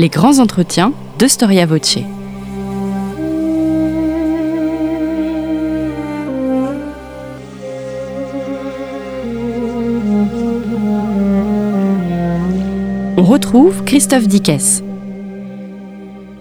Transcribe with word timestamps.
Les 0.00 0.08
grands 0.08 0.38
entretiens 0.38 0.94
de 1.18 1.26
Storia 1.26 1.66
Voce. 1.66 1.98
On 13.18 13.22
retrouve 13.22 13.84
Christophe 13.84 14.26
Dickès. 14.26 14.82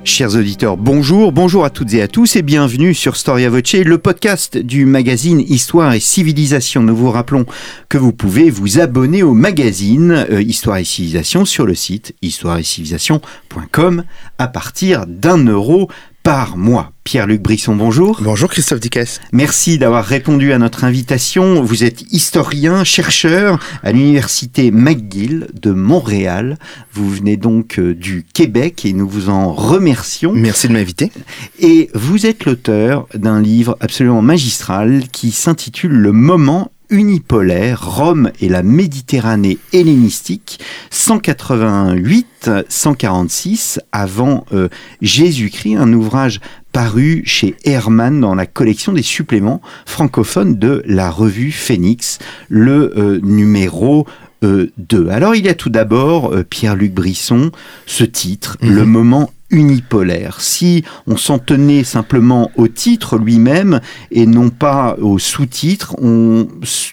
Chers 0.10 0.36
auditeurs, 0.36 0.76
bonjour, 0.76 1.32
bonjour 1.32 1.64
à 1.64 1.70
toutes 1.70 1.94
et 1.94 2.02
à 2.02 2.08
tous 2.08 2.36
et 2.36 2.42
bienvenue 2.42 2.96
sur 2.96 3.16
Storia 3.16 3.48
Voce, 3.48 3.76
le 3.76 4.00
podcast 4.00 4.58
du 4.58 4.86
magazine 4.86 5.40
Histoire 5.40 5.94
et 5.94 6.00
Civilisation. 6.00 6.82
Nous 6.82 6.96
vous 6.96 7.12
rappelons 7.12 7.46
que 7.90 8.00
vous 8.00 8.12
pouvez 8.12 8.50
vous 8.50 8.80
abonner 8.80 9.22
au 9.22 9.36
magazine 9.36 10.26
euh, 10.32 10.42
Histoire 10.42 10.78
et 10.78 10.84
Civilisation 10.84 11.46
sur 11.46 11.68
le 11.68 11.76
site 11.76 12.16
histoireetcivilisation.com 12.24 14.04
à 14.40 14.48
partir 14.48 15.06
d'un 15.06 15.46
euro 15.46 15.90
par 16.24 16.58
mois. 16.58 16.92
Pierre-Luc 17.04 17.42
Brisson, 17.42 17.76
bonjour. 17.76 18.20
Bonjour 18.22 18.50
Christophe 18.50 18.80
Dickès. 18.80 19.20
Merci 19.32 19.78
d'avoir 19.78 20.06
répondu 20.06 20.54
à 20.54 20.60
notre 20.60 20.84
invitation. 20.84 21.64
Vous 21.64 21.84
êtes 21.84 22.04
historien, 22.12 22.84
chercheur 22.84 23.60
à 23.84 23.92
l'université 23.92 24.72
McGill 24.72 25.48
de 25.54 25.72
Montréal. 25.72 26.58
Vous 26.94 27.10
venez 27.10 27.36
donc 27.36 27.80
euh, 27.80 27.96
du 27.96 28.24
Québec 28.34 28.86
et 28.86 28.94
nous 28.94 29.08
vous 29.08 29.30
en 29.30 29.54
remercions. 29.54 30.34
Merci 30.34 30.68
de 30.68 30.74
m'inviter. 30.74 31.12
Et 31.60 31.90
vous 31.96 32.26
êtes 32.26 32.46
l'auteur 32.46 33.08
d'un 33.16 33.42
livre 33.42 33.76
absolument 33.80 34.22
magistral 34.22 35.08
qui 35.12 35.32
s'intitule 35.32 35.94
Le 35.94 36.12
moment 36.12 36.72
unipolaire, 36.90 37.88
Rome 37.88 38.32
et 38.42 38.50
la 38.50 38.64
Méditerranée 38.64 39.60
hellénistique, 39.74 40.60
188-146 40.92 43.80
avant 43.92 44.46
euh, 44.54 44.70
Jésus-Christ, 45.02 45.76
un 45.76 45.92
ouvrage 45.94 46.40
paru 46.72 47.24
chez 47.26 47.56
Hermann 47.64 48.22
dans 48.22 48.36
la 48.36 48.46
collection 48.46 48.94
des 48.94 49.02
suppléments 49.02 49.60
francophones 49.86 50.58
de 50.58 50.84
la 50.86 51.10
revue 51.10 51.52
Phoenix, 51.52 52.20
le 52.48 52.94
euh, 52.98 53.20
numéro 53.24 54.06
2. 54.42 54.44
Euh, 54.44 54.72
Alors 55.10 55.36
il 55.36 55.46
y 55.46 55.50
a 55.50 55.56
tout 55.56 55.70
d'abord, 55.70 56.34
Pierre-Luc 56.50 56.94
Brisson, 56.94 57.52
ce 57.86 58.04
titre, 58.04 58.58
mhm. 58.62 58.74
Le 58.74 58.86
moment 58.86 59.32
unipolaire. 59.52 60.42
Si 60.42 60.84
on 61.08 61.18
s'en 61.18 61.40
tenait 61.40 61.84
simplement 61.84 62.52
au 62.56 62.68
titre 62.68 63.18
lui-même 63.18 63.82
et 64.12 64.26
non 64.26 64.50
pas 64.50 64.96
au 65.02 65.20
sous-titre, 65.20 65.96
on 66.02 66.48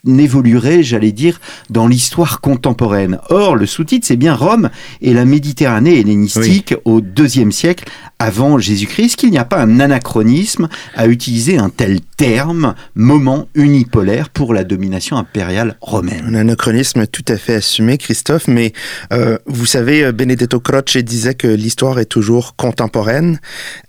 évoluerait, 0.06 0.82
j'allais 0.82 1.12
dire, 1.12 1.40
dans 1.70 1.86
l'histoire 1.86 2.40
contemporaine. 2.40 3.18
Or, 3.30 3.56
le 3.56 3.66
sous-titre, 3.66 4.06
c'est 4.06 4.16
bien 4.16 4.34
Rome 4.34 4.70
et 5.00 5.12
la 5.12 5.24
Méditerranée 5.24 6.00
hellénistique 6.00 6.74
au 6.84 7.00
deuxième 7.00 7.52
siècle 7.52 7.84
avant 8.18 8.58
Jésus-Christ. 8.58 9.16
Qu'il 9.16 9.30
n'y 9.30 9.38
a 9.38 9.44
pas 9.44 9.60
un 9.60 9.80
anachronisme 9.80 10.68
à 10.94 11.06
utiliser 11.06 11.58
un 11.58 11.70
tel 11.70 12.00
terme, 12.16 12.74
moment 12.94 13.48
unipolaire, 13.54 14.30
pour 14.30 14.54
la 14.54 14.64
domination 14.64 15.16
impériale 15.16 15.77
romaine 15.80 16.24
Un 16.27 16.34
anachronisme 16.34 17.06
tout 17.06 17.24
à 17.28 17.36
fait 17.36 17.54
assumé, 17.54 17.98
Christophe, 17.98 18.48
mais 18.48 18.72
euh, 19.12 19.38
vous 19.46 19.66
savez, 19.66 20.12
Benedetto 20.12 20.60
Croce 20.60 20.96
disait 20.96 21.34
que 21.34 21.48
l'histoire 21.48 21.98
est 21.98 22.06
toujours 22.06 22.45
contemporaine. 22.55 23.41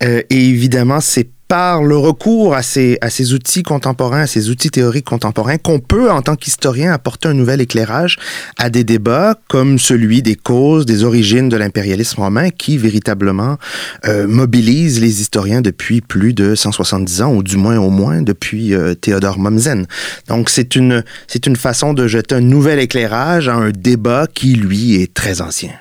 Euh, 0.04 0.22
et 0.30 0.50
évidemment, 0.50 1.02
c'est 1.02 1.30
par 1.48 1.82
le 1.82 1.98
recours 1.98 2.56
à 2.56 2.62
ces, 2.62 2.98
à 3.02 3.10
ces 3.10 3.34
outils 3.34 3.64
contemporains, 3.64 4.22
à 4.22 4.28
ces 4.28 4.50
outils 4.50 4.70
théoriques 4.70 5.06
contemporains, 5.06 5.58
qu'on 5.58 5.80
peut, 5.80 6.12
en 6.12 6.22
tant 6.22 6.36
qu'historien, 6.36 6.92
apporter 6.92 7.30
un 7.30 7.34
nouvel 7.34 7.62
éclairage 7.62 8.18
à 8.58 8.70
des 8.70 8.84
débats 8.84 9.36
comme 9.48 9.80
celui 9.80 10.22
des 10.22 10.36
causes, 10.36 10.86
des 10.86 11.04
origines 11.04 11.48
de 11.48 11.56
l'impérialisme 11.56 12.22
romain, 12.22 12.50
qui 12.50 12.78
véritablement 12.78 13.58
euh, 14.06 14.28
mobilise 14.28 15.00
les 15.00 15.22
historiens 15.22 15.62
depuis 15.62 16.02
plus 16.02 16.34
de 16.34 16.56
170 16.56 17.22
ans, 17.22 17.34
ou 17.34 17.44
du 17.44 17.56
moins 17.56 17.78
au 17.78 17.90
moins 17.90 18.22
depuis 18.22 18.74
euh, 18.74 18.94
Théodore 18.94 19.40
Mommsen. 19.40 19.88
Donc 20.28 20.50
c'est 20.50 20.76
une, 20.76 21.04
c'est 21.28 21.46
une 21.46 21.56
façon 21.56 21.94
de 21.94 22.08
jeter 22.08 22.36
un 22.36 22.42
nouvel 22.42 22.80
éclairage 22.80 23.48
à 23.48 23.56
un 23.56 23.72
débat 23.72 24.28
qui, 24.32 24.56
lui, 24.56 25.02
est 25.02 25.14
très 25.14 25.42
ancien. 25.42 25.72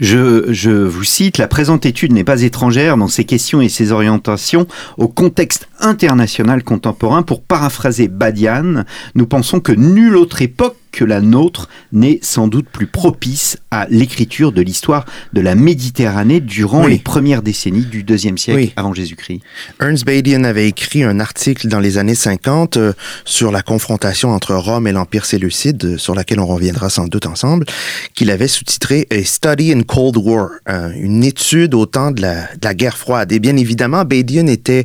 Je, 0.00 0.84
vous 0.84 1.04
cite, 1.04 1.38
la 1.38 1.48
présente 1.48 1.86
étude 1.86 2.12
n'est 2.12 2.24
pas 2.24 2.42
étrangère 2.42 2.96
dans 2.96 3.08
ses 3.08 3.24
questions 3.24 3.60
et 3.60 3.68
ses 3.68 3.92
orientations 3.92 4.66
au 4.96 5.08
contexte 5.08 5.68
international 5.80 6.64
contemporain. 6.64 7.22
Pour 7.22 7.42
paraphraser 7.42 8.08
Badian, 8.08 8.84
nous 9.14 9.26
pensons 9.26 9.60
que 9.60 9.72
nulle 9.72 10.16
autre 10.16 10.42
époque 10.42 10.76
que 10.92 11.04
la 11.04 11.20
nôtre 11.20 11.68
n'est 11.90 12.18
sans 12.22 12.46
doute 12.46 12.68
plus 12.68 12.86
propice 12.86 13.58
à 13.70 13.86
l'écriture 13.88 14.52
de 14.52 14.62
l'histoire 14.62 15.04
de 15.32 15.40
la 15.40 15.54
Méditerranée 15.54 16.40
durant 16.40 16.86
les 16.86 16.98
premières 16.98 17.42
décennies 17.42 17.86
du 17.86 18.02
deuxième 18.02 18.38
siècle 18.38 18.72
avant 18.76 18.92
Jésus-Christ. 18.92 19.40
Ernst 19.80 20.04
Badian 20.04 20.44
avait 20.44 20.68
écrit 20.68 21.02
un 21.02 21.18
article 21.18 21.68
dans 21.68 21.80
les 21.80 21.98
années 21.98 22.14
50 22.14 22.76
euh, 22.76 22.92
sur 23.24 23.50
la 23.50 23.62
confrontation 23.62 24.30
entre 24.30 24.54
Rome 24.54 24.86
et 24.86 24.92
l'Empire 24.92 25.24
séleucide, 25.24 25.84
euh, 25.84 25.98
sur 25.98 26.14
laquelle 26.14 26.40
on 26.40 26.46
reviendra 26.46 26.90
sans 26.90 27.06
doute 27.06 27.26
ensemble, 27.26 27.64
qu'il 28.14 28.30
avait 28.30 28.48
sous-titré 28.48 29.06
A 29.10 29.24
Study 29.24 29.72
in 29.72 29.82
Cold 29.82 30.16
War, 30.18 30.50
euh, 30.68 30.90
une 30.94 31.24
étude 31.24 31.74
au 31.74 31.86
temps 31.86 32.10
de 32.10 32.20
la, 32.20 32.42
de 32.54 32.64
la, 32.64 32.74
guerre 32.74 32.98
froide. 32.98 33.32
Et 33.32 33.38
bien 33.38 33.56
évidemment, 33.56 34.04
Badian 34.04 34.46
était 34.46 34.84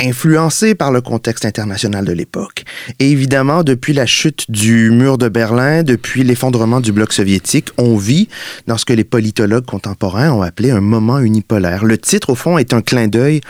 influencé 0.00 0.76
par 0.76 0.92
le 0.92 1.00
contexte 1.00 1.44
international 1.44 2.04
de 2.04 2.12
l'époque. 2.12 2.64
Et 3.00 3.10
évidemment, 3.10 3.64
depuis 3.64 3.92
la 3.92 4.06
chute 4.06 4.48
du 4.48 4.90
mur 4.90 5.18
de 5.18 5.28
Berlin, 5.28 5.82
depuis 5.82 6.22
l'effondrement 6.22 6.80
du 6.80 6.92
bloc 6.92 7.12
soviétique, 7.12 7.70
on 7.78 7.96
vit 7.96 8.28
dans 8.68 8.78
ce 8.78 8.84
que 8.84 8.92
les 8.92 9.04
politologues 9.04 9.64
contemporains 9.66 10.30
ont 10.30 10.42
appelé 10.42 10.70
un 10.70 10.80
moment 10.80 11.18
unipolaire. 11.18 11.84
Le 11.84 11.98
titre, 11.98 12.30
au 12.30 12.34
fond, 12.36 12.58
est 12.58 12.72
un 12.72 12.80
clin 12.80 13.08
d'œil 13.08 13.40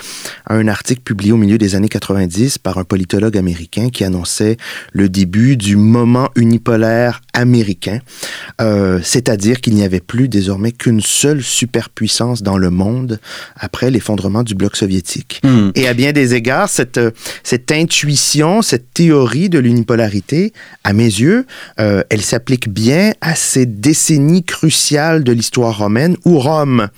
à 0.47 0.54
un 0.54 0.69
article 0.69 1.03
publié 1.03 1.32
au 1.32 1.36
milieu 1.36 1.59
des 1.59 1.75
années 1.75 1.88
90 1.88 2.59
par 2.59 2.78
un 2.78 2.84
politologue 2.84 3.36
américain 3.36 3.91
qui 3.91 4.04
annonçait 4.04 4.56
le 4.92 5.10
début 5.10 5.59
du 5.59 5.76
moment 5.76 6.30
unipolaire 6.34 7.20
américain, 7.34 7.98
euh, 8.60 9.00
c'est-à-dire 9.03 9.60
qu'il 9.60 9.75
n'y 9.75 9.84
avait 9.84 10.00
plus 10.00 10.28
désormais 10.28 10.72
qu'une 10.72 11.00
seule 11.00 11.42
superpuissance 11.42 12.42
dans 12.42 12.56
le 12.56 12.70
monde 12.70 13.20
après 13.56 13.91
l'effondrement 13.91 14.42
du 14.42 14.54
bloc 14.54 14.76
soviétique. 14.76 15.41
Hmm. 15.44 15.70
Et 15.75 15.86
à 15.86 15.94
bien 15.94 16.12
des 16.12 16.34
égards, 16.38 16.69
cette, 16.71 17.00
cette 17.43 17.71
intuition, 17.71 18.62
cette 18.62 18.94
théorie 18.94 19.49
de 19.49 19.59
l'unipolarité, 19.59 20.53
à 20.84 20.93
mes 20.93 21.04
yeux, 21.04 21.47
euh, 21.81 22.03
elle 22.10 22.22
s'applique 22.22 22.69
bien 22.69 23.12
à 23.21 23.34
ces 23.34 23.66
décennies 23.66 24.44
cruciales 24.44 25.25
de 25.25 25.32
l'histoire 25.32 25.77
romaine 25.78 26.16
où 26.25 26.38
Rome 26.38 26.88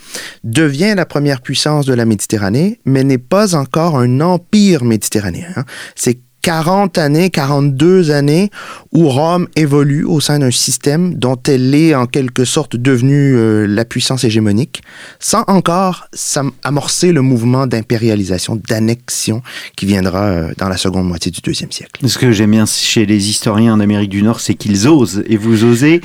devient 0.45 0.95
la 0.97 1.07
première 1.07 1.41
puissance 1.41 1.87
de 1.87 1.95
la 1.95 2.05
Méditerranée, 2.05 2.81
mais 2.85 3.05
n'est 3.05 3.19
pas 3.19 3.55
encore 3.55 3.99
un 3.99 4.21
empire 4.21 4.85
méditerranéen. 4.85 5.65
C'est 5.97 6.21
40 6.43 6.99
années, 6.99 7.31
42 7.31 8.11
années 8.11 8.51
où 8.93 9.09
Rome 9.09 9.47
évolue 9.57 10.05
au 10.05 10.21
sein 10.21 10.39
d'un 10.39 10.51
système 10.51 11.15
dont 11.15 11.39
elle 11.47 11.75
est 11.75 11.95
en 11.95 12.07
quelque 12.07 12.45
sorte 12.45 12.77
devenue 12.77 13.37
euh, 13.37 13.67
la 13.67 13.85
puissance 13.85 14.25
hégémonique, 14.25 14.83
sans 15.19 15.45
encore 15.47 16.09
amorcer 16.65 17.13
le 17.13 17.23
mouvement 17.23 17.67
d'impérialisation, 17.67 18.57
d'annexion 18.57 19.43
qui 19.77 19.87
viendra 19.87 20.25
euh, 20.25 20.53
dans 20.57 20.69
la 20.69 20.77
seconde 20.77 21.07
moitié 21.07 21.31
du 21.31 21.41
deuxième 21.41 21.73
siècle. 21.73 22.07
Ce 22.07 22.19
que 22.19 22.33
j'aime 22.33 22.53
bien 22.53 22.67
chez 22.67 23.07
les 23.07 23.29
historiens 23.29 23.75
en 23.75 23.81
Amérique 23.81 24.11
du 24.11 24.23
Nord, 24.23 24.41
c'est 24.41 24.55
qu'ils 24.55 24.89
osent, 24.89 25.23
et 25.27 25.37
vous 25.37 25.65
osez. 25.65 26.01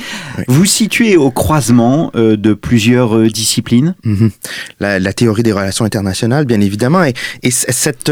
Vous 0.47 0.65
situez 0.65 1.17
au 1.17 1.31
croisement 1.31 2.11
euh, 2.15 2.35
de 2.35 2.53
plusieurs 2.53 3.19
disciplines. 3.31 3.95
Mm-hmm. 4.05 4.31
la, 4.79 5.13
théorie 5.13 5.43
des 5.43 5.53
relations 5.53 5.85
internationales, 5.85 6.45
bien 6.45 6.59
évidemment, 6.59 7.03
et, 7.03 7.13
et 7.41 7.51
cette, 7.51 8.11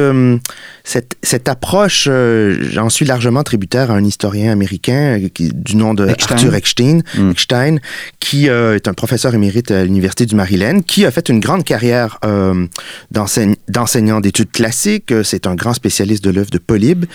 cette, 0.84 1.18
cette 1.22 1.50
approche 1.50 2.08
j'en 2.72 2.90
suis 2.90 3.06
largement 3.06 3.44
tributaire 3.44 3.92
à 3.92 3.96
un 3.96 4.04
historien 4.04 4.52
américain 4.52 5.20
euh, 5.20 5.30
du 5.54 5.76
nom 5.76 5.94
de 5.94 6.08
Arthur 6.08 6.56
Eckstein, 6.56 7.02
mm. 7.18 7.32
qui 8.20 8.50
euh, 8.50 8.76
est 8.76 8.88
un 8.88 8.94
professeur 8.94 9.34
émérite 9.34 9.72
à 9.72 9.84
l'Université 9.84 10.26
du 10.26 10.36
Maryland, 10.36 10.82
qui 10.82 11.06
a 11.06 11.12
fait 11.12 11.30
une 11.30 11.40
grande 11.40 11.64
carrière 11.64 12.20
d'enseignant 13.12 14.22
d'études 14.22 14.52
classiques. 14.52 15.14
C'est 15.24 15.48
un 15.48 15.56
grand 15.56 15.74
spécialiste 15.74 16.24
de 16.24 16.30
l'œuvre 16.30 16.50
de 16.50 16.58
Polybe. 16.58 17.06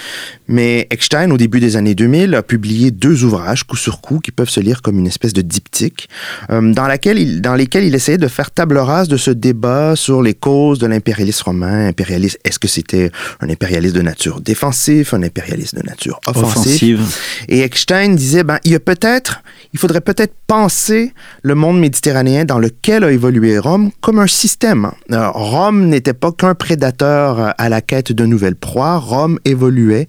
Mais 0.49 0.87
Eckstein, 0.91 1.31
au 1.31 1.37
début 1.37 1.61
des 1.61 1.77
années 1.77 1.95
2000, 1.95 2.35
a 2.35 2.43
publié 2.43 2.91
deux 2.91 3.25
ouvrages, 3.25 3.65
coup 3.65 3.77
sur 3.77 4.01
coup, 4.01 4.21
qui 4.21 4.31
peuvent 4.31 4.49
se 4.49 4.61
lire 4.61 4.83
comme 4.83 4.99
une 4.99 5.07
espèce 5.07 5.33
de 5.33 5.43
diptyque, 5.43 6.09
dans, 6.49 6.87
laquelle 6.87 7.19
il, 7.19 7.41
dans 7.41 7.55
lesquels 7.55 7.85
il 7.85 7.95
essayait 7.95 8.19
de 8.19 8.29
faire 8.29 8.51
table 8.51 8.79
rase 8.79 9.09
de 9.09 9.17
ce 9.17 9.31
débat 9.31 9.97
sur 9.97 10.23
les 10.23 10.35
causes 10.35 10.79
de 10.79 10.87
l'impérialisme 10.87 11.45
romain. 11.45 11.89
Impérialisme, 11.89 12.39
est-ce 12.45 12.59
que 12.59 12.69
c'était 12.69 13.11
un 13.41 13.49
impérialisme 13.49 13.97
de 13.97 14.03
nature 14.03 14.41
défensive? 14.41 14.88
Un 15.13 15.23
impérialisme 15.23 15.81
de 15.81 15.87
nature 15.87 16.21
offensive. 16.27 17.03
Et 17.49 17.61
Eckstein 17.61 18.15
disait, 18.15 18.45
ben, 18.45 18.59
il 18.65 18.73
y 18.73 18.75
a 18.75 18.81
peut-être, 18.81 19.43
il 19.73 19.79
faudrait 19.79 20.01
peut-être 20.01 20.35
penser 20.47 21.13
le 21.43 21.55
monde 21.55 21.79
méditerranéen 21.79 22.45
dans 22.45 22.59
lequel 22.59 23.05
a 23.05 23.13
évolué 23.13 23.59
Rome 23.59 23.91
comme 24.01 24.19
un 24.19 24.27
système. 24.27 24.91
Rome 25.11 25.87
n'était 25.87 26.15
pas 26.15 26.33
qu'un 26.33 26.55
prédateur 26.55 27.55
à 27.57 27.69
la 27.69 27.81
quête 27.81 28.13
de 28.13 28.25
nouvelles 28.25 28.57
proies. 28.57 28.97
Rome 28.97 29.39
évoluait 29.45 30.09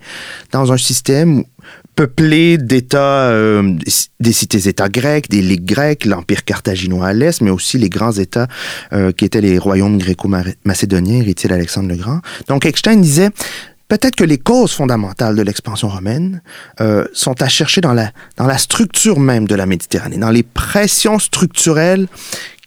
dans 0.51 0.71
un 0.71 0.77
système 0.77 1.43
peuplé 1.99 2.57
d'États, 2.57 3.29
euh, 3.29 3.75
des 4.21 4.31
cités-États 4.31 4.87
grecs, 4.87 5.29
des 5.29 5.41
ligues 5.41 5.65
grecques, 5.65 6.05
l'Empire 6.05 6.45
carthaginois 6.45 7.07
à 7.07 7.13
l'est, 7.13 7.41
mais 7.41 7.49
aussi 7.51 7.77
les 7.77 7.89
grands 7.89 8.13
États 8.13 8.47
euh, 8.93 9.11
qui 9.11 9.25
étaient 9.25 9.41
les 9.41 9.57
royaumes 9.57 9.97
gréco-macédoniens, 9.97 11.19
héritiers 11.19 11.49
d'Alexandre 11.49 11.89
le 11.89 11.97
Grand. 11.97 12.21
Donc 12.47 12.65
Eckstein 12.65 13.01
disait, 13.01 13.31
peut-être 13.89 14.15
que 14.15 14.23
les 14.23 14.37
causes 14.37 14.71
fondamentales 14.71 15.35
de 15.35 15.41
l'expansion 15.41 15.89
romaine 15.89 16.41
euh, 16.79 17.05
sont 17.11 17.41
à 17.41 17.49
chercher 17.49 17.81
dans 17.81 17.93
la, 17.93 18.11
dans 18.37 18.47
la 18.47 18.57
structure 18.57 19.19
même 19.19 19.47
de 19.47 19.55
la 19.55 19.65
Méditerranée, 19.65 20.17
dans 20.17 20.29
les 20.29 20.43
pressions 20.43 21.19
structurelles 21.19 22.07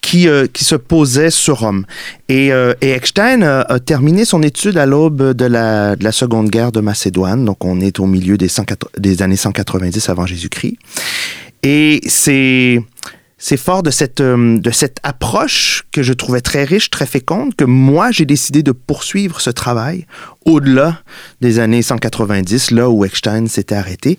qui, 0.03 0.29
euh, 0.29 0.47
qui 0.53 0.65
se 0.65 0.75
posaient 0.75 1.31
sur 1.31 1.61
Rome. 1.61 1.87
Et, 2.29 2.53
euh, 2.53 2.75
et 2.81 2.91
Eckstein 2.91 3.43
a, 3.43 3.79
terminé 3.79 4.25
son 4.25 4.43
étude 4.43 4.77
à 4.77 4.85
l'aube 4.85 5.33
de 5.33 5.45
la, 5.45 5.97
de 5.97 6.05
la 6.05 6.13
Seconde 6.13 6.51
Guerre 6.51 6.73
de 6.73 6.81
Macédoine, 6.81 7.45
donc 7.45 7.65
on 7.65 7.81
est 7.81 8.01
au 8.01 8.07
milieu 8.07 8.37
des, 8.37 8.49
100, 8.49 8.65
des 8.99 9.23
années 9.23 9.37
190 9.37 10.09
avant 10.09 10.27
Jésus-Christ. 10.27 10.77
Et 11.63 12.01
c'est 12.09 12.83
c'est 13.45 13.57
fort 13.57 13.83
de 13.83 13.91
cette, 13.91 14.21
euh, 14.21 14.57
de 14.57 14.71
cette 14.71 14.99
approche 15.03 15.83
que 15.91 16.05
je 16.05 16.13
trouvais 16.13 16.41
très 16.41 16.63
riche, 16.63 16.91
très 16.91 17.07
féconde, 17.07 17.57
que 17.57 17.65
moi, 17.65 18.13
j'ai 18.13 18.25
décidé 18.25 18.63
de 18.63 18.71
poursuivre 18.71 19.41
ce 19.41 19.51
travail 19.51 20.07
au-delà 20.45 21.01
des 21.41 21.59
années 21.59 21.83
190, 21.83 22.71
là 22.71 22.89
où 22.89 23.05
Eckstein 23.05 23.49
s'était 23.49 23.75
arrêté, 23.75 24.17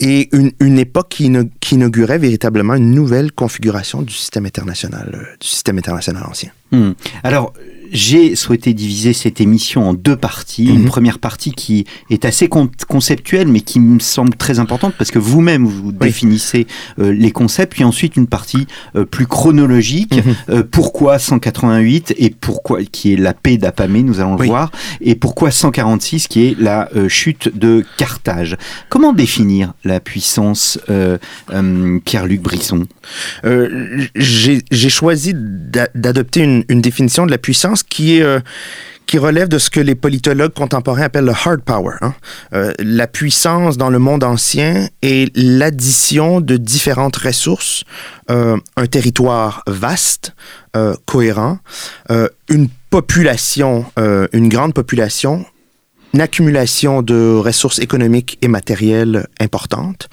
et 0.00 0.30
une, 0.34 0.52
une 0.58 0.78
époque 0.78 1.10
qui, 1.10 1.30
inaugurait 1.70 2.16
véritablement 2.16 2.74
une 2.74 2.92
nouvelle 2.92 3.30
configuration 3.30 4.00
du 4.00 4.14
système 4.14 4.46
international, 4.46 5.10
euh, 5.16 5.36
du 5.38 5.46
système 5.46 5.76
international 5.76 6.24
ancien. 6.26 6.50
Hmm. 6.70 6.92
Alors, 7.24 7.52
j'ai 7.92 8.34
souhaité 8.34 8.74
diviser 8.74 9.12
cette 9.12 9.40
émission 9.40 9.88
en 9.88 9.94
deux 9.94 10.16
parties. 10.16 10.66
Une 10.66 10.82
mhm. 10.82 10.86
première 10.86 11.18
partie 11.18 11.52
qui 11.52 11.86
est 12.10 12.24
assez 12.24 12.48
con 12.48 12.70
conceptuelle, 12.88 13.48
mais 13.48 13.60
qui 13.60 13.80
me 13.80 14.00
semble 14.00 14.34
très 14.34 14.58
importante 14.58 14.94
parce 14.96 15.10
que 15.10 15.18
vous-même 15.18 15.66
vous, 15.66 15.84
vous 15.84 15.92
définissez 15.92 16.66
euh, 16.98 17.12
les 17.12 17.30
concepts. 17.30 17.72
Puis 17.72 17.84
ensuite 17.84 18.16
une 18.16 18.26
partie 18.26 18.66
euh, 18.96 19.04
plus 19.04 19.26
chronologique. 19.26 20.14
Euh, 20.48 20.62
pourquoi 20.68 21.18
188 21.18 22.14
et 22.18 22.30
pourquoi 22.30 22.82
qui 22.84 23.12
est 23.12 23.16
la 23.16 23.34
paix 23.34 23.56
d'Apamée, 23.56 24.02
nous 24.02 24.20
allons 24.20 24.36
le 24.36 24.46
voir, 24.46 24.70
et 25.00 25.14
pourquoi 25.14 25.50
146 25.50 26.28
qui 26.28 26.46
est 26.46 26.58
la 26.58 26.88
euh, 26.96 27.08
chute 27.08 27.56
de 27.56 27.84
Carthage. 27.96 28.56
Comment 28.88 29.12
définir 29.12 29.74
la 29.84 30.00
puissance, 30.00 30.78
euh, 30.90 31.18
Pierre-Luc 32.04 32.42
Brisson? 32.42 32.86
J'ai 34.14 34.90
choisi 34.90 35.32
d'adopter 35.34 36.42
une, 36.42 36.64
une 36.68 36.80
définition 36.80 37.26
de 37.26 37.30
la 37.30 37.38
puissance 37.38 37.81
euh, 38.00 38.40
qui 39.06 39.18
relève 39.18 39.48
de 39.48 39.58
ce 39.58 39.70
que 39.70 39.80
les 39.80 39.94
politologues 39.94 40.54
contemporains 40.54 41.02
appellent 41.02 41.26
le 41.26 41.32
hard 41.32 41.62
power. 41.62 41.96
Hein? 42.00 42.14
Euh, 42.54 42.72
la 42.78 43.06
puissance 43.06 43.76
dans 43.76 43.90
le 43.90 43.98
monde 43.98 44.24
ancien 44.24 44.88
est 45.02 45.30
l'addition 45.36 46.40
de 46.40 46.56
différentes 46.56 47.16
ressources, 47.16 47.84
euh, 48.30 48.56
un 48.76 48.86
territoire 48.86 49.62
vaste, 49.66 50.34
cohérent, 51.04 51.58
une 52.48 52.68
population, 52.88 53.84
une 54.32 54.48
grande 54.48 54.72
population 54.72 55.44
une 56.14 56.20
accumulation 56.20 57.02
de 57.02 57.36
ressources 57.36 57.78
économiques 57.78 58.38
et 58.42 58.48
matérielles 58.48 59.26
importantes. 59.40 60.08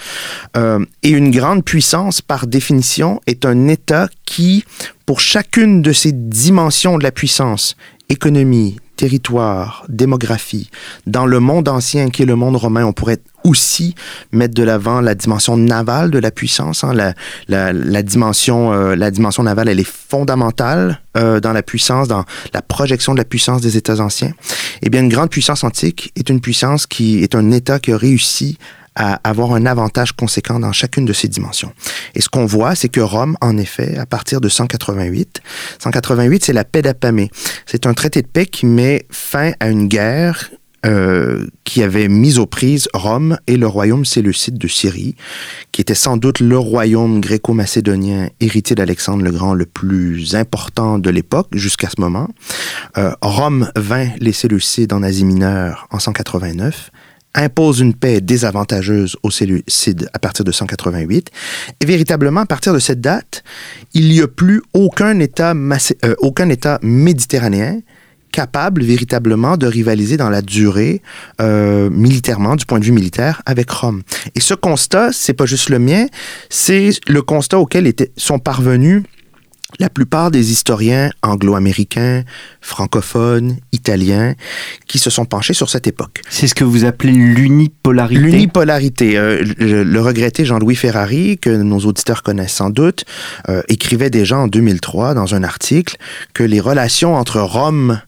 Euh, 0.56 0.86
et 1.04 1.10
une 1.10 1.32
grande 1.32 1.64
puissance, 1.64 2.22
par 2.22 2.48
définition, 2.48 3.22
est 3.28 3.46
un 3.46 3.68
État 3.68 4.08
qui, 4.26 4.64
pour 5.06 5.20
chacune 5.20 5.82
de 5.82 5.92
ces 5.92 6.12
dimensions 6.12 6.98
de 6.98 7.04
la 7.04 7.12
puissance, 7.12 7.76
économie, 8.10 8.78
territoire, 9.00 9.86
démographie, 9.88 10.70
dans 11.08 11.26
le 11.26 11.40
monde 11.40 11.70
ancien 11.70 12.10
qui 12.10 12.24
est 12.24 12.26
le 12.26 12.36
monde 12.36 12.58
romain, 12.58 12.84
on 12.84 12.92
pourrait 12.92 13.20
aussi 13.46 13.96
mettre 14.34 14.54
de 14.54 14.62
l'avant 14.64 15.00
la 15.00 15.16
dimension 15.16 15.56
navale 15.56 16.12
de 16.12 16.20
la 16.20 16.32
puissance. 16.32 16.84
Hein. 16.84 17.14
Euh, 17.50 17.74
la 17.86 18.04
dimension 18.04 19.44
navale, 19.44 19.70
elle 19.70 19.80
est 19.80 19.88
fondamentale 19.88 21.00
euh, 21.16 21.40
dans 21.40 21.54
la 21.54 21.64
puissance, 21.64 22.10
dans 22.10 22.26
la 22.54 22.62
projection 22.62 23.14
de 23.14 23.20
la 23.20 23.24
puissance 23.24 23.62
des 23.62 23.78
États 23.78 24.02
anciens. 24.02 24.34
Eh 24.82 24.90
bien, 24.90 25.00
une 25.02 25.08
grande 25.08 25.30
puissance 25.30 25.64
antique 25.64 26.12
est 26.18 26.30
une 26.30 26.42
puissance 26.42 26.86
qui 26.86 27.24
est 27.24 27.36
un 27.36 27.52
État 27.52 27.80
qui 27.80 27.94
a 27.94 27.98
réussi 27.98 28.58
à 28.96 29.20
avoir 29.24 29.54
un 29.54 29.66
avantage 29.66 30.14
conséquent 30.14 30.60
dans 30.60 30.72
chacune 30.72 31.06
de 31.06 31.14
ces 31.14 31.28
dimensions. 31.28 31.72
Et 32.16 32.22
ce 32.22 32.30
qu'on 32.30 32.46
voit, 32.46 32.76
c'est 32.76 32.90
que 32.90 33.00
Rome, 33.00 33.38
en 33.42 33.58
effet, 33.58 33.98
à 33.98 34.06
partir 34.06 34.42
de 34.42 34.50
188, 34.50 35.42
188, 35.80 36.44
c'est 36.46 36.54
la 36.54 36.64
paix 36.64 36.82
d'Apamée. 36.82 37.30
C'est 37.66 37.86
un 37.86 37.94
traité 37.94 38.22
de 38.22 38.28
paix 38.28 38.46
qui 38.46 38.66
met 38.66 39.06
fin 39.12 39.52
à 39.60 39.70
une 39.70 39.88
guerre 39.88 40.50
euh, 40.86 41.46
qui 41.66 41.84
avait 41.84 42.08
mis 42.08 42.40
aux 42.40 42.46
prises 42.46 42.88
Rome 42.94 43.38
et 43.48 43.58
le 43.58 43.68
royaume 43.68 44.06
séleucide 44.06 44.58
de 44.58 44.68
Syrie, 44.70 45.16
qui 45.74 45.82
était 45.82 45.94
sans 45.94 46.16
doute 46.16 46.40
le 46.40 46.58
royaume 46.58 47.20
gréco-macédonien 47.20 48.30
héritier 48.40 48.78
d'Alexandre 48.78 49.22
le 49.22 49.32
Grand 49.32 49.54
le 49.54 49.66
plus 49.66 50.36
important 50.36 50.98
de 50.98 51.10
l'époque 51.10 51.50
jusqu'à 51.52 51.90
ce 51.90 52.00
moment. 52.00 52.30
Euh, 52.98 53.12
Rome 53.22 53.70
vint 53.76 54.08
les 54.20 54.32
Séleucides 54.32 54.94
en 54.94 55.04
Asie 55.04 55.26
mineure 55.26 55.86
en 55.92 56.00
189 56.00 56.92
impose 57.36 57.80
une 57.80 57.94
paix 57.94 58.22
désavantageuse 58.22 59.16
aux 59.24 59.32
Séleucides 59.32 60.10
à 60.14 60.20
partir 60.20 60.44
de 60.46 60.52
188. 60.52 61.30
Et 61.80 61.86
véritablement, 61.86 62.42
à 62.42 62.46
partir 62.46 62.74
de 62.74 62.80
cette 62.80 63.02
date, 63.02 63.44
il 63.94 64.10
n'y 64.10 64.22
a 64.22 64.28
plus 64.28 64.62
aucun 64.74 65.20
État, 65.20 65.54
euh, 65.54 66.16
aucun 66.20 66.50
État 66.50 66.80
méditerranéen 66.82 67.80
capable 68.32 68.84
véritablement 68.84 69.58
de 69.58 69.68
rivaliser 69.68 70.18
dans 70.18 70.30
la 70.30 70.42
durée 70.42 71.02
euh, 71.42 71.90
militairement, 71.90 72.56
du 72.56 72.66
point 72.66 72.80
de 72.80 72.86
vue 72.86 72.92
militaire, 72.92 73.42
avec 73.46 73.70
Rome. 73.70 74.04
Et 74.36 74.40
ce 74.40 74.54
constat, 74.54 75.12
c'est 75.12 75.34
pas 75.34 75.46
juste 75.46 75.70
le 75.70 75.80
mien, 75.80 76.06
c'est 76.50 76.92
le 77.08 77.22
constat 77.22 77.60
auquel 77.60 77.88
étaient, 77.88 78.12
sont 78.18 78.40
parvenus 78.40 79.04
la 79.78 79.90
plupart 79.90 80.32
des 80.32 80.52
historiens 80.52 81.12
anglo-américains, 81.22 82.24
francophones, 82.62 83.58
italiens, 83.72 84.34
qui 84.88 84.98
se 84.98 85.10
sont 85.10 85.26
penchés 85.26 85.54
sur 85.54 85.70
cette 85.70 85.86
époque. 85.86 86.22
C'est 86.30 86.48
ce 86.48 86.56
que 86.56 86.64
vous 86.64 86.86
appelez 86.86 87.12
l'unipolarité. 87.14 88.20
L'unipolarité. 88.20 89.18
Euh, 89.18 89.44
le, 89.60 89.84
le, 89.84 90.02
regretté 90.02 90.46
Jean-Louis 90.46 90.76
Ferrari, 90.76 91.38
que 91.38 91.50
nos 91.50 91.80
auditeurs 91.80 92.24
connaissent 92.24 92.54
sans 92.54 92.72
doute, 92.72 93.06
euh, 93.48 93.62
écrivait 93.68 94.10
déjà 94.10 94.38
en 94.38 94.48
2003 94.48 95.14
dans 95.14 95.36
un 95.36 95.44
article 95.44 95.98
que 96.34 96.44
les 96.44 96.60
relations 96.60 97.16
entre 97.16 97.40
Rome 97.40 98.02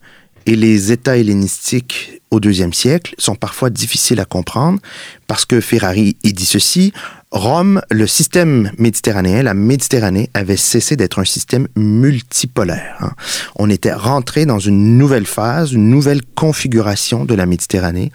et 0.45 0.55
les 0.55 0.91
États 0.91 1.17
hellénistiques 1.17 2.21
au 2.31 2.39
deuxième 2.39 2.73
siècle 2.73 3.13
sont 3.17 3.35
parfois 3.35 3.69
difficiles 3.69 4.19
à 4.19 4.25
comprendre 4.25 4.79
parce 5.27 5.45
que 5.45 5.59
Ferrari 5.61 6.15
il 6.23 6.33
dit 6.33 6.45
ceci 6.45 6.93
Rome, 7.31 7.81
le 7.89 8.07
système 8.07 8.71
méditerranéen, 8.77 9.41
la 9.41 9.53
Méditerranée 9.53 10.29
avait 10.33 10.57
cessé 10.57 10.97
d'être 10.97 11.19
un 11.19 11.25
système 11.25 11.67
multipolaire. 11.77 12.97
Hein. 12.99 13.11
On 13.55 13.69
était 13.69 13.93
rentré 13.93 14.45
dans 14.45 14.59
une 14.59 14.97
nouvelle 14.97 15.25
phase, 15.25 15.71
une 15.71 15.89
nouvelle 15.89 16.21
configuration 16.35 17.23
de 17.23 17.33
la 17.33 17.45
Méditerranée. 17.45 18.11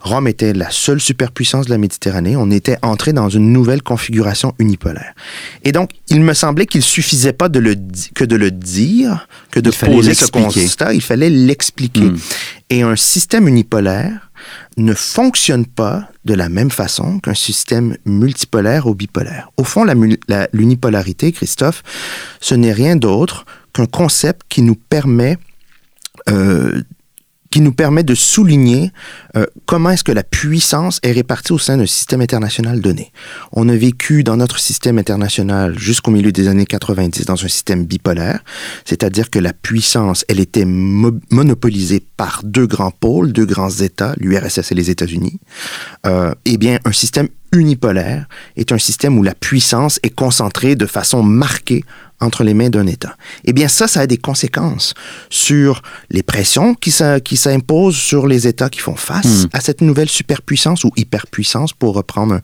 Rome 0.00 0.28
était 0.28 0.54
la 0.54 0.70
seule 0.70 1.00
superpuissance 1.00 1.66
de 1.66 1.70
la 1.70 1.78
Méditerranée. 1.78 2.34
On 2.36 2.50
était 2.50 2.78
entré 2.80 3.12
dans 3.12 3.28
une 3.28 3.52
nouvelle 3.52 3.82
configuration 3.82 4.54
unipolaire. 4.58 5.14
Et 5.64 5.72
donc, 5.72 5.90
il 6.08 6.22
me 6.22 6.32
semblait 6.32 6.66
qu'il 6.66 6.82
suffisait 6.82 7.34
pas 7.34 7.50
de 7.50 7.58
le 7.58 7.74
que 8.14 8.24
de 8.24 8.36
le 8.36 8.50
dire, 8.50 9.28
que 9.50 9.60
de 9.60 9.70
poser 9.70 10.14
ce 10.14 10.26
constat. 10.26 10.94
Il 10.94 11.02
fallait 11.02 11.30
l'expliquer. 11.30 12.00
Mm. 12.04 12.18
Et 12.70 12.82
un 12.82 12.96
système 12.96 13.48
unipolaire 13.48 14.25
ne 14.76 14.94
fonctionne 14.94 15.66
pas 15.66 16.08
de 16.24 16.34
la 16.34 16.48
même 16.48 16.70
façon 16.70 17.18
qu'un 17.20 17.34
système 17.34 17.96
multipolaire 18.04 18.86
ou 18.86 18.94
bipolaire. 18.94 19.50
Au 19.56 19.64
fond, 19.64 19.84
l'unipolarité, 20.52 21.32
Christophe, 21.32 21.82
ce 22.40 22.54
n'est 22.54 22.72
rien 22.72 22.96
d'autre 22.96 23.46
qu'un 23.72 23.86
concept 23.86 24.42
qui 24.48 24.62
nous 24.62 24.74
permet 24.74 25.38
euh, 26.28 26.82
qui 27.56 27.62
nous 27.62 27.72
permet 27.72 28.02
de 28.02 28.14
souligner 28.14 28.92
euh, 29.34 29.46
comment 29.64 29.88
est-ce 29.88 30.04
que 30.04 30.12
la 30.12 30.22
puissance 30.22 31.00
est 31.02 31.12
répartie 31.12 31.54
au 31.54 31.58
sein 31.58 31.78
d'un 31.78 31.86
système 31.86 32.20
international 32.20 32.82
donné. 32.82 33.12
On 33.50 33.70
a 33.70 33.74
vécu 33.74 34.22
dans 34.24 34.36
notre 34.36 34.58
système 34.58 34.98
international 34.98 35.78
jusqu'au 35.78 36.10
milieu 36.10 36.32
des 36.32 36.48
années 36.48 36.66
90 36.66 37.24
dans 37.24 37.42
un 37.42 37.48
système 37.48 37.86
bipolaire, 37.86 38.40
c'est-à-dire 38.84 39.30
que 39.30 39.38
la 39.38 39.54
puissance, 39.54 40.26
elle 40.28 40.38
était 40.38 40.66
mo 40.66 41.12
monopolisée 41.30 42.04
par 42.18 42.42
deux 42.44 42.66
grands 42.66 42.90
pôles, 42.90 43.32
deux 43.32 43.46
grands 43.46 43.70
États, 43.70 44.12
l'URSS 44.18 44.72
et 44.72 44.74
les 44.74 44.90
États-Unis. 44.90 45.40
Euh, 46.04 46.34
eh 46.44 46.58
bien, 46.58 46.78
un 46.84 46.92
système 46.92 47.28
unipolaire 47.52 48.26
est 48.56 48.70
un 48.70 48.78
système 48.78 49.18
où 49.18 49.22
la 49.22 49.34
puissance 49.34 49.98
est 50.02 50.14
concentrée 50.14 50.76
de 50.76 50.84
façon 50.84 51.22
marquée 51.22 51.84
entre 52.20 52.44
les 52.44 52.54
mains 52.54 52.70
d'un 52.70 52.86
État. 52.86 53.16
Eh 53.44 53.52
bien, 53.52 53.68
ça, 53.68 53.88
ça 53.88 54.00
a 54.00 54.06
des 54.06 54.16
conséquences 54.16 54.94
sur 55.30 55.82
les 56.10 56.22
pressions 56.22 56.74
qui 56.74 56.90
s'imposent 56.90 57.96
sur 57.96 58.26
les 58.26 58.46
États 58.46 58.68
qui 58.68 58.80
font 58.80 58.96
face 58.96 59.44
mmh. 59.44 59.48
à 59.52 59.60
cette 59.60 59.80
nouvelle 59.80 60.08
superpuissance 60.08 60.84
ou 60.84 60.92
hyperpuissance, 60.96 61.72
pour 61.72 61.94
reprendre 61.94 62.34
un, 62.34 62.40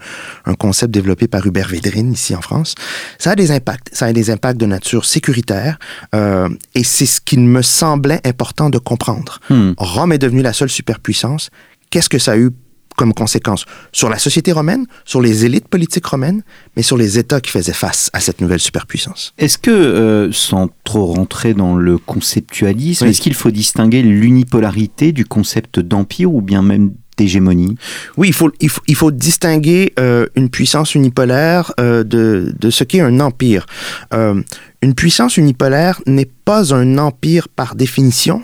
un, 0.52 0.54
concept 0.54 0.92
développé 0.92 1.28
par 1.28 1.46
Hubert 1.46 1.68
Védrine 1.68 2.12
ici 2.12 2.34
en 2.34 2.42
France. 2.42 2.74
Ça 3.18 3.32
a 3.32 3.34
des 3.34 3.50
impacts. 3.50 3.88
Ça 3.92 4.06
a 4.06 4.12
des 4.12 4.30
impacts 4.30 4.60
de 4.60 4.66
nature 4.66 5.04
sécuritaire 5.04 5.78
euh, 6.14 6.48
et 6.74 6.84
c'est 6.84 7.06
ce 7.06 7.20
qu'il 7.20 7.40
me 7.40 7.62
semblait 7.62 8.20
important 8.24 8.70
de 8.70 8.78
comprendre. 8.78 9.40
Mmh. 9.50 9.72
Rome 9.78 10.12
est 10.12 10.18
devenue 10.18 10.42
la 10.42 10.52
seule 10.52 10.70
superpuissance. 10.70 11.50
Qu'est-ce 11.90 12.08
que 12.08 12.18
ça 12.18 12.32
a 12.32 12.36
eu 12.36 12.50
comme 12.94 13.14
conséquence 13.14 13.64
sur 13.92 14.08
la 14.08 14.18
société 14.18 14.52
romaine, 14.52 14.86
sur 15.04 15.20
les 15.20 15.44
élites 15.44 15.68
politiques 15.68 16.06
romaines, 16.06 16.42
mais 16.76 16.82
sur 16.82 16.96
les 16.96 17.18
États 17.18 17.40
qui 17.40 17.50
faisaient 17.50 17.72
face 17.72 18.10
à 18.12 18.20
cette 18.20 18.40
nouvelle 18.40 18.60
superpuissance. 18.60 19.34
Est-ce 19.38 19.58
que, 19.58 19.70
euh, 19.70 20.32
sans 20.32 20.68
trop 20.84 21.06
rentrer 21.06 21.54
dans 21.54 21.76
le 21.76 21.98
conceptualisme, 21.98 23.06
est-ce 23.06 23.20
qu'il 23.20 23.34
faut 23.34 23.50
distinguer 23.50 24.02
l'unipolarité 24.02 25.12
du 25.12 25.24
concept 25.24 25.80
d'empire 25.80 26.32
ou 26.32 26.40
bien 26.40 26.62
même 26.62 26.92
d'hégémonie? 27.16 27.76
Oui, 28.16 28.28
il 28.28 28.34
faut, 28.34 28.50
il 28.60 28.96
faut, 28.96 29.10
distinguer 29.10 29.92
euh, 29.98 30.26
une 30.34 30.48
puissance 30.48 30.94
unipolaire 30.94 31.72
euh, 31.78 32.04
de, 32.04 32.54
de, 32.58 32.70
ce 32.70 32.84
qu'est 32.84 33.00
un 33.00 33.20
empire. 33.20 33.66
une 34.12 34.94
puissance 34.94 35.36
unipolaire 35.36 36.00
n'est 36.06 36.30
pas 36.44 36.74
un 36.74 36.98
empire 36.98 37.48
par 37.48 37.74
définition, 37.74 38.42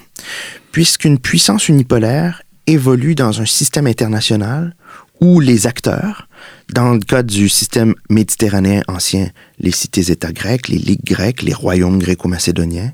puisqu'une 0.72 1.18
puissance 1.18 1.68
unipolaire 1.68 2.42
évolue 2.68 3.14
dans 3.14 3.40
un 3.40 3.46
système 3.46 3.86
international 3.86 4.76
où 5.20 5.40
les 5.40 5.66
acteurs, 5.66 6.28
dans 6.72 6.92
le 6.92 7.00
cas 7.00 7.24
du 7.24 7.48
système 7.48 7.94
méditerranéen 8.08 8.82
ancien, 8.86 9.30
les 9.58 9.72
cités-États 9.72 10.30
grecs, 10.30 10.68
les 10.68 10.78
ligues 10.78 11.04
grecques, 11.04 11.42
les 11.42 11.54
royaumes 11.54 11.98
gréco-macédoniens, 11.98 12.92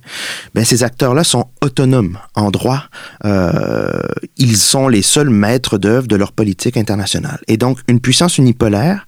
ben 0.54 0.64
ces 0.64 0.84
acteurs-là 0.84 1.22
sont 1.22 1.48
autonomes 1.60 2.18
en 2.34 2.50
droit. 2.50 2.84
Euh, 3.26 3.90
ils 4.38 4.56
sont 4.56 4.88
les 4.88 5.02
seuls 5.02 5.28
maîtres 5.28 5.76
d'œuvre 5.76 6.06
de 6.06 6.16
leur 6.16 6.32
politique 6.32 6.78
internationale. 6.78 7.40
Et 7.46 7.58
donc, 7.58 7.80
une 7.88 8.00
puissance 8.00 8.38
unipolaire 8.38 9.04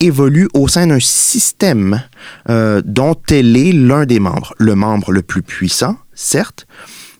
évolue 0.00 0.48
au 0.52 0.66
sein 0.66 0.88
d'un 0.88 1.00
système 1.00 2.02
euh, 2.50 2.82
dont 2.84 3.16
elle 3.30 3.56
est 3.56 3.72
l'un 3.72 4.06
des 4.06 4.18
membres. 4.18 4.54
Le 4.58 4.74
membre 4.74 5.12
le 5.12 5.22
plus 5.22 5.42
puissant, 5.42 5.96
certes, 6.14 6.66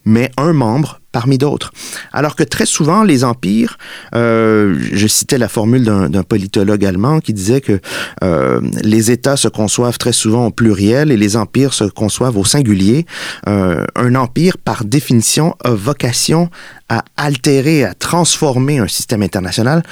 mais 0.04 0.30
un 0.36 0.52
membre 0.52 1.00
parmi 1.16 1.38
d'autres. 1.38 1.72
Alors 2.12 2.36
que 2.36 2.42
très 2.42 2.66
souvent, 2.66 3.02
les 3.02 3.24
empires, 3.24 3.78
euh, 4.14 4.78
je 4.92 5.06
citais 5.06 5.38
la 5.38 5.48
formule 5.48 5.82
d'un 5.82 6.22
politologue 6.22 6.84
allemand 6.84 7.20
qui 7.20 7.32
disait 7.32 7.62
que 7.62 7.80
euh, 8.22 8.60
les 8.82 9.10
États 9.10 9.38
se 9.38 9.48
conçoivent 9.48 9.96
très 9.96 10.12
souvent 10.12 10.44
au 10.48 10.50
pluriel 10.50 11.10
et 11.10 11.16
les 11.16 11.38
empires 11.38 11.72
se 11.72 11.84
conçoivent 11.84 12.36
au 12.36 12.44
singulier. 12.44 13.06
Euh, 13.48 13.86
un 13.94 14.14
empire, 14.14 14.58
par 14.58 14.84
définition, 14.84 15.54
a 15.64 15.70
vocation 15.70 16.50
à 16.90 17.02
altérer, 17.16 17.82
à 17.82 17.94
transformer 17.94 18.78
un 18.78 18.88
système 18.88 19.22
international 19.22 19.82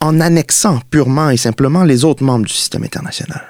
en 0.00 0.20
annexant 0.20 0.78
purement 0.88 1.30
et 1.30 1.36
simplement 1.36 1.82
les 1.82 2.04
autres 2.04 2.22
membres 2.22 2.46
du 2.46 2.52
système 2.52 2.84
international. 2.84 3.42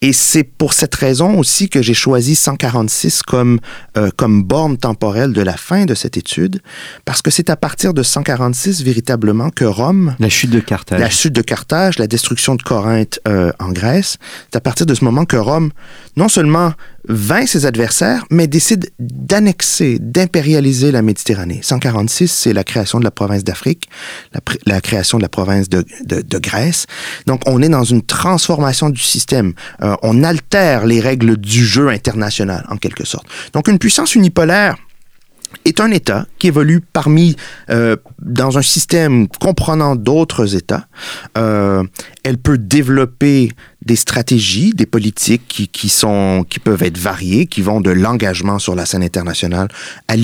Et 0.00 0.12
c'est 0.12 0.44
pour 0.44 0.74
cette 0.74 0.94
raison 0.94 1.38
aussi 1.38 1.68
que 1.68 1.82
j'ai 1.82 1.94
choisi 1.94 2.36
146 2.36 3.22
comme, 3.22 3.58
euh, 3.96 4.10
comme 4.16 4.44
borne 4.44 4.76
temporelle 4.76 5.32
de 5.32 5.42
la 5.42 5.56
fin 5.56 5.86
de 5.86 5.94
cette 5.94 6.16
étude, 6.16 6.60
parce 7.04 7.20
que 7.20 7.30
c'est 7.30 7.50
à 7.50 7.56
partir 7.56 7.94
de 7.94 8.04
146 8.04 8.82
véritablement 8.84 9.50
que 9.50 9.64
Rome... 9.64 10.14
La 10.20 10.28
chute 10.28 10.50
de 10.50 10.60
Carthage. 10.60 11.00
La 11.00 11.10
chute 11.10 11.32
de 11.32 11.42
Carthage, 11.42 11.98
la 11.98 12.06
destruction 12.06 12.54
de 12.54 12.62
Corinthe 12.62 13.18
euh, 13.26 13.50
en 13.58 13.70
Grèce, 13.70 14.18
c'est 14.50 14.56
à 14.56 14.60
partir 14.60 14.86
de 14.86 14.94
ce 14.94 15.04
moment 15.04 15.24
que 15.24 15.36
Rome 15.36 15.70
non 16.18 16.28
seulement 16.28 16.72
vainc 17.08 17.46
ses 17.46 17.64
adversaires, 17.64 18.24
mais 18.28 18.48
décide 18.48 18.90
d'annexer, 18.98 19.98
d'impérialiser 20.00 20.90
la 20.90 21.00
Méditerranée. 21.00 21.60
146, 21.62 22.28
c'est 22.28 22.52
la 22.52 22.64
création 22.64 22.98
de 22.98 23.04
la 23.04 23.12
province 23.12 23.44
d'Afrique, 23.44 23.88
la, 24.66 24.80
création 24.80 25.18
de 25.18 25.22
la 25.22 25.28
province 25.28 25.68
de, 25.68 25.84
Grèce. 26.38 26.86
Donc, 27.26 27.42
on 27.46 27.62
est 27.62 27.68
dans 27.68 27.84
une 27.84 28.02
transformation 28.02 28.90
du 28.90 29.00
système. 29.00 29.54
Euh, 29.82 29.94
on 30.02 30.24
altère 30.24 30.86
les 30.86 31.00
règles 31.00 31.36
du 31.36 31.64
jeu 31.64 31.88
international, 31.88 32.66
en 32.68 32.76
quelque 32.76 33.06
sorte. 33.06 33.26
Donc, 33.52 33.68
une 33.68 33.78
puissance 33.78 34.16
unipolaire 34.16 34.76
est 35.64 35.80
un 35.80 35.90
État 35.90 36.26
qui 36.38 36.48
évolue 36.48 36.80
parmi 36.80 37.36
euh, 37.70 37.96
dans 38.20 38.58
un 38.58 38.62
système 38.62 39.28
comprenant 39.28 39.96
d'autres 39.96 40.56
États. 40.56 40.86
Euh, 41.36 41.84
elle 42.24 42.38
peut 42.38 42.58
développer 42.58 43.52
des 43.84 43.96
stratégies, 43.96 44.72
des 44.74 44.86
politiques 44.86 45.42
qui, 45.46 45.68
qui, 45.68 45.88
sont, 45.88 46.44
qui 46.48 46.58
peuvent 46.58 46.82
être 46.82 46.98
variées, 46.98 47.46
qui 47.46 47.62
vont 47.62 47.80
de 47.80 47.90
l'engagement 47.90 48.58
sur 48.58 48.74
la 48.74 48.84
scène 48.86 49.04
internationale 49.04 49.68
à 50.08 50.16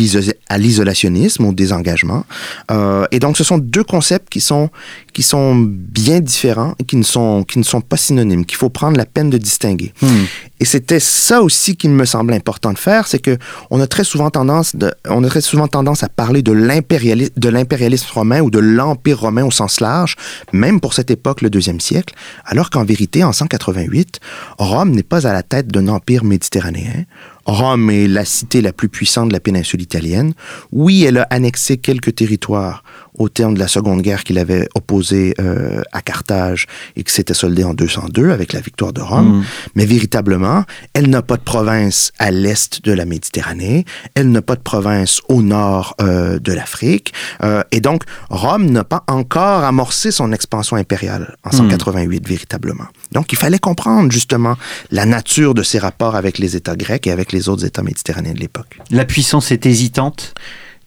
l'isolationnisme, 0.58 1.44
au 1.46 1.52
désengagement. 1.52 2.26
Euh, 2.72 3.06
et 3.12 3.20
donc, 3.20 3.36
ce 3.36 3.44
sont 3.44 3.58
deux 3.58 3.84
concepts 3.84 4.28
qui 4.28 4.40
sont, 4.40 4.70
qui 5.12 5.22
sont 5.22 5.54
bien 5.56 6.20
différents 6.20 6.74
et 6.80 6.84
qui 6.84 6.96
ne 6.96 7.04
sont, 7.04 7.44
qui 7.44 7.60
ne 7.60 7.64
sont 7.64 7.80
pas 7.80 7.96
synonymes, 7.96 8.44
qu'il 8.44 8.58
faut 8.58 8.70
prendre 8.70 8.96
la 8.96 9.06
peine 9.06 9.30
de 9.30 9.38
distinguer. 9.38 9.92
Hmm. 10.02 10.24
Et 10.58 10.64
c'était 10.64 11.00
ça 11.00 11.42
aussi 11.42 11.76
qu'il 11.76 11.90
me 11.90 12.04
semble 12.04 12.32
important 12.32 12.72
de 12.72 12.78
faire, 12.78 13.06
c'est 13.06 13.18
que 13.18 13.38
on 13.70 13.80
a 13.80 13.86
très 13.86 14.04
souvent 14.04 14.30
tendance, 14.30 14.74
de, 14.74 14.92
on 15.08 15.22
a 15.22 15.28
très 15.28 15.40
souvent 15.40 15.68
tendance 15.68 16.02
à 16.02 16.08
parler 16.08 16.42
de 16.42 16.52
l'impérialisme, 16.52 17.32
de 17.36 17.48
l'impérialisme 17.48 18.08
romain 18.12 18.40
ou 18.40 18.50
de 18.50 18.58
l'empire 18.58 19.20
romain 19.20 19.44
au 19.44 19.50
sens 19.50 19.80
large, 19.80 20.16
même 20.52 20.80
pour 20.80 20.94
cette 20.94 21.10
époque, 21.10 21.40
le 21.40 21.50
deuxième 21.50 21.80
siècle, 21.80 22.14
alors 22.44 22.70
qu'en 22.70 22.84
vérité, 22.84 23.22
en 23.22 23.32
188, 23.44 24.20
Rome 24.58 24.90
n'est 24.90 25.02
pas 25.02 25.26
à 25.26 25.32
la 25.32 25.42
tête 25.42 25.68
d'un 25.68 25.88
empire 25.88 26.24
méditerranéen. 26.24 27.04
Rome 27.44 27.90
est 27.90 28.08
la 28.08 28.24
cité 28.24 28.62
la 28.62 28.72
plus 28.72 28.88
puissante 28.88 29.28
de 29.28 29.34
la 29.34 29.40
péninsule 29.40 29.82
italienne. 29.82 30.32
Oui, 30.72 31.04
elle 31.04 31.18
a 31.18 31.26
annexé 31.30 31.76
quelques 31.76 32.14
territoires 32.14 32.82
au 33.18 33.28
terme 33.28 33.54
de 33.54 33.58
la 33.58 33.68
Seconde 33.68 34.02
Guerre 34.02 34.24
qu'il 34.24 34.38
avait 34.38 34.68
opposée 34.74 35.34
euh, 35.40 35.82
à 35.92 36.02
Carthage 36.02 36.66
et 36.96 37.04
qui 37.04 37.12
s'était 37.12 37.34
soldée 37.34 37.64
en 37.64 37.74
202 37.74 38.30
avec 38.30 38.52
la 38.52 38.60
victoire 38.60 38.92
de 38.92 39.00
Rome. 39.00 39.38
Mm. 39.38 39.44
Mais 39.76 39.86
véritablement, 39.86 40.64
elle 40.94 41.08
n'a 41.08 41.22
pas 41.22 41.36
de 41.36 41.42
province 41.42 42.12
à 42.18 42.30
l'est 42.30 42.84
de 42.84 42.92
la 42.92 43.04
Méditerranée, 43.04 43.84
elle 44.14 44.30
n'a 44.30 44.42
pas 44.42 44.56
de 44.56 44.60
province 44.60 45.20
au 45.28 45.42
nord 45.42 45.94
euh, 46.00 46.38
de 46.38 46.52
l'Afrique. 46.52 47.12
Euh, 47.42 47.62
et 47.70 47.80
donc, 47.80 48.02
Rome 48.30 48.66
n'a 48.66 48.84
pas 48.84 49.04
encore 49.06 49.64
amorcé 49.64 50.10
son 50.10 50.32
expansion 50.32 50.76
impériale 50.76 51.36
en 51.44 51.52
188 51.52 52.20
mm. 52.20 52.28
véritablement. 52.28 52.86
Donc, 53.12 53.32
il 53.32 53.38
fallait 53.38 53.58
comprendre 53.58 54.10
justement 54.10 54.56
la 54.90 55.06
nature 55.06 55.54
de 55.54 55.62
ses 55.62 55.78
rapports 55.78 56.16
avec 56.16 56.38
les 56.38 56.56
États 56.56 56.76
grecs 56.76 57.06
et 57.06 57.12
avec 57.12 57.32
les 57.32 57.48
autres 57.48 57.64
États 57.64 57.82
méditerranéens 57.82 58.34
de 58.34 58.40
l'époque. 58.40 58.78
La 58.90 59.04
puissance 59.04 59.52
est 59.52 59.66
hésitante? 59.66 60.34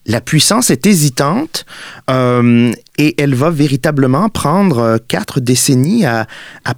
La 0.08 0.22
puissance 0.22 0.70
est 0.70 0.88
hésitante 0.88 1.66
euh, 2.10 2.72
et 2.98 3.22
elle 3.22 3.36
va 3.36 3.50
véritablement 3.50 4.30
prendre 4.30 4.80
euh, 4.80 4.98
quatre 5.06 5.42
décennies 5.42 6.06
à, 6.06 6.26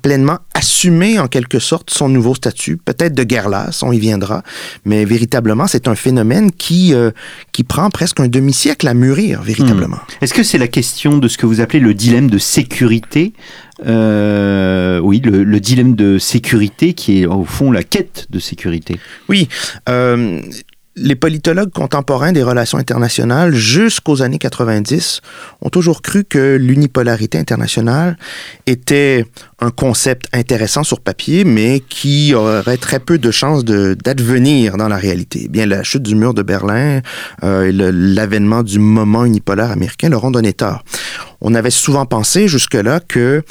pleinement 0.01 0.39
assumer 0.55 1.19
en 1.19 1.27
quelque 1.27 1.59
sorte 1.59 1.91
son 1.91 2.09
nouveau 2.09 2.33
statut. 2.33 2.77
Peut-être 2.77 3.13
de 3.13 3.23
guerre 3.23 3.49
lasse, 3.49 3.83
on 3.83 3.91
y 3.91 3.99
viendra, 3.99 4.43
mais 4.83 5.05
véritablement 5.05 5.67
c'est 5.67 5.87
un 5.87 5.95
phénomène 5.95 6.51
qui, 6.51 6.93
euh, 6.93 7.11
qui 7.51 7.63
prend 7.63 7.89
presque 7.91 8.19
un 8.19 8.27
demi-siècle 8.27 8.87
à 8.87 8.93
mûrir 8.95 9.43
véritablement. 9.43 9.97
Hmm. 9.97 10.23
Est-ce 10.23 10.33
que 10.33 10.43
c'est 10.43 10.57
la 10.57 10.67
question 10.67 11.17
de 11.17 11.27
ce 11.27 11.37
que 11.37 11.45
vous 11.45 11.61
appelez 11.61 11.79
le 11.79 11.93
dilemme 11.93 12.29
de 12.29 12.39
sécurité? 12.39 13.33
Oui, 13.81 15.21
le, 15.23 15.59
dilemme 15.59 15.95
de 15.95 16.17
sécurité 16.17 16.93
qui 16.93 17.21
est 17.21 17.25
au 17.25 17.45
fond 17.45 17.71
la 17.71 17.83
quête 17.83 18.27
de 18.29 18.39
sécurité. 18.39 18.99
Oui, 19.29 19.47
les 21.01 21.15
politologues 21.15 21.71
contemporains 21.71 22.31
des 22.31 22.43
relations 22.43 22.77
internationales 22.77 23.53
jusqu'aux 23.53 24.21
années 24.21 24.37
90 24.37 25.21
ont 25.61 25.69
toujours 25.69 26.01
cru 26.01 26.23
que 26.23 26.57
l'unipolarité 26.59 27.37
internationale 27.37 28.17
était 28.65 29.25
un 29.59 29.71
concept 29.71 30.27
intéressant 30.33 30.83
sur 30.83 30.99
papier, 30.99 31.43
mais 31.43 31.81
qui 31.87 32.33
aurait 32.33 32.77
très 32.77 32.99
peu 32.99 33.17
de 33.17 33.31
chances 33.31 33.63
d'advenir 33.65 34.77
dans 34.77 34.87
la 34.87 34.97
réalité. 34.97 35.47
Bien, 35.49 35.65
la 35.65 35.83
chute 35.83 36.03
du 36.03 36.15
mur 36.15 36.33
de 36.33 36.43
Berlin 36.43 37.01
euh, 37.43 37.67
et 37.67 37.71
l'avènement 37.71 38.63
du 38.63 38.79
moment 38.79 39.25
unipolaire 39.25 39.71
américain 39.71 40.09
leur 40.09 40.23
ont 40.23 40.31
donné 40.31 40.53
tort. 40.53 40.83
On 41.41 41.55
avait 41.55 41.69
souvent 41.69 42.05
pensé 42.05 42.47
jusque-là 42.47 42.99
que 42.99 43.43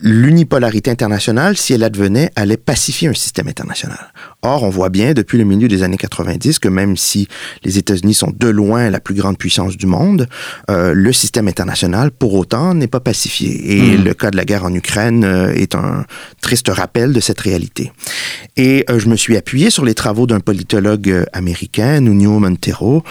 l'unipolarité 0.00 0.90
internationale, 0.90 1.56
si 1.56 1.72
elle 1.72 1.82
advenait, 1.82 2.30
allait 2.36 2.56
pacifier 2.56 3.08
un 3.08 3.14
système 3.14 3.48
international. 3.48 4.12
Or, 4.42 4.62
on 4.62 4.70
voit 4.70 4.90
bien 4.90 5.12
depuis 5.12 5.38
le 5.38 5.44
milieu 5.44 5.66
des 5.66 5.82
années 5.82 5.96
90 5.96 6.60
que 6.60 6.68
même 6.68 6.96
si 6.96 7.26
les 7.64 7.78
États-Unis 7.78 8.14
sont 8.14 8.32
de 8.36 8.48
loin 8.48 8.90
la 8.90 9.00
plus 9.00 9.14
grande 9.14 9.36
puissance 9.38 9.76
du 9.76 9.86
monde, 9.86 10.28
euh, 10.70 10.92
le 10.94 11.12
système 11.12 11.48
international, 11.48 12.12
pour 12.12 12.34
autant, 12.34 12.74
n'est 12.74 12.86
pas 12.86 13.00
pacifié. 13.00 13.76
Et 13.76 13.98
hmm. 13.98 14.04
le 14.04 14.14
cas 14.14 14.30
de 14.30 14.36
la 14.36 14.44
guerre 14.44 14.64
en 14.64 14.72
Ukraine 14.72 15.24
euh, 15.24 15.52
est 15.52 15.74
un 15.74 16.04
triste 16.40 16.68
rappel 16.68 17.12
de 17.12 17.20
cette 17.20 17.40
réalité. 17.40 17.90
Et 18.56 18.84
euh, 18.90 19.00
je 19.00 19.08
me 19.08 19.16
suis 19.16 19.36
appuyé 19.36 19.70
sur 19.70 19.84
les 19.84 19.94
travaux 19.94 20.28
d'un 20.28 20.40
politologue 20.40 21.24
américain, 21.32 22.00
Nuno 22.00 22.38
Montero, 22.38 23.02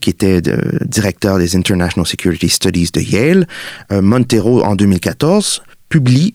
qui 0.00 0.10
était 0.10 0.42
directeur 0.84 1.38
des 1.38 1.56
International 1.56 2.06
Security 2.06 2.48
Studies 2.48 2.90
de 2.92 3.00
Yale. 3.00 3.46
Montero, 3.90 4.62
en 4.62 4.76
2014, 4.76 5.62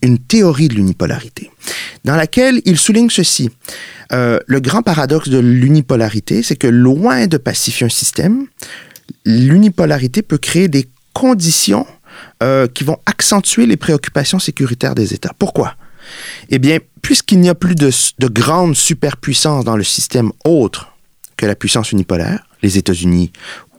une 0.02 0.18
théorie 0.18 0.68
de 0.68 0.74
l'unipolarité, 0.74 1.50
dans 2.04 2.16
laquelle 2.16 2.60
il 2.64 2.78
souligne 2.78 3.10
ceci. 3.10 3.50
Euh, 4.12 4.38
le 4.46 4.60
grand 4.60 4.82
paradoxe 4.82 5.28
de 5.28 5.38
l'unipolarité, 5.38 6.42
c'est 6.42 6.56
que 6.56 6.66
loin 6.66 7.26
de 7.26 7.38
pacifier 7.38 7.86
un 7.86 7.90
système, 7.90 8.46
l'unipolarité 9.24 10.22
peut 10.22 10.38
créer 10.38 10.68
des 10.68 10.88
conditions 11.12 11.86
euh, 12.42 12.66
qui 12.66 12.84
vont 12.84 12.98
accentuer 13.06 13.66
les 13.66 13.76
préoccupations 13.76 14.38
sécuritaires 14.38 14.94
des 14.94 15.14
États. 15.14 15.32
Pourquoi? 15.38 15.76
Eh 16.50 16.58
bien, 16.58 16.78
puisqu'il 17.02 17.40
n'y 17.40 17.48
a 17.48 17.54
plus 17.54 17.74
de, 17.74 17.90
de 18.18 18.28
grande 18.28 18.76
superpuissance 18.76 19.64
dans 19.64 19.76
le 19.76 19.84
système 19.84 20.30
autre 20.44 20.92
que 21.36 21.46
la 21.46 21.54
puissance 21.54 21.92
unipolaire, 21.92 22.46
les 22.62 22.78
États-Unis 22.78 23.32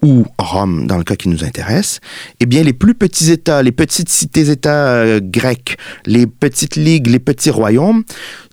ou 0.05 0.25
Rome 0.37 0.85
dans 0.85 0.97
le 0.97 1.03
cas 1.03 1.15
qui 1.15 1.29
nous 1.29 1.43
intéresse, 1.43 1.99
eh 2.39 2.45
bien 2.45 2.61
les 2.61 2.73
plus 2.73 2.93
petits 2.93 3.31
États, 3.31 3.63
les 3.63 3.71
petites 3.71 4.09
cités-États 4.09 4.93
euh, 4.93 5.19
grecs, 5.21 5.77
les 6.05 6.27
petites 6.27 6.75
ligues, 6.75 7.07
les 7.07 7.19
petits 7.19 7.49
royaumes 7.49 8.03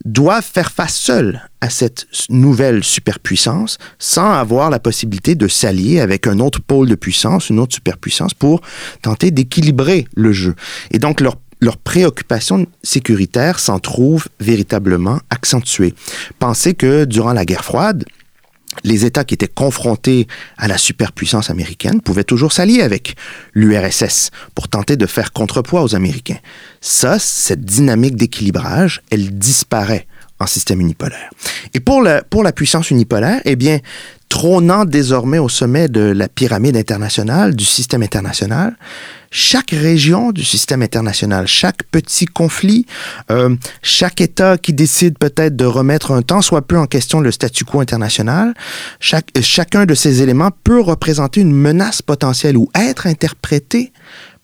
doivent 0.07 0.45
faire 0.45 0.73
face 0.73 0.95
seuls 0.95 1.43
à 1.61 1.69
cette 1.69 2.07
nouvelle 2.31 2.83
superpuissance 2.83 3.77
sans 3.99 4.33
avoir 4.33 4.71
la 4.71 4.79
possibilité 4.79 5.35
de 5.35 5.47
s'allier 5.47 6.01
avec 6.01 6.27
un 6.27 6.39
autre 6.39 6.61
pôle 6.61 6.89
de 6.89 6.95
puissance, 6.95 7.51
une 7.51 7.61
autre 7.61 7.75
superpuissance 7.75 8.33
pour 8.33 8.63
tenter 9.03 9.31
d'équilibrer 9.31 10.07
le 10.17 10.33
jeu. 10.33 10.55
Et 10.91 10.99
donc 10.99 11.21
leur 11.21 11.37
leur 11.61 11.77
préoccupation 11.77 12.67
sécuritaire 12.83 13.61
s'en 13.61 13.79
trouve 13.79 14.27
véritablement 14.41 15.21
accentuée. 15.31 15.95
Pensez 16.41 16.75
que 16.75 17.05
durant 17.05 17.33
la 17.33 17.45
guerre 17.45 17.65
froide, 17.65 18.05
les 18.85 19.05
États 19.05 19.25
qui 19.25 19.35
étaient 19.35 19.49
confrontés 19.49 20.27
à 20.57 20.69
la 20.69 20.79
superpuissance 20.79 21.51
américaine 21.51 22.01
pouvaient 22.01 22.25
toujours 22.25 22.53
s'allier 22.53 22.83
avec 22.83 23.17
l'URSS 23.55 24.31
pour 24.55 24.69
tenter 24.69 24.97
de 24.97 25.07
faire 25.07 25.33
contrepoids 25.33 25.83
aux 25.83 25.95
Américains. 25.95 26.39
Ça, 26.81 27.19
cette 27.19 27.65
dynamique 27.65 28.17
d'équilibrage, 28.17 29.03
elle 29.11 29.39
disparaît 29.39 30.07
en 30.41 30.47
système 30.47 30.81
unipolaire. 30.81 31.31
Et 31.75 31.81
pour 31.81 32.03
la, 32.03 32.23
pour 32.23 32.43
la 32.43 32.53
puissance 32.53 32.91
unipolaire, 32.91 33.41
eh 33.45 33.57
bien, 33.57 33.79
trônant 34.33 34.87
désormais 34.87 35.39
au 35.39 35.51
sommet 35.51 35.89
de 35.89 36.01
la 36.01 36.27
pyramide 36.27 36.75
internationale, 36.79 37.55
du 37.55 37.67
système 37.67 38.03
international, 38.03 38.79
chaque 39.31 39.73
région 39.73 40.33
du 40.33 40.43
système 40.43 40.81
international, 40.81 41.47
chaque 41.47 41.83
petit 41.91 42.25
conflit, 42.25 42.87
euh, 43.31 43.55
chaque 43.83 44.23
État 44.23 44.57
qui 44.57 44.73
décide 44.73 45.19
peut-être 45.19 45.55
de 45.55 45.67
remettre 45.67 46.13
un 46.13 46.23
temps 46.23 46.41
soit 46.41 46.63
peu 46.63 46.79
en 46.79 46.87
question 46.87 47.21
le 47.21 47.31
statu 47.31 47.67
quo 47.67 47.81
international, 47.81 48.55
chaque, 49.01 49.29
chacun 49.43 49.85
de 49.85 49.95
ces 49.95 50.23
éléments 50.23 50.51
peut 50.65 50.81
représenter 50.81 51.43
une 51.43 51.53
menace 51.53 52.01
potentielle 52.01 52.57
ou 52.57 52.71
être 52.75 53.07
interprété 53.07 53.93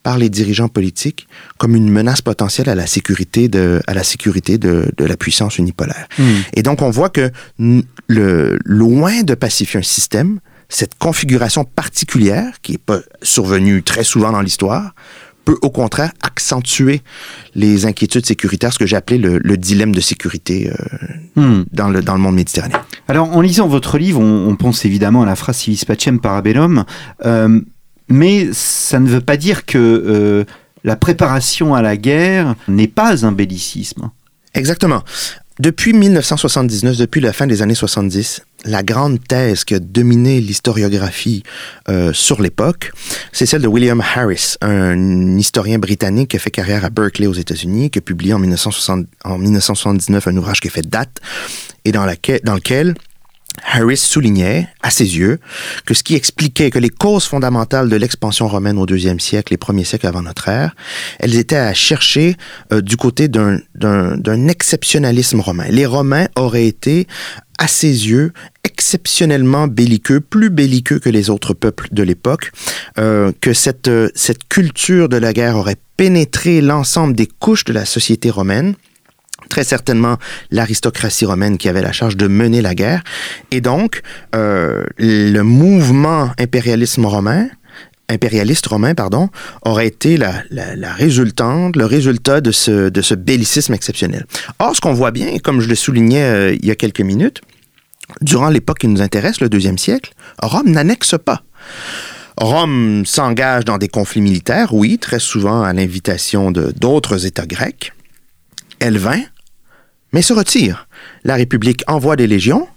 par 0.02 0.18
les 0.18 0.28
dirigeants 0.28 0.68
politiques 0.68 1.28
comme 1.58 1.74
une 1.74 1.90
menace 1.90 2.22
potentielle 2.22 2.68
à 2.68 2.74
la 2.74 2.86
sécurité 2.86 3.48
de, 3.48 3.80
à 3.86 3.94
la, 3.94 4.04
sécurité 4.04 4.58
de, 4.58 4.90
de 4.96 5.04
la 5.04 5.16
puissance 5.16 5.58
unipolaire. 5.58 6.08
Mm. 6.18 6.24
Et 6.54 6.62
donc, 6.62 6.82
on 6.82 6.90
voit 6.90 7.10
que 7.10 7.30
le, 7.58 8.58
loin 8.64 9.22
de 9.22 9.34
pacifier 9.34 9.80
un 9.80 9.82
système, 9.82 10.40
cette 10.68 10.96
configuration 10.98 11.64
particulière, 11.64 12.60
qui 12.62 12.72
n'est 12.72 12.78
pas 12.78 13.00
survenue 13.22 13.82
très 13.82 14.04
souvent 14.04 14.32
dans 14.32 14.42
l'histoire, 14.42 14.94
peut 15.44 15.58
au 15.62 15.70
contraire 15.70 16.12
accentuer 16.20 17.00
les 17.54 17.86
inquiétudes 17.86 18.26
sécuritaires, 18.26 18.72
ce 18.72 18.78
que 18.78 18.84
j'ai 18.86 18.96
appelé 18.96 19.18
le, 19.18 19.38
le, 19.38 19.56
dilemme 19.56 19.94
de 19.94 20.00
sécurité 20.00 20.70
euh, 20.70 21.40
hmm. 21.40 21.64
dans, 21.72 21.88
le, 21.88 22.02
dans 22.02 22.12
le 22.12 22.20
monde 22.20 22.34
méditerranéen. 22.34 22.82
Alors, 23.08 23.34
en 23.34 23.40
lisant 23.40 23.66
votre 23.66 23.96
livre, 23.96 24.20
on, 24.20 24.46
on 24.46 24.56
pense 24.56 24.84
évidemment 24.84 25.22
à 25.22 25.26
la 25.26 25.36
phrase 25.36 25.56
civis 25.56 25.84
pacem 25.86 26.20
parabellum. 26.20 26.84
Euh, 27.24 27.60
mais 28.08 28.48
ça 28.52 29.00
ne 29.00 29.08
veut 29.08 29.20
pas 29.20 29.36
dire 29.36 29.66
que 29.66 29.78
euh, 29.78 30.44
la 30.84 30.96
préparation 30.96 31.74
à 31.74 31.82
la 31.82 31.96
guerre 31.96 32.54
n'est 32.68 32.88
pas 32.88 33.26
un 33.26 33.32
bellicisme. 33.32 34.10
Exactement. 34.54 35.02
Depuis 35.60 35.92
1979, 35.92 36.96
depuis 36.96 37.20
la 37.20 37.32
fin 37.32 37.48
des 37.48 37.62
années 37.62 37.74
70, 37.74 38.42
la 38.64 38.84
grande 38.84 39.18
thèse 39.26 39.64
qui 39.64 39.74
a 39.74 39.80
dominé 39.80 40.40
l'historiographie 40.40 41.42
euh, 41.88 42.12
sur 42.12 42.40
l'époque, 42.40 42.92
c'est 43.32 43.44
celle 43.44 43.62
de 43.62 43.66
William 43.66 44.00
Harris, 44.00 44.54
un 44.60 45.36
historien 45.36 45.80
britannique 45.80 46.30
qui 46.30 46.36
a 46.36 46.38
fait 46.38 46.52
carrière 46.52 46.84
à 46.84 46.90
Berkeley 46.90 47.26
aux 47.26 47.34
États-Unis, 47.34 47.90
qui 47.90 47.98
a 47.98 48.02
publié 48.02 48.34
en, 48.34 48.38
1960, 48.38 49.06
en 49.24 49.38
1979 49.38 50.28
un 50.28 50.36
ouvrage 50.36 50.60
qui 50.60 50.68
a 50.68 50.70
fait 50.70 50.88
date 50.88 51.18
et 51.84 51.90
dans 51.90 52.06
lequel 52.06 52.94
Harris 53.66 53.98
soulignait, 53.98 54.68
à 54.82 54.90
ses 54.90 55.18
yeux, 55.18 55.38
que 55.86 55.94
ce 55.94 56.02
qui 56.02 56.14
expliquait 56.14 56.70
que 56.70 56.78
les 56.78 56.90
causes 56.90 57.24
fondamentales 57.24 57.88
de 57.88 57.96
l'expansion 57.96 58.48
romaine 58.48 58.78
au 58.78 58.86
deuxième 58.86 59.20
siècle 59.20 59.54
et 59.54 59.56
premier 59.56 59.84
siècle 59.84 60.06
avant 60.06 60.22
notre 60.22 60.48
ère, 60.48 60.74
elles 61.18 61.36
étaient 61.36 61.56
à 61.56 61.74
chercher 61.74 62.36
euh, 62.72 62.80
du 62.80 62.96
côté 62.96 63.28
d'un 63.28 64.48
exceptionnalisme 64.48 65.40
romain. 65.40 65.66
Les 65.68 65.86
Romains 65.86 66.28
auraient 66.36 66.66
été, 66.66 67.06
à 67.58 67.68
ses 67.68 68.08
yeux, 68.08 68.32
exceptionnellement 68.64 69.66
belliqueux, 69.66 70.20
plus 70.20 70.50
belliqueux 70.50 70.98
que 70.98 71.08
les 71.08 71.30
autres 71.30 71.54
peuples 71.54 71.88
de 71.92 72.02
l'époque, 72.02 72.52
euh, 72.98 73.32
que 73.40 73.52
cette, 73.52 73.90
cette 74.14 74.48
culture 74.48 75.08
de 75.08 75.16
la 75.16 75.32
guerre 75.32 75.56
aurait 75.56 75.76
pénétré 75.96 76.60
l'ensemble 76.60 77.14
des 77.14 77.26
couches 77.26 77.64
de 77.64 77.72
la 77.72 77.84
société 77.84 78.30
romaine 78.30 78.74
très 79.48 79.64
certainement 79.64 80.16
l'aristocratie 80.50 81.24
romaine 81.24 81.58
qui 81.58 81.68
avait 81.68 81.82
la 81.82 81.92
charge 81.92 82.16
de 82.16 82.28
mener 82.28 82.62
la 82.62 82.74
guerre. 82.74 83.02
Et 83.50 83.60
donc, 83.60 84.02
euh, 84.34 84.84
le 84.98 85.42
mouvement 85.42 86.30
impérialisme 86.38 87.06
romain, 87.06 87.48
impérialiste 88.08 88.66
romain, 88.66 88.94
pardon, 88.94 89.28
aurait 89.62 89.86
été 89.86 90.16
la, 90.16 90.42
résultante, 90.94 91.76
le 91.76 91.84
résultat 91.84 92.40
de 92.40 92.52
ce, 92.52 92.88
de 92.88 93.02
ce 93.02 93.14
bellicisme 93.14 93.74
exceptionnel. 93.74 94.26
Or, 94.58 94.74
ce 94.74 94.80
qu'on 94.80 94.94
voit 94.94 95.10
bien, 95.10 95.38
comme 95.38 95.60
je 95.60 95.68
le 95.68 95.74
soulignais 95.74 96.22
euh, 96.22 96.56
il 96.60 96.66
y 96.66 96.70
a 96.70 96.76
quelques 96.76 97.00
minutes, 97.00 97.42
durant 98.22 98.48
l'époque 98.48 98.78
qui 98.78 98.88
nous 98.88 99.02
intéresse, 99.02 99.40
le 99.40 99.48
deuxième 99.48 99.78
siècle, 99.78 100.12
Rome 100.42 100.70
n'annexe 100.70 101.16
pas. 101.22 101.42
Rome 102.38 103.04
s'engage 103.04 103.64
dans 103.64 103.78
des 103.78 103.88
conflits 103.88 104.20
militaires, 104.20 104.72
oui, 104.72 104.98
très 104.98 105.18
souvent 105.18 105.62
à 105.62 105.72
l'invitation 105.72 106.50
de 106.50 106.72
d'autres 106.76 107.26
États 107.26 107.46
grecs. 107.46 107.92
Elle 108.78 108.96
vint, 108.96 109.22
mais 110.12 110.22
se 110.22 110.32
retire. 110.32 110.88
La 111.24 111.34
République 111.34 111.82
envoie 111.86 112.16
des 112.16 112.26
légions 112.26 112.68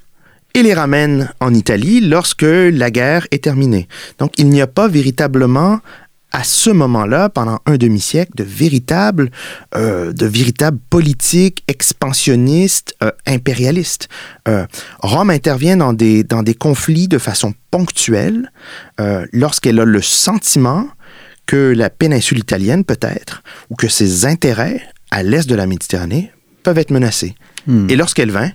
et 0.53 0.63
les 0.63 0.73
ramène 0.73 1.31
en 1.39 1.53
Italie 1.53 2.01
lorsque 2.01 2.41
la 2.43 2.91
guerre 2.91 3.27
est 3.31 3.43
terminée. 3.43 3.87
Donc 4.19 4.33
il 4.37 4.49
n'y 4.49 4.61
a 4.61 4.67
pas 4.67 4.87
véritablement 4.87 5.79
à 6.31 6.43
ce 6.43 6.69
moment-là, 6.69 7.29
pendant 7.29 7.59
un 7.65 7.75
demi-siècle, 7.75 8.31
de 8.35 8.43
véritables, 8.43 9.31
euh, 9.75 10.13
de 10.13 10.25
véritables 10.25 10.79
politiques 10.89 11.63
expansionnistes, 11.67 12.95
euh, 13.03 13.11
impérialistes. 13.27 14.07
Euh, 14.47 14.65
Rome 14.99 15.29
intervient 15.29 15.77
dans 15.77 15.93
des, 15.93 16.23
dans 16.23 16.41
des 16.41 16.53
conflits 16.53 17.07
de 17.07 17.17
façon 17.17 17.53
ponctuelle 17.69 18.51
lorsqu'elle 19.33 19.79
a 19.79 19.85
le 19.85 20.01
sentiment 20.01 20.87
que 21.47 21.73
la 21.75 21.89
péninsule 21.89 22.37
italienne, 22.37 22.85
peut-être, 22.85 23.41
ou 23.69 23.75
que 23.75 23.87
ses 23.87 24.25
intérêts 24.25 24.81
à 25.09 25.23
l'est 25.23 25.49
de 25.49 25.55
la 25.55 25.65
Méditerranée 25.65 26.31
peuvent 26.61 26.77
être 26.77 26.91
menacées. 26.91 27.35
Hmm. 27.67 27.89
Et 27.89 27.95
lorsqu'elle 27.95 28.31
vint, 28.31 28.51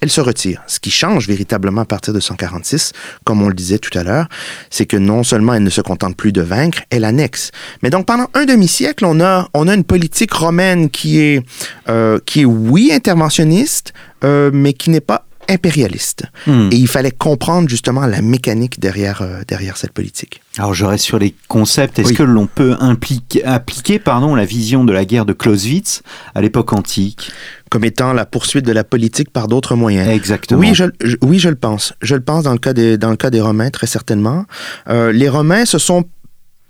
elle 0.00 0.10
se 0.10 0.20
retire. 0.20 0.62
Ce 0.66 0.78
qui 0.78 0.90
change 0.90 1.26
véritablement 1.26 1.82
à 1.82 1.84
partir 1.84 2.12
de 2.12 2.20
146, 2.20 2.92
comme 3.24 3.42
on 3.42 3.48
le 3.48 3.54
disait 3.54 3.78
tout 3.78 3.96
à 3.98 4.02
l'heure, 4.02 4.28
c'est 4.70 4.86
que 4.86 4.96
non 4.96 5.22
seulement 5.22 5.54
elle 5.54 5.62
ne 5.62 5.70
se 5.70 5.80
contente 5.80 6.16
plus 6.16 6.32
de 6.32 6.42
vaincre, 6.42 6.82
elle 6.90 7.04
annexe. 7.04 7.50
Mais 7.82 7.90
donc 7.90 8.06
pendant 8.06 8.28
un 8.34 8.44
demi-siècle, 8.44 9.04
on 9.06 9.20
a, 9.20 9.48
on 9.54 9.68
a 9.68 9.74
une 9.74 9.84
politique 9.84 10.32
romaine 10.32 10.90
qui 10.90 11.20
est, 11.20 11.42
euh, 11.88 12.18
qui 12.26 12.42
est 12.42 12.44
oui 12.44 12.90
interventionniste, 12.92 13.94
euh, 14.24 14.50
mais 14.52 14.74
qui 14.74 14.90
n'est 14.90 15.00
pas 15.00 15.26
impérialiste. 15.48 16.24
Hmm. 16.46 16.68
Et 16.72 16.76
il 16.76 16.88
fallait 16.88 17.10
comprendre 17.10 17.68
justement 17.68 18.06
la 18.06 18.22
mécanique 18.22 18.80
derrière, 18.80 19.22
euh, 19.22 19.42
derrière 19.46 19.76
cette 19.76 19.92
politique. 19.92 20.42
Alors 20.58 20.74
je 20.74 20.84
reste 20.84 21.04
sur 21.04 21.18
les 21.18 21.34
concepts. 21.48 21.98
Est-ce 21.98 22.12
que 22.12 22.22
l'on 22.22 22.46
peut 22.46 22.76
impliquer, 22.80 23.44
appliquer 23.44 23.98
pardon, 23.98 24.34
la 24.34 24.44
vision 24.44 24.84
de 24.84 24.92
la 24.92 25.04
guerre 25.04 25.24
de 25.24 25.32
Clausewitz 25.32 26.02
à 26.34 26.40
l'époque 26.40 26.72
antique? 26.72 27.30
Comme 27.70 27.84
étant 27.84 28.12
la 28.12 28.26
poursuite 28.26 28.64
de 28.64 28.72
la 28.72 28.84
politique 28.84 29.30
par 29.30 29.48
d'autres 29.48 29.74
moyens. 29.74 30.08
Exactement. 30.08 30.60
Oui 30.60 30.72
je, 30.72 30.84
oui, 31.22 31.38
je 31.38 31.48
le 31.48 31.56
pense. 31.56 31.94
Je 32.00 32.14
le 32.14 32.20
pense 32.20 32.44
dans 32.44 32.52
le 32.52 32.58
cas 32.58 32.72
des, 32.72 32.96
dans 32.96 33.10
le 33.10 33.16
cas 33.16 33.30
des 33.30 33.40
Romains, 33.40 33.70
très 33.70 33.88
certainement. 33.88 34.44
Euh, 34.88 35.10
les 35.10 35.28
Romains 35.28 35.64
se 35.64 35.78
sont 35.78 36.04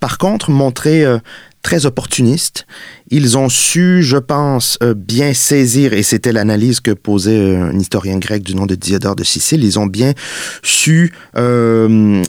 par 0.01 0.19
contre 0.19 0.51
montrés 0.51 1.05
euh, 1.05 1.19
très 1.62 1.85
opportunistes. 1.85 2.64
Ils 3.11 3.37
ont 3.37 3.49
su, 3.49 4.03
je 4.03 4.16
pense, 4.16 4.79
euh, 4.83 4.95
bien 4.95 5.35
saisir, 5.35 5.92
et 5.92 6.03
c'était 6.03 6.33
l'analyse 6.33 6.79
que 6.79 6.92
posait 6.92 7.38
euh, 7.38 7.71
un 7.71 7.79
historien 7.79 8.19
grec 8.19 8.42
du 8.45 8.55
nom 8.55 8.66
de 8.66 8.75
Diodore 8.75 9.16
de 9.16 9.25
Sicile, 9.25 9.64
ils 9.64 9.79
ont 9.79 9.87
bien 9.87 10.12
su 10.62 11.12
euh, 11.37 12.23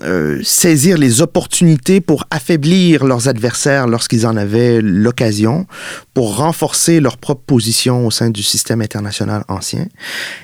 saisir 0.44 0.98
les 0.98 1.22
opportunités 1.22 2.02
pour 2.02 2.26
affaiblir 2.32 3.06
leurs 3.06 3.28
adversaires 3.28 3.88
lorsqu'ils 3.88 4.26
en 4.26 4.38
avaient 4.38 4.82
l'occasion, 4.82 5.68
pour 6.13 6.38
renforcer 6.38 7.00
leur 7.00 7.18
propre 7.18 7.44
position 7.46 8.08
au 8.08 8.12
sein 8.12 8.32
du 8.32 8.42
système 8.42 8.82
international 8.82 9.44
ancien. 9.48 9.86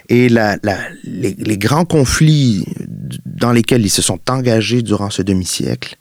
Et 0.10 0.30
la, 0.30 0.58
la, 0.62 0.78
les, 1.04 1.36
les, 1.38 1.58
grands 1.58 1.86
conflits 1.86 2.65
dans 3.26 3.52
lesquels 3.52 3.84
ils 3.84 3.89
se 3.89 4.02
sont 4.04 4.19
engagés 4.30 4.82
durant 4.84 5.10
ce 5.10 5.22
demi-siècle 5.22 5.98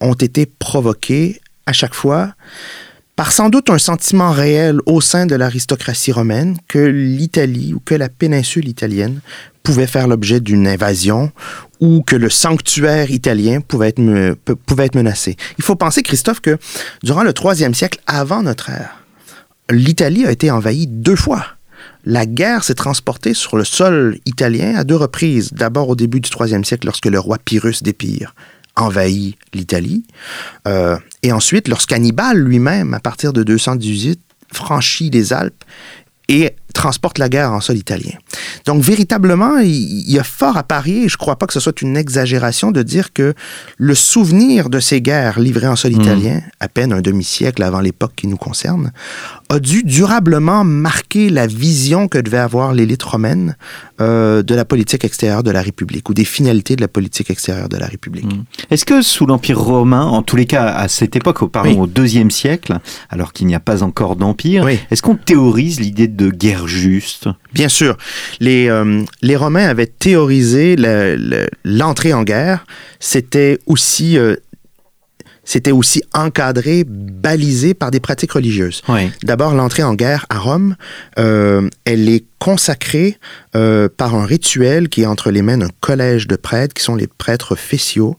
ont 0.00 0.14
été 0.14 0.46
provoqués 0.46 1.40
à 1.66 1.72
chaque 1.72 1.94
fois 1.94 2.34
par 3.20 3.32
sans 3.32 3.50
doute 3.50 3.68
un 3.68 3.76
sentiment 3.76 4.30
réel 4.30 4.78
au 4.86 5.02
sein 5.02 5.26
de 5.26 5.34
l'aristocratie 5.34 6.10
romaine 6.10 6.56
que 6.68 6.78
l'Italie 6.78 7.74
ou 7.74 7.78
que 7.78 7.94
la 7.94 8.08
péninsule 8.08 8.66
italienne 8.66 9.20
pouvait 9.62 9.86
faire 9.86 10.08
l'objet 10.08 10.40
d'une 10.40 10.66
invasion 10.66 11.30
ou 11.80 12.02
que 12.02 12.16
le 12.16 12.30
sanctuaire 12.30 13.10
italien 13.10 13.60
pouvait 13.60 13.88
être, 13.88 14.94
menacé. 14.94 15.36
Il 15.58 15.64
faut 15.64 15.76
penser, 15.76 16.02
Christophe, 16.02 16.40
que 16.40 16.56
durant 17.02 17.22
le 17.22 17.34
troisième 17.34 17.74
siècle 17.74 18.00
avant 18.06 18.42
notre 18.42 18.70
ère, 18.70 19.02
l'Italie 19.68 20.24
a 20.24 20.32
été 20.32 20.50
envahie 20.50 20.86
deux 20.86 21.14
fois. 21.14 21.44
La 22.06 22.24
guerre 22.24 22.64
s'est 22.64 22.74
transportée 22.74 23.34
sur 23.34 23.58
le 23.58 23.64
sol 23.64 24.18
italien 24.24 24.76
à 24.76 24.84
deux 24.84 24.96
reprises. 24.96 25.52
D'abord 25.52 25.90
au 25.90 25.94
début 25.94 26.20
du 26.20 26.30
troisième 26.30 26.64
siècle 26.64 26.86
lorsque 26.86 27.04
le 27.04 27.20
roi 27.20 27.36
Pyrrhus 27.36 27.82
d'Épire 27.82 28.34
envahi 28.76 29.36
l'Italie. 29.52 30.04
Euh, 30.66 30.96
et 31.22 31.32
ensuite, 31.32 31.68
lorsqu'Hannibal 31.68 32.38
lui-même, 32.38 32.94
à 32.94 33.00
partir 33.00 33.32
de 33.32 33.42
218, 33.42 34.20
franchit 34.52 35.10
les 35.10 35.32
Alpes 35.32 35.64
et 36.28 36.54
transporte 36.74 37.18
la 37.18 37.28
guerre 37.28 37.52
en 37.52 37.60
sol 37.60 37.76
italien. 37.76 38.12
Donc, 38.64 38.82
véritablement, 38.82 39.58
il 39.58 40.08
y 40.08 40.18
a 40.18 40.22
fort 40.22 40.56
à 40.56 40.62
parier, 40.62 41.04
et 41.04 41.08
je 41.08 41.14
ne 41.14 41.18
crois 41.18 41.36
pas 41.36 41.46
que 41.46 41.52
ce 41.52 41.58
soit 41.58 41.82
une 41.82 41.96
exagération 41.96 42.70
de 42.70 42.82
dire 42.82 43.12
que 43.12 43.34
le 43.76 43.94
souvenir 43.96 44.70
de 44.70 44.78
ces 44.78 45.00
guerres 45.00 45.40
livrées 45.40 45.66
en 45.66 45.74
sol 45.74 45.90
mmh. 45.90 46.00
italien, 46.00 46.40
à 46.60 46.68
peine 46.68 46.92
un 46.92 47.00
demi-siècle 47.00 47.64
avant 47.64 47.80
l'époque 47.80 48.12
qui 48.14 48.28
nous 48.28 48.36
concerne, 48.36 48.92
a 49.50 49.58
dû 49.58 49.82
durablement 49.82 50.64
marquer 50.64 51.28
la 51.28 51.46
vision 51.46 52.06
que 52.08 52.18
devait 52.18 52.38
avoir 52.38 52.72
l'élite 52.72 53.02
romaine 53.02 53.56
euh, 54.00 54.42
de 54.42 54.54
la 54.54 54.64
politique 54.64 55.04
extérieure 55.04 55.42
de 55.42 55.50
la 55.50 55.60
République 55.60 56.08
ou 56.08 56.14
des 56.14 56.24
finalités 56.24 56.76
de 56.76 56.80
la 56.80 56.88
politique 56.88 57.30
extérieure 57.30 57.68
de 57.68 57.76
la 57.76 57.86
République. 57.86 58.26
Mmh. 58.26 58.44
Est-ce 58.70 58.84
que 58.84 59.02
sous 59.02 59.26
l'Empire 59.26 59.60
romain, 59.60 60.04
en 60.04 60.22
tous 60.22 60.36
les 60.36 60.46
cas 60.46 60.68
à 60.68 60.86
cette 60.88 61.16
époque, 61.16 61.42
auparavant 61.42 61.82
au 61.82 61.86
deuxième 61.86 62.30
siècle, 62.30 62.78
alors 63.10 63.32
qu'il 63.32 63.48
n'y 63.48 63.54
a 63.54 63.60
pas 63.60 63.82
encore 63.82 64.16
d'empire, 64.16 64.66
est-ce 64.68 65.02
qu'on 65.02 65.16
théorise 65.16 65.80
l'idée 65.80 66.08
de 66.08 66.30
guerre 66.30 66.68
juste? 66.68 67.28
Bien 67.52 67.68
sûr. 67.68 67.96
Les, 68.38 68.68
euh, 68.68 69.02
les 69.22 69.36
Romains 69.36 69.68
avaient 69.68 69.86
théorisé 69.86 70.76
l'entrée 71.64 72.12
en 72.12 72.22
guerre. 72.22 72.64
C'était 73.00 73.58
aussi 73.66 74.16
euh, 74.16 74.36
c'était 75.50 75.72
aussi 75.72 76.00
encadré, 76.14 76.84
balisé 76.86 77.74
par 77.74 77.90
des 77.90 77.98
pratiques 77.98 78.30
religieuses. 78.30 78.82
D'abord, 79.24 79.52
l'entrée 79.52 79.82
en 79.82 79.94
guerre 79.94 80.24
à 80.30 80.38
Rome, 80.38 80.76
euh, 81.18 81.68
elle 81.84 82.08
est 82.08 82.24
consacrée 82.38 83.18
euh, 83.56 83.88
par 83.88 84.14
un 84.14 84.24
rituel 84.24 84.88
qui 84.88 85.02
est 85.02 85.06
entre 85.06 85.32
les 85.32 85.42
mains 85.42 85.58
d'un 85.58 85.70
collège 85.80 86.28
de 86.28 86.36
prêtres, 86.36 86.72
qui 86.72 86.84
sont 86.84 86.94
les 86.94 87.08
prêtres 87.08 87.56
fessiaux, 87.56 88.16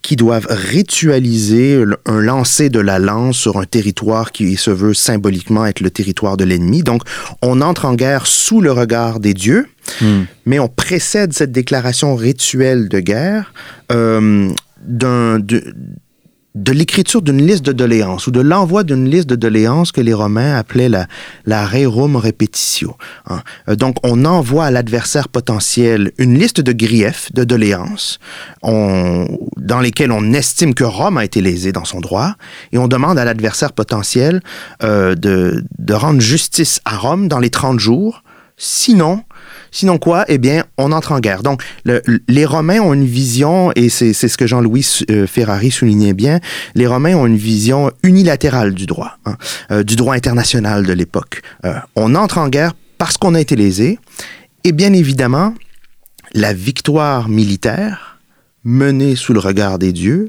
qui 0.00 0.16
doivent 0.16 0.46
ritualiser 0.48 1.84
un 2.06 2.22
lancer 2.22 2.70
de 2.70 2.80
la 2.80 2.98
lance 2.98 3.36
sur 3.36 3.58
un 3.58 3.64
territoire 3.64 4.32
qui 4.32 4.56
se 4.56 4.70
veut 4.70 4.94
symboliquement 4.94 5.66
être 5.66 5.80
le 5.80 5.90
territoire 5.90 6.38
de 6.38 6.44
l'ennemi. 6.44 6.82
Donc, 6.82 7.02
on 7.42 7.60
entre 7.60 7.84
en 7.84 7.94
guerre 7.94 8.26
sous 8.26 8.62
le 8.62 8.72
regard 8.72 9.20
des 9.20 9.34
dieux, 9.34 9.68
hmm. 10.00 10.22
mais 10.46 10.58
on 10.58 10.68
précède 10.68 11.34
cette 11.34 11.52
déclaration 11.52 12.16
rituelle 12.16 12.88
de 12.88 13.00
guerre 13.00 13.52
euh, 13.92 14.48
d'un 14.86 15.38
de 16.54 16.72
l'écriture 16.72 17.22
d'une 17.22 17.44
liste 17.46 17.64
de 17.64 17.72
doléances 17.72 18.26
ou 18.26 18.30
de 18.30 18.40
l'envoi 18.40 18.84
d'une 18.84 19.08
liste 19.08 19.28
de 19.28 19.36
doléances 19.36 19.90
que 19.90 20.00
les 20.00 20.12
Romains 20.12 20.56
appelaient 20.56 20.90
la, 20.90 21.06
la 21.46 21.66
rerum 21.66 22.16
repetitio. 22.16 22.96
Hein. 23.26 23.42
Euh, 23.68 23.76
donc, 23.76 23.96
on 24.02 24.24
envoie 24.24 24.66
à 24.66 24.70
l'adversaire 24.70 25.28
potentiel 25.28 26.12
une 26.18 26.38
liste 26.38 26.60
de 26.60 26.72
griefs, 26.72 27.32
de 27.32 27.44
doléances, 27.44 28.18
dans 28.62 29.80
lesquelles 29.80 30.12
on 30.12 30.32
estime 30.32 30.74
que 30.74 30.84
Rome 30.84 31.18
a 31.18 31.24
été 31.24 31.40
lésée 31.40 31.72
dans 31.72 31.84
son 31.84 32.00
droit, 32.00 32.34
et 32.72 32.78
on 32.78 32.88
demande 32.88 33.18
à 33.18 33.24
l'adversaire 33.24 33.72
potentiel 33.72 34.42
euh, 34.82 35.14
de, 35.14 35.64
de 35.78 35.94
rendre 35.94 36.20
justice 36.20 36.80
à 36.84 36.96
Rome 36.96 37.28
dans 37.28 37.38
les 37.38 37.50
30 37.50 37.80
jours. 37.80 38.22
Sinon, 38.56 39.24
Sinon 39.72 39.96
quoi? 39.96 40.26
Eh 40.28 40.36
bien, 40.36 40.64
on 40.76 40.92
entre 40.92 41.12
en 41.12 41.18
guerre. 41.18 41.42
Donc, 41.42 41.62
les 42.28 42.44
Romains 42.44 42.80
ont 42.80 42.92
une 42.92 43.06
vision, 43.06 43.72
et 43.74 43.88
c'est 43.88 44.12
ce 44.12 44.36
que 44.36 44.46
Jean-Louis 44.46 44.86
euh, 45.10 45.26
Ferrari 45.26 45.70
soulignait 45.70 46.12
bien, 46.12 46.40
les 46.74 46.86
Romains 46.86 47.14
ont 47.16 47.26
une 47.26 47.38
vision 47.38 47.90
unilatérale 48.02 48.74
du 48.74 48.84
droit, 48.84 49.16
hein, 49.24 49.36
euh, 49.70 49.82
du 49.82 49.96
droit 49.96 50.14
international 50.14 50.84
de 50.84 50.92
l'époque. 50.92 51.40
Euh, 51.64 51.74
on 51.96 52.14
entre 52.14 52.38
en 52.38 52.48
guerre 52.48 52.74
parce 52.98 53.16
qu'on 53.16 53.34
a 53.34 53.40
été 53.40 53.56
lésé, 53.56 53.98
et 54.64 54.72
bien 54.72 54.92
évidemment, 54.92 55.54
la 56.34 56.52
victoire 56.52 57.30
militaire 57.30 58.20
menée 58.64 59.16
sous 59.16 59.32
le 59.32 59.40
regard 59.40 59.78
des 59.78 59.92
dieux, 59.92 60.26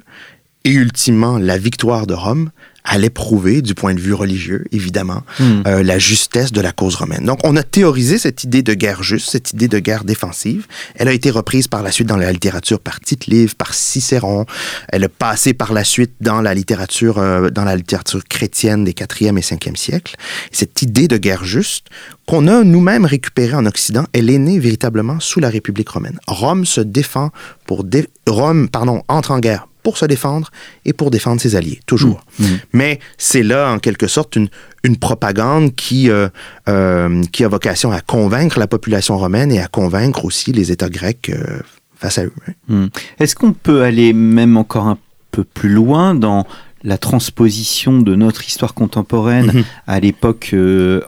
et 0.64 0.72
ultimement 0.72 1.38
la 1.38 1.58
victoire 1.58 2.08
de 2.08 2.14
Rome, 2.14 2.50
allait 2.84 3.10
prouver, 3.10 3.62
du 3.62 3.76
point 3.76 3.94
de 3.94 4.00
vue 4.00 4.14
religieux, 4.14 4.66
évidemment, 4.72 5.24
hmm. 5.40 5.64
euh, 5.68 5.84
la 5.84 6.00
justesse 6.00 6.52
de 6.52 6.62
la 6.62 6.72
cause 6.72 6.96
romaine. 6.96 7.26
Donc, 7.26 7.40
on 7.44 7.56
a 7.56 7.64
théorisé 7.64 8.18
cette 8.18 8.44
idée 8.44 8.62
de 8.62 8.74
guerre 8.74 9.04
juste, 9.04 9.30
cette 9.30 9.54
idée 9.54 9.68
de 9.68 9.80
guerre 9.80 10.04
défensive. 10.04 10.68
Elle 10.96 11.08
a 11.08 11.14
été 11.14 11.30
reprise 11.30 11.68
par 11.68 11.82
la 11.82 11.92
suite 11.92 12.08
dans 12.08 12.18
la 12.18 12.32
littérature 12.32 12.80
par 12.80 13.00
Tite-Live, 13.00 13.56
par 13.56 13.74
Cicéron. 13.74 14.46
Elle 14.90 15.06
a 15.06 15.10
passé 15.10 15.54
par 15.54 15.74
la 15.74 15.84
suite 15.84 16.14
dans 16.22 16.42
la 16.42 16.54
littérature, 16.54 17.18
euh, 17.20 17.50
dans 17.50 17.64
la 17.64 17.76
littérature 17.76 18.24
chrétienne 18.26 18.84
des 18.84 18.94
4e 18.94 19.38
et 19.38 19.42
5e 19.42 19.76
siècles. 19.76 20.16
Cette 20.52 20.82
idée 20.82 21.08
de 21.08 21.18
guerre 21.18 21.46
juste, 21.46 21.88
qu'on 22.28 22.48
a 22.48 22.64
nous-mêmes 22.64 23.06
récupérée 23.06 23.56
en 23.56 23.66
Occident, 23.66 24.06
elle 24.14 24.30
est 24.30 24.38
née 24.38 24.60
véritablement 24.60 25.20
sous 25.20 25.40
la 25.40 25.50
République 25.50 25.90
romaine. 25.90 26.20
Rome 26.28 26.66
se 26.66 26.82
défend 26.82 27.32
pour... 27.66 27.86
Rome, 28.28 28.70
pardon, 28.70 29.04
entre 29.08 29.32
en 29.32 29.40
guerre 29.40 29.68
pour 29.84 29.98
se 29.98 30.06
défendre 30.06 30.52
et 30.86 30.94
pour 30.94 31.12
défendre 31.12 31.42
ses 31.42 31.56
alliés, 31.56 31.80
toujours. 31.86 32.26
Mmh. 32.40 32.44
Mmh. 32.46 32.60
Mais 32.74 33.00
c'est 33.18 33.44
là, 33.44 33.72
en 33.72 33.80
quelque 33.80 34.08
sorte, 34.08 34.36
une, 34.36 34.50
une 34.84 34.98
propagande 34.98 35.76
qui, 35.76 36.10
euh, 36.10 36.30
euh, 36.68 37.22
qui 37.32 37.44
a 37.44 37.48
vocation 37.48 37.92
à 37.92 38.02
convaincre 38.02 38.60
la 38.60 38.68
population 38.68 39.18
romaine 39.18 39.52
et 39.52 39.60
à 39.60 39.68
convaincre 39.68 40.26
aussi 40.26 40.52
les 40.54 40.72
États 40.72 40.90
grecs 40.90 41.30
euh, 41.30 41.60
face 41.96 42.18
à 42.18 42.26
eux. 42.26 42.34
Mmh. 42.70 42.88
Est-ce 43.20 43.36
qu'on 43.36 43.54
peut 43.54 43.84
aller 43.84 44.14
même 44.14 44.58
encore 44.58 44.88
un 44.88 44.98
peu 45.32 45.44
plus 45.44 45.70
loin 45.70 46.16
dans 46.16 46.46
la 46.84 46.98
transposition 46.98 48.00
de 48.00 48.16
notre 48.16 48.46
histoire 48.46 48.74
contemporaine 48.74 49.64
à 49.88 50.00
l'époque 50.00 50.56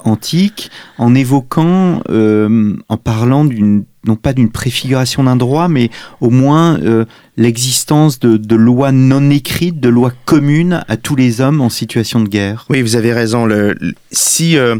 antique 0.03 0.71
en 0.97 1.15
évoquant, 1.15 2.01
en 2.07 2.97
parlant 2.97 3.45
d'une 3.45 3.83
non 4.05 4.15
pas 4.15 4.33
d'une 4.33 4.51
préfiguration 4.51 5.23
d'un 5.23 5.35
droit, 5.35 5.67
mais 5.67 5.89
au 6.21 6.29
moins 6.29 6.79
euh, 6.81 7.05
l'existence 7.37 8.19
de, 8.19 8.55
lois 8.55 8.91
non 8.91 9.29
écrites, 9.29 9.79
de 9.79 9.89
lois 9.89 10.13
communes 10.25 10.83
à 10.87 10.97
tous 10.97 11.15
les 11.15 11.41
hommes 11.41 11.61
en 11.61 11.69
situation 11.69 12.21
de 12.21 12.29
guerre. 12.29 12.65
Oui, 12.69 12.81
vous 12.81 12.95
avez 12.95 13.13
raison. 13.13 13.45
Le, 13.45 13.75
si 14.11 14.57
euh, 14.57 14.77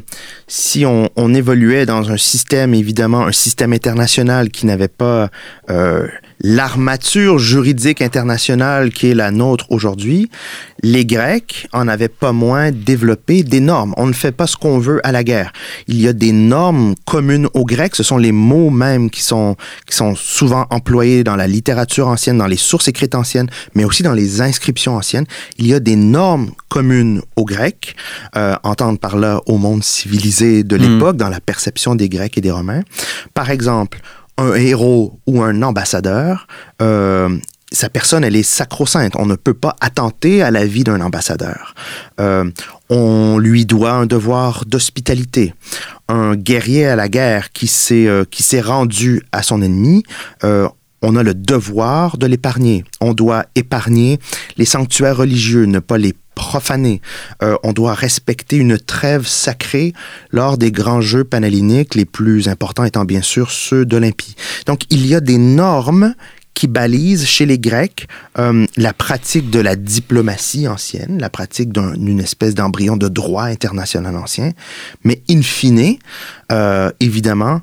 si 0.47 0.85
on, 0.85 1.33
évoluait 1.33 1.85
dans 1.85 2.11
un 2.11 2.17
système, 2.17 2.73
évidemment, 2.73 3.25
un 3.25 3.31
système 3.31 3.73
international 3.73 4.49
qui 4.49 4.65
n'avait 4.67 4.87
pas 4.87 5.29
euh, 5.69 6.07
l'armature 6.41 7.39
juridique 7.39 8.01
internationale 8.01 8.91
qui 8.91 9.09
est 9.09 9.15
la 9.15 9.31
nôtre 9.31 9.65
aujourd'hui, 9.69 10.29
les 10.83 11.05
Grecs 11.05 11.67
en 11.73 11.87
avaient 11.87 12.09
pas 12.09 12.31
moins 12.31 12.71
développé 12.71 13.43
des 13.43 13.59
normes. 13.59 13.93
On 13.97 14.05
ne 14.05 14.13
fait 14.13 14.31
pas 14.31 14.45
ce 14.45 14.55
qu'on 14.55 14.77
veut 14.77 14.99
à 15.05 15.11
la 15.11 15.23
guerre. 15.23 15.51
Il 15.87 15.99
y 15.99 16.07
a 16.07 16.13
des 16.13 16.31
normes 16.31 16.95
communes 17.05 17.47
aux 17.53 17.65
Grecs. 17.65 17.95
Ce 17.95 18.03
sont 18.03 18.17
les 18.17 18.31
mots 18.31 18.69
même 18.69 19.09
qui 19.09 19.23
sont, 19.23 19.55
qui 19.87 19.95
sont 19.95 20.15
souvent 20.15 20.67
employés 20.69 21.23
dans 21.23 21.35
la 21.35 21.47
littérature 21.47 22.07
ancienne, 22.07 22.37
dans 22.37 22.47
les 22.47 22.57
sources 22.57 22.87
écrites 22.87 23.15
anciennes, 23.15 23.49
mais 23.73 23.85
aussi 23.85 24.03
dans 24.03 24.13
les 24.13 24.41
inscriptions 24.41 24.95
anciennes. 24.95 25.25
Il 25.57 25.67
y 25.67 25.73
a 25.73 25.79
des 25.79 25.95
normes 25.95 26.51
communes 26.69 27.21
aux 27.35 27.45
Grecs, 27.45 27.95
euh, 28.35 28.55
entendre 28.63 28.99
par 28.99 29.17
là 29.17 29.41
au 29.47 29.57
monde 29.57 29.83
civilisé 29.83 30.63
de 30.63 30.77
hmm. 30.77 30.81
l'époque, 30.81 31.17
dans 31.17 31.29
la 31.29 31.39
perception 31.39 31.95
des 31.95 32.09
Grecs 32.09 32.37
et 32.37 32.41
des 32.41 32.51
Romains. 32.51 32.81
Par 33.33 33.49
exemple, 33.49 33.99
un 34.37 34.53
héros 34.55 35.19
ou 35.27 35.41
un 35.41 35.61
ambassadeur, 35.61 36.47
euh, 36.81 37.37
sa 37.71 37.89
personne, 37.89 38.23
elle 38.23 38.35
est 38.35 38.43
sacro-sainte. 38.43 39.13
On 39.17 39.25
ne 39.25 39.35
peut 39.35 39.53
pas 39.53 39.75
attenter 39.81 40.41
à 40.41 40.51
la 40.51 40.65
vie 40.65 40.83
d'un 40.83 41.01
ambassadeur. 41.01 41.75
Euh, 42.19 42.49
on 42.89 43.37
lui 43.37 43.65
doit 43.65 43.91
un 43.91 44.05
devoir 44.05 44.65
d'hospitalité. 44.65 45.53
Un 46.07 46.35
guerrier 46.35 46.85
à 46.85 46.95
la 46.95 47.09
guerre 47.09 47.51
qui 47.51 47.67
s'est 47.67 48.07
euh, 48.07 48.25
rendu 48.63 49.23
à 49.31 49.43
son 49.43 49.61
ennemi, 49.61 50.03
euh, 50.43 50.67
on 51.01 51.15
a 51.15 51.23
le 51.23 51.33
devoir 51.33 52.17
de 52.17 52.25
l'épargner. 52.25 52.83
On 53.01 53.13
doit 53.13 53.45
épargner 53.55 54.19
les 54.57 54.65
sanctuaires 54.65 55.17
religieux, 55.17 55.65
ne 55.65 55.79
pas 55.79 55.97
les 55.97 56.13
profaner. 56.35 57.01
Euh, 57.41 57.57
on 57.63 57.73
doit 57.73 57.93
respecter 57.93 58.57
une 58.57 58.77
trêve 58.77 59.25
sacrée 59.25 59.93
lors 60.31 60.57
des 60.57 60.71
grands 60.71 61.01
jeux 61.01 61.23
panhelléniques, 61.23 61.95
les 61.95 62.05
plus 62.05 62.47
importants 62.47 62.83
étant 62.83 63.05
bien 63.05 63.21
sûr 63.21 63.51
ceux 63.51 63.85
d'Olympie. 63.85 64.35
Donc 64.65 64.81
il 64.89 65.07
y 65.07 65.15
a 65.15 65.21
des 65.21 65.37
normes 65.37 66.13
qui 66.55 66.67
balisent 66.67 67.25
chez 67.25 67.45
les 67.45 67.59
Grecs 67.59 68.07
euh, 68.39 68.65
la 68.77 68.93
pratique 68.93 69.51
de 69.51 69.59
la 69.59 69.75
diplomatie 69.75 70.67
ancienne, 70.67 71.19
la 71.19 71.29
pratique 71.29 71.71
d'une 71.71 72.19
espèce 72.19 72.55
d'embryon 72.55 72.97
de 72.97 73.07
droit 73.07 73.43
international 73.43 74.15
ancien, 74.15 74.51
mais 75.03 75.21
in 75.29 75.41
fine, 75.41 75.97
euh, 76.51 76.91
évidemment, 76.99 77.61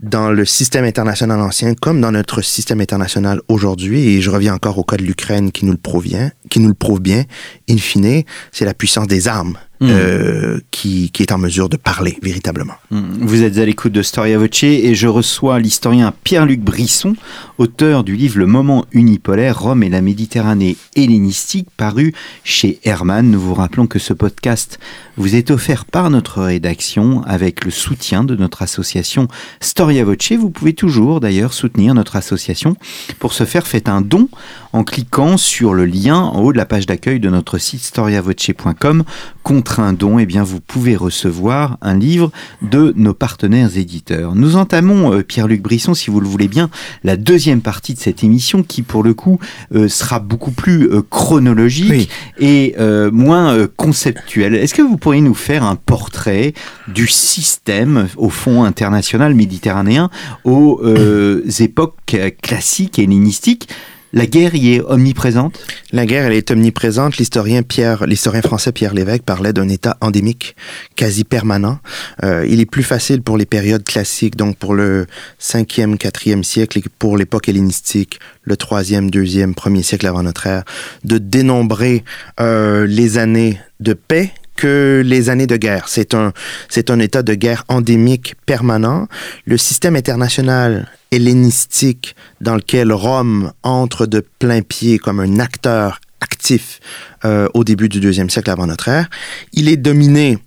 dans 0.00 0.30
le 0.30 0.44
système 0.44 0.84
international 0.84 1.40
ancien 1.40 1.74
comme 1.74 2.00
dans 2.00 2.12
notre 2.12 2.40
système 2.42 2.80
international 2.80 3.40
aujourd'hui, 3.48 4.16
et 4.16 4.20
je 4.20 4.30
reviens 4.30 4.54
encore 4.54 4.78
au 4.78 4.84
cas 4.84 4.96
de 4.96 5.02
l'Ukraine 5.02 5.50
qui 5.50 5.64
nous 5.64 5.72
le 5.72 5.78
prouve 5.78 6.04
bien, 6.04 6.30
qui 6.50 6.60
nous 6.60 6.68
le 6.68 6.74
prouve 6.74 7.00
bien, 7.00 7.24
in 7.68 7.78
fine, 7.78 8.22
c'est 8.52 8.64
la 8.64 8.74
puissance 8.74 9.08
des 9.08 9.26
armes 9.26 9.58
hmm. 9.80 9.88
euh, 9.90 10.60
qui, 10.70 11.10
qui, 11.10 11.22
est 11.22 11.32
en 11.32 11.38
mesure 11.38 11.68
de 11.68 11.76
parler 11.76 12.16
véritablement. 12.22 12.74
Hmm. 12.90 13.02
Vous 13.20 13.42
êtes 13.42 13.58
à 13.58 13.64
l'écoute 13.64 13.92
de 13.92 14.02
Storia 14.02 14.38
Voce 14.38 14.62
et 14.62 14.94
je 14.94 15.08
reçois 15.08 15.58
l'historien 15.58 16.14
Pierre-Luc 16.22 16.60
Brisson, 16.60 17.16
auteur 17.58 18.04
du 18.04 18.14
livre 18.14 18.38
Le 18.38 18.46
moment 18.46 18.86
unipolaire, 18.92 19.60
Rome 19.60 19.82
et 19.82 19.88
la 19.88 20.00
Méditerranée 20.00 20.76
hellénistique, 20.94 21.68
paru 21.76 22.14
chez 22.44 22.78
Hermann. 22.84 23.30
Nous 23.30 23.40
vous 23.40 23.54
rappelons 23.54 23.88
que 23.88 23.98
ce 23.98 24.12
podcast 24.12 24.78
vous 25.18 25.34
est 25.34 25.50
offert 25.50 25.84
par 25.84 26.10
notre 26.10 26.42
rédaction 26.42 27.22
avec 27.24 27.64
le 27.64 27.72
soutien 27.72 28.22
de 28.22 28.36
notre 28.36 28.62
association 28.62 29.26
Storia 29.60 30.04
Voce. 30.04 30.32
Vous 30.32 30.50
pouvez 30.50 30.74
toujours 30.74 31.18
d'ailleurs 31.18 31.52
soutenir 31.52 31.92
notre 31.94 32.14
association. 32.14 32.76
Pour 33.18 33.32
ce 33.32 33.44
faire, 33.44 33.66
faites 33.66 33.88
un 33.88 34.00
don 34.00 34.28
en 34.72 34.84
cliquant 34.84 35.36
sur 35.36 35.74
le 35.74 35.86
lien 35.86 36.16
en 36.16 36.40
haut 36.40 36.52
de 36.52 36.58
la 36.58 36.66
page 36.66 36.86
d'accueil 36.86 37.18
de 37.18 37.30
notre 37.30 37.58
site 37.58 37.82
storiavoce.com. 37.82 39.02
Contre 39.42 39.80
un 39.80 39.92
don, 39.92 40.18
eh 40.18 40.26
bien, 40.26 40.44
vous 40.44 40.60
pouvez 40.60 40.94
recevoir 40.94 41.78
un 41.80 41.98
livre 41.98 42.30
de 42.62 42.92
nos 42.96 43.14
partenaires 43.14 43.76
éditeurs. 43.76 44.34
Nous 44.34 44.56
entamons, 44.56 45.12
euh, 45.12 45.22
Pierre-Luc 45.22 45.62
Brisson, 45.62 45.94
si 45.94 46.10
vous 46.10 46.20
le 46.20 46.28
voulez 46.28 46.48
bien, 46.48 46.70
la 47.02 47.16
deuxième 47.16 47.62
partie 47.62 47.94
de 47.94 47.98
cette 47.98 48.22
émission 48.22 48.62
qui, 48.62 48.82
pour 48.82 49.02
le 49.02 49.14
coup, 49.14 49.40
euh, 49.74 49.88
sera 49.88 50.20
beaucoup 50.20 50.50
plus 50.50 50.90
euh, 50.90 51.02
chronologique 51.08 52.10
et 52.38 52.74
moins 53.10 53.66
conceptuelle. 53.76 54.54
Est-ce 54.54 54.74
que 54.74 54.82
vous 54.82 54.96
pourriez 54.96 55.07
nous 55.16 55.34
faire 55.34 55.64
un 55.64 55.76
portrait 55.76 56.54
du 56.86 57.06
système, 57.06 58.08
au 58.16 58.30
fond, 58.30 58.64
international 58.64 59.34
méditerranéen 59.34 60.10
aux 60.44 60.80
époques 61.60 62.16
classiques 62.42 62.98
et 62.98 63.04
hellénistiques? 63.04 63.68
La 64.12 64.26
guerre 64.26 64.54
y 64.54 64.74
est 64.74 64.80
omniprésente? 64.80 65.60
La 65.92 66.06
guerre, 66.06 66.26
elle 66.26 66.32
est 66.32 66.50
omniprésente. 66.50 67.18
L'historien 67.18 67.62
Pierre, 67.62 68.06
l'historien 68.06 68.40
français 68.40 68.72
Pierre 68.72 68.94
Lévesque 68.94 69.22
parlait 69.22 69.52
d'un 69.52 69.68
état 69.68 69.98
endémique, 70.00 70.56
quasi 70.96 71.24
permanent. 71.24 71.78
Euh, 72.24 72.46
il 72.48 72.60
est 72.60 72.66
plus 72.66 72.82
facile 72.82 73.20
pour 73.20 73.36
les 73.36 73.44
périodes 73.44 73.84
classiques, 73.84 74.36
donc 74.36 74.56
pour 74.56 74.74
le 74.74 75.06
5e, 75.40 75.98
4e 75.98 76.42
siècle 76.42 76.78
et 76.78 76.84
pour 76.98 77.18
l'époque 77.18 77.50
hellénistique, 77.50 78.18
le 78.44 78.54
3e, 78.54 79.10
2e, 79.10 79.54
1er 79.54 79.82
siècle 79.82 80.06
avant 80.06 80.22
notre 80.22 80.46
ère, 80.46 80.64
de 81.04 81.18
dénombrer 81.18 82.02
euh, 82.40 82.86
les 82.86 83.18
années 83.18 83.60
de 83.80 83.92
paix 83.92 84.32
que 84.58 85.02
les 85.04 85.30
années 85.30 85.46
de 85.46 85.56
guerre. 85.56 85.88
C'est 85.88 86.14
un, 86.14 86.32
c'est 86.68 86.90
un 86.90 86.98
état 86.98 87.22
de 87.22 87.34
guerre 87.34 87.64
endémique 87.68 88.34
permanent. 88.44 89.06
Le 89.46 89.56
système 89.56 89.94
international 89.94 90.90
hellénistique 91.12 92.16
dans 92.40 92.56
lequel 92.56 92.92
Rome 92.92 93.52
entre 93.62 94.06
de 94.06 94.22
plein 94.40 94.62
pied 94.62 94.98
comme 94.98 95.20
un 95.20 95.38
acteur 95.38 96.00
actif 96.20 96.80
euh, 97.24 97.48
au 97.54 97.62
début 97.62 97.88
du 97.88 98.00
deuxième 98.00 98.28
siècle 98.30 98.50
avant 98.50 98.66
notre 98.66 98.88
ère, 98.88 99.08
il 99.52 99.68
est 99.68 99.76
dominé 99.76 100.38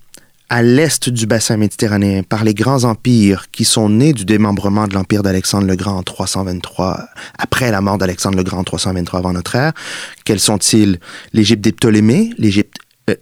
à 0.52 0.62
l'est 0.62 1.08
du 1.08 1.28
bassin 1.28 1.56
méditerranéen 1.56 2.24
par 2.24 2.43
les 2.43 2.54
grands 2.54 2.84
empires 2.84 3.45
qui 3.54 3.63
sont 3.63 3.88
nés 3.88 4.12
du 4.12 4.26
démembrement 4.26 4.86
de 4.86 4.93
l'empire 4.93 5.24
d'Alexandre 5.24 5.65
le 5.65 5.78
Grand 5.78 5.95
en 6.00 6.04
323, 6.04 7.08
après 7.38 7.71
la 7.71 7.80
mort 7.80 7.97
d'Alexandre 7.97 8.36
le 8.36 8.43
Grand 8.43 8.60
en 8.60 8.63
323 8.65 9.19
avant 9.19 9.32
notre 9.32 9.56
ère. 9.56 9.71
Quels 10.26 10.41
sont-ils? 10.41 11.00
L'Égypte 11.32 11.63
des 11.63 11.71
Ptolémées, 11.71 12.32
l'Égypte 12.38 12.76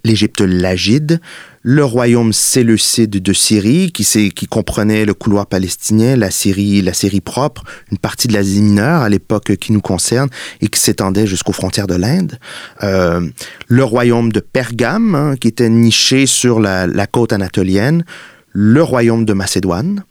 l'Égypte 0.04 0.42
lagide, 0.42 1.20
le 1.62 1.84
royaume 1.84 2.34
séleucide 2.34 3.10
de 3.10 3.34
Syrie, 3.34 3.92
qui, 3.92 4.48
comprenait 4.48 5.06
le 5.06 5.14
couloir 5.14 5.46
palestinien, 5.46 6.16
la 6.16 6.32
Syrie, 6.32 6.82
propre, 7.22 7.64
une 7.92 7.98
partie 7.98 8.28
de 8.28 8.34
l'Asie 8.34 8.62
mineure 8.62 9.02
à 9.02 9.10
l'époque 9.10 9.56
qui 9.58 9.74
nous 9.74 9.82
concerne 9.82 10.30
et 10.62 10.68
qui 10.68 10.80
s'étendait 10.80 11.28
jusqu'aux 11.28 11.54
frontières 11.54 11.88
de 11.88 11.96
l'Inde. 11.96 12.40
Euh, 12.84 13.28
le 13.68 13.84
royaume 13.84 14.32
de 14.32 14.40
Pergame, 14.40 15.16
hein, 15.16 15.36
qui 15.36 15.48
était 15.48 15.70
niché 15.70 16.26
sur 16.26 16.60
la 16.60 17.08
côte 17.08 17.34
anatolienne. 17.34 18.04
Le 18.52 18.82
royaume 18.82 19.26
de 19.26 19.34
Macédoine. 19.34 20.04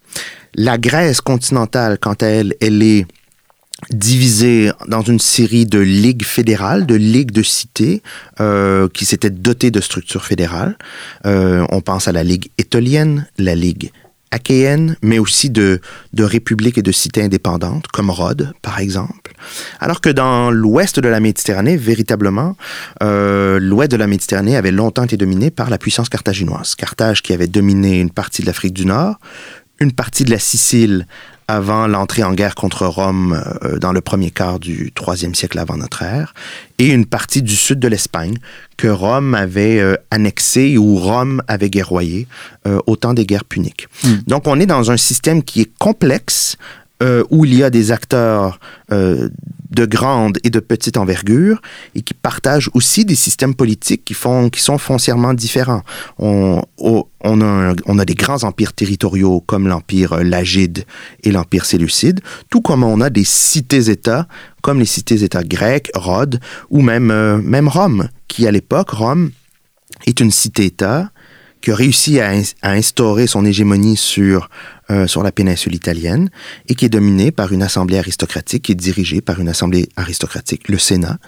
La 0.55 0.79
Grèce 0.79 1.21
continentale, 1.21 1.99
quant 1.99 2.15
à 2.15 2.27
elle, 2.27 2.55
elle 2.61 2.83
est 2.83 3.07
divisé 3.91 4.71
dans 4.89 5.03
une 5.03 5.21
série 5.21 5.67
de 5.67 5.79
ligues 5.79 6.25
fédérales, 6.25 6.87
de 6.87 6.97
ligues 6.97 7.31
de 7.31 7.43
cités 7.43 8.03
euh, 8.41 8.89
qui 8.89 9.05
s'étaient 9.05 9.31
dotées 9.31 9.71
de 9.71 9.81
structures 9.81 10.25
fédérales. 10.25 10.77
Euh, 11.27 11.65
on 11.71 11.81
pense 11.81 12.09
à 12.09 12.13
la 12.13 12.25
Ligue 12.25 12.51
étolienne, 12.59 13.27
la 13.39 13.55
Ligue 13.55 13.91
achéenne, 14.31 14.97
mais 15.01 15.19
aussi 15.19 15.49
de, 15.49 15.81
de 16.13 16.25
républiques 16.25 16.77
et 16.77 16.83
de 16.83 16.93
cités 16.93 17.23
indépendantes, 17.23 17.87
comme 17.89 18.11
Rhodes, 18.11 18.53
par 18.61 18.79
exemple. 18.79 19.33
Alors 19.81 20.01
que 20.01 20.11
dans 20.11 20.51
l'ouest 20.51 21.01
de 21.01 21.09
la 21.09 21.21
Méditerranée, 21.21 21.77
véritablement, 21.77 22.57
euh, 23.03 23.59
l'ouest 23.59 23.91
de 23.91 23.97
la 23.97 24.07
Méditerranée 24.07 24.57
avait 24.57 24.73
longtemps 24.73 25.05
été 25.05 25.17
dominé 25.17 25.51
par 25.51 25.71
la 25.71 25.79
puissance 25.79 26.09
carthaginoise. 26.09 26.75
Carthage 26.75 27.23
qui 27.23 27.33
avait 27.33 27.47
dominé 27.47 28.01
une 28.01 28.11
partie 28.11 28.43
de 28.43 28.47
l'Afrique 28.47 28.75
du 28.75 28.85
Nord, 28.85 29.19
une 29.81 29.93
partie 29.93 30.25
de 30.25 30.31
la 30.31 30.39
Sicile 30.39 31.07
avant 31.49 31.87
l'entrée 31.87 32.23
en 32.23 32.35
guerre 32.35 32.55
contre 32.55 32.87
Rome 32.87 33.43
euh, 33.65 33.79
dans 33.79 33.93
le 33.93 34.03
premier 34.03 34.31
quart 34.31 34.61
du 34.61 34.93
troisième 34.93 35.35
siècle 35.35 35.59
avant 35.59 35.79
notre 35.79 36.03
ère, 36.03 36.35
et 36.79 36.89
une 36.89 37.07
partie 37.07 37.43
du 37.43 37.57
sud 37.57 37.81
de 37.81 37.89
l'Espagne 37.89 38.37
que 38.77 38.87
Rome 38.87 39.35
avait 39.35 39.81
euh, 39.81 39.97
annexé 40.11 40.77
ou 40.77 40.97
Rome 40.97 41.43
avait 41.49 41.71
guerroyé 41.71 42.29
euh, 42.67 42.79
au 42.87 42.97
temps 42.97 43.15
des 43.15 43.25
guerres 43.25 43.47
puniques. 43.47 43.89
Hmm. 44.05 44.17
Donc 44.27 44.47
on 44.47 44.61
est 44.61 44.67
dans 44.67 44.91
un 44.91 44.99
système 44.99 45.43
qui 45.43 45.63
est 45.63 45.71
complexe, 45.79 46.57
euh, 47.03 47.23
où 47.31 47.45
il 47.45 47.55
y 47.55 47.63
a 47.63 47.71
des 47.71 47.93
acteurs 47.93 48.59
euh, 48.93 49.29
de 49.71 49.87
grande 49.87 50.39
et 50.45 50.51
de 50.51 50.61
petite 50.61 50.97
envergure 50.97 51.61
et 51.95 52.03
qui 52.03 52.15
partagent 52.15 52.71
aussi 52.75 53.05
des 53.05 53.15
systèmes 53.15 53.55
politiques 53.55 54.05
qui, 54.05 54.15
font, 54.15 54.51
qui 54.51 54.61
sont 54.61 54.79
foncièrement 54.79 55.35
différents. 55.35 55.83
On, 56.19 56.63
on, 56.79 57.41
a, 57.41 57.75
on 57.87 57.99
a 57.99 58.05
des 58.05 58.15
grands 58.15 58.43
empires 58.45 58.73
territoriaux 58.73 59.41
comme 59.47 59.69
l'empire 59.69 60.25
lagide 60.25 60.85
et 61.23 61.31
l'empire 61.31 61.67
séleucide, 61.67 62.21
tout 62.51 62.61
comme 62.63 62.83
on 62.83 63.01
a 63.01 63.11
des 63.11 63.25
cités-États 63.25 64.27
comme 64.63 64.81
les 64.81 64.87
cités-États 64.87 65.45
grecs, 65.45 65.91
Rhodes 65.95 66.41
ou 66.71 66.83
même, 66.83 67.11
euh, 67.11 67.39
même 67.39 67.69
Rome, 67.69 68.09
qui 68.27 68.47
à 68.47 68.51
l'époque, 68.51 68.91
Rome 68.91 69.31
est 70.07 70.21
une 70.21 70.31
cité-État 70.31 71.11
qui 71.61 71.71
a 71.71 71.75
réussi 71.75 72.21
à, 72.21 72.33
instaurer 72.63 73.27
son 73.27 73.45
hégémonie 73.45 73.97
sur 73.97 74.49
euh, 74.91 75.07
sur 75.07 75.23
la 75.23 75.33
péninsule 75.33 75.75
italienne 75.75 76.31
et 76.67 76.75
qui 76.75 76.87
est 76.87 76.89
dominée 76.89 77.31
par 77.31 77.53
une 77.53 77.63
assemblée 77.63 77.99
aristocratique, 77.99 78.65
qui 78.65 78.73
est 78.73 78.75
dirigée 78.75 79.21
par 79.21 79.39
une 79.39 79.49
assemblée 79.49 79.89
aristocratique, 79.97 80.69
le 80.69 80.79
Sénat, 80.79 81.19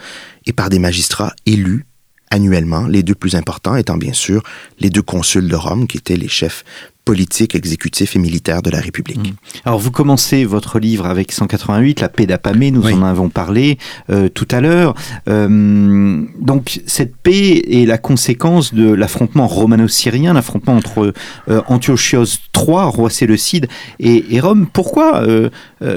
et 0.47 0.53
par 0.53 0.71
des 0.71 0.79
magistrats 0.79 1.35
élus 1.45 1.85
annuellement, 2.31 2.87
les 2.87 3.03
deux 3.03 3.15
plus 3.15 3.35
importants 3.35 3.77
étant 3.77 3.97
bien 3.97 4.13
sûr 4.13 4.43
les 4.79 4.89
deux 4.89 5.03
consuls 5.03 5.49
de 5.49 5.57
Rome, 5.57 5.87
qui 5.87 5.99
étaient 5.99 6.17
les 6.17 6.29
chefs 6.29 6.65
politique, 7.05 7.55
exécutif 7.55 8.17
et 8.17 8.19
militaire 8.19 8.63
de 8.63 8.71
la 8.71 8.79
République. 8.81 9.19
Mmh. 9.19 9.63
Alors 9.65 9.79
vous 9.79 9.91
commencez 9.91 10.45
votre 10.45 10.79
livre 10.79 11.07
avec 11.07 11.33
188, 11.33 12.01
la 12.01 12.09
paix 12.09 12.27
d'Apamée, 12.27 12.71
nous 12.71 12.87
en 12.87 13.03
avons 13.03 13.29
parlé 13.29 13.79
euh, 14.11 14.29
tout 14.29 14.47
à 14.51 14.61
l'heure. 14.61 14.95
Euh, 15.29 16.23
donc 16.39 16.81
cette 16.87 17.17
paix 17.17 17.63
est 17.71 17.87
la 17.87 17.99
conséquence 17.99 18.75
de 18.75 18.93
l'affrontement 18.93 19.47
romano-syrien, 19.47 20.35
l'affrontement 20.35 20.77
entre 20.77 21.13
euh, 21.49 21.63
Antiochios 21.67 22.39
III, 22.57 22.91
roi 22.91 23.11
séleucide, 23.11 23.69
et, 23.99 24.35
et 24.35 24.41
Rome. 24.41 24.67
Pourquoi 24.73 25.25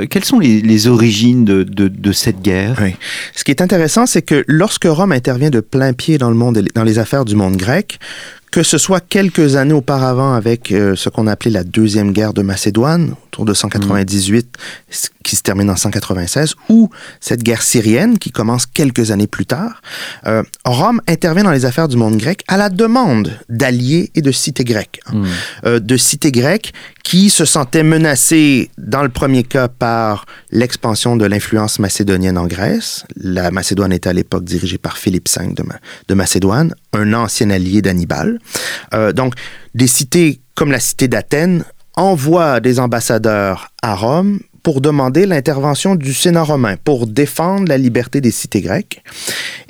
Quelles 0.10 0.26
sont 0.26 0.40
les, 0.40 0.88
origines 0.88 1.46
de, 1.46 1.64
de, 1.64 2.12
cette 2.12 2.42
guerre? 2.42 2.82
Ce 3.36 3.44
qui 3.44 3.52
est 3.52 3.62
intéressant, 3.62 4.06
c'est 4.06 4.22
que 4.22 4.44
lorsque 4.48 4.86
Rome 4.86 5.12
intervient 5.12 5.50
de 5.50 5.60
plein 5.60 5.94
pied 5.94 6.18
dans 6.18 6.30
le 6.30 6.36
monde, 6.36 6.64
dans 6.74 6.84
les 6.84 7.00
affaires 7.00 7.26
du 7.26 7.36
monde 7.36 7.58
grec, 7.58 8.00
que 8.54 8.62
ce 8.62 8.78
soit 8.78 9.00
quelques 9.00 9.56
années 9.56 9.74
auparavant 9.74 10.34
avec 10.36 10.72
euh, 10.72 10.96
ce 10.96 11.10
qu'on 11.10 11.26
appelait 11.26 11.50
la 11.50 11.64
deuxième 11.64 12.12
guerre 12.12 12.34
de 12.34 12.44
Macédoine, 12.44 13.16
autour 13.26 13.46
de 13.46 13.54
198, 13.56 14.58
qui 15.24 15.36
se 15.36 15.42
termine 15.42 15.72
en 15.72 15.76
196, 15.76 16.54
ou 16.70 16.92
cette 17.20 17.42
guerre 17.42 17.64
syrienne 17.64 18.20
qui 18.20 18.30
commence 18.30 18.68
quelques 18.68 19.10
années 19.10 19.26
plus 19.26 19.48
tard, 19.48 19.82
euh, 20.28 20.44
Rome 20.66 21.02
intervient 21.08 21.46
dans 21.46 21.52
les 21.52 21.66
affaires 21.66 21.88
du 21.88 21.98
monde 21.98 22.18
grec 22.18 22.44
à 22.48 22.58
la 22.58 22.70
demande 22.70 23.40
d'alliés 23.50 24.12
et 24.14 24.22
de 24.22 24.32
cités 24.32 24.66
grecques. 24.66 25.00
Hein. 25.08 25.14
Mm. 25.16 25.26
Euh, 25.66 25.80
de 25.80 25.98
cités 25.98 26.32
grecques 26.32 26.74
qui 27.04 27.32
se 27.32 27.46
sentaient 27.46 27.84
menacées, 27.84 28.70
dans 28.78 29.02
le 29.02 29.10
premier 29.10 29.44
cas, 29.44 29.68
par 29.68 30.26
l'expansion 30.52 31.16
de 31.16 31.26
l'influence 31.26 31.80
macédonienne 31.80 32.38
en 32.38 32.48
Grèce. 32.48 33.04
La 33.18 33.52
Macédoine 33.52 33.92
était 33.92 34.10
à 34.10 34.14
l'époque 34.14 34.46
dirigée 34.46 34.78
par 34.78 34.98
Philippe 34.98 35.28
V 35.30 35.48
de, 35.54 35.64
de 36.08 36.14
Macédoine, 36.14 36.74
un 36.94 37.14
ancien 37.14 37.50
allié 37.50 37.82
d'Hannibal. 37.82 38.40
Euh, 38.94 39.12
donc, 39.12 39.34
des 39.76 39.88
cités 39.88 40.42
comme 40.56 40.72
la 40.72 40.80
cité 40.80 41.08
d'Athènes 41.08 41.66
envoie 41.96 42.60
des 42.60 42.80
ambassadeurs 42.80 43.70
à 43.82 43.96
Rome 43.96 44.40
pour 44.64 44.80
demander 44.80 45.26
l'intervention 45.26 45.96
du 45.96 46.14
Sénat 46.14 46.44
romain 46.44 46.76
pour 46.82 47.06
défendre 47.06 47.68
la 47.68 47.78
liberté 47.78 48.22
des 48.22 48.32
cités 48.32 48.62
grecques. 48.62 49.04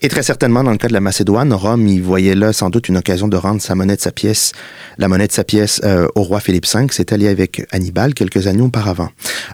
Et 0.01 0.07
très 0.07 0.21
certainement, 0.21 0.63
dans 0.63 0.71
le 0.71 0.77
cas 0.77 0.87
de 0.87 0.93
la 0.93 1.01
Macédoine, 1.01 1.51
Rome 1.51 1.87
y 1.87 1.99
voyait 1.99 2.35
là 2.35 2.53
sans 2.53 2.69
doute 2.69 2.89
une 2.89 2.97
occasion 2.97 3.27
de 3.27 3.35
rendre 3.35 3.61
sa 3.61 3.73
monnaie 3.73 3.95
de 3.95 4.01
sa 4.01 4.11
pièce, 4.11 4.51
la 4.99 5.07
monnaie 5.07 5.27
de 5.27 5.31
sa 5.31 5.43
pièce 5.43 5.81
euh, 5.83 6.07
au 6.15 6.21
roi 6.21 6.39
Philippe 6.39 6.67
V, 6.71 6.87
qui 6.87 6.95
s'est 6.95 7.11
allié 7.11 7.27
avec 7.27 7.65
Hannibal 7.71 8.13
quelques 8.13 8.45
années 8.45 8.61
auparavant. 8.61 9.09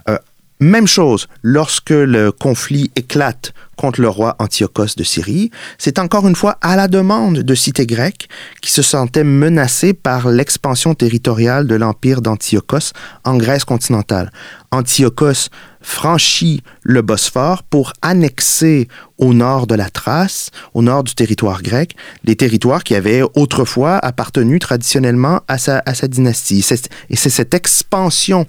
Euh, 0.08 0.18
Même 0.62 0.86
chose, 0.86 1.26
lorsque 1.42 1.88
le 1.88 2.32
conflit 2.32 2.90
éclate 2.94 3.54
contre 3.76 4.02
le 4.02 4.10
roi 4.10 4.36
Antiochos 4.38 4.94
de 4.94 5.02
Syrie, 5.02 5.50
c'est 5.78 5.98
encore 5.98 6.28
une 6.28 6.36
fois 6.36 6.58
à 6.60 6.76
la 6.76 6.86
demande 6.86 7.38
de 7.38 7.54
cités 7.54 7.86
grecques 7.86 8.28
qui 8.60 8.70
se 8.70 8.82
sentaient 8.82 9.24
menacées 9.24 9.94
par 9.94 10.28
l'expansion 10.28 10.94
territoriale 10.94 11.66
de 11.66 11.76
l'empire 11.76 12.20
d'Antiochos 12.20 12.92
en 13.24 13.38
Grèce 13.38 13.64
continentale. 13.64 14.30
Antiochos 14.70 15.48
franchit 15.80 16.62
le 16.82 17.00
Bosphore 17.00 17.62
pour 17.62 17.94
annexer 18.02 18.86
au 19.16 19.32
nord 19.32 19.66
de 19.66 19.74
la 19.74 19.88
Thrace, 19.88 20.50
au 20.74 20.82
nord 20.82 21.04
du 21.04 21.14
territoire 21.14 21.62
grec, 21.62 21.96
des 22.24 22.36
territoires 22.36 22.84
qui 22.84 22.94
avaient 22.94 23.22
autrefois 23.34 23.96
appartenu 23.96 24.58
traditionnellement 24.58 25.40
à 25.48 25.56
sa, 25.56 25.82
à 25.86 25.94
sa 25.94 26.06
dynastie. 26.06 26.62
Et 27.08 27.16
c'est 27.16 27.30
cette 27.30 27.54
expansion 27.54 28.46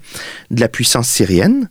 de 0.50 0.60
la 0.60 0.68
puissance 0.68 1.08
syrienne 1.08 1.70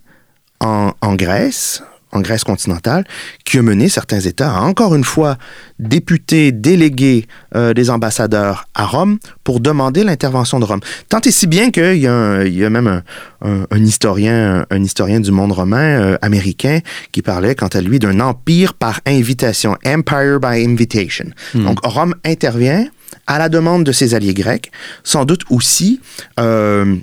en, 0.61 0.93
en 1.01 1.15
Grèce, 1.15 1.83
en 2.13 2.21
Grèce 2.21 2.43
continentale, 2.43 3.05
qui 3.45 3.57
a 3.57 3.61
mené 3.61 3.89
certains 3.89 4.19
États 4.19 4.53
à, 4.53 4.61
encore 4.61 4.95
une 4.95 5.03
fois, 5.03 5.37
députer, 5.79 6.51
déléguer 6.51 7.25
euh, 7.55 7.73
des 7.73 7.89
ambassadeurs 7.89 8.67
à 8.75 8.85
Rome 8.85 9.17
pour 9.43 9.59
demander 9.59 10.03
l'intervention 10.03 10.59
de 10.59 10.65
Rome. 10.65 10.81
Tant 11.09 11.21
et 11.21 11.31
si 11.31 11.47
bien 11.47 11.71
qu'il 11.71 11.95
y, 11.95 12.01
y, 12.01 12.07
a 12.07 12.69
même 12.69 13.01
un, 13.41 13.65
un, 13.69 13.83
historien, 13.83 14.65
un 14.69 14.83
historien 14.83 15.19
du 15.19 15.31
monde 15.31 15.51
romain 15.51 16.01
euh, 16.01 16.17
américain 16.21 16.79
qui 17.11 17.21
parlait, 17.21 17.55
quant 17.55 17.67
à 17.67 17.81
lui, 17.81 17.99
d'un 17.99 18.19
empire 18.19 18.73
par 18.73 19.01
invitation, 19.05 19.77
empire 19.85 20.39
by 20.39 20.65
invitation. 20.65 21.27
Mmh. 21.53 21.63
Donc, 21.63 21.79
Rome 21.83 22.15
intervient 22.25 22.87
à 23.27 23.39
la 23.39 23.49
demande 23.49 23.83
de 23.83 23.91
ses 23.91 24.13
alliés 24.15 24.33
grecs, 24.33 24.71
sans 25.03 25.25
doute 25.25 25.43
aussi 25.49 26.01
euh, 26.39 26.95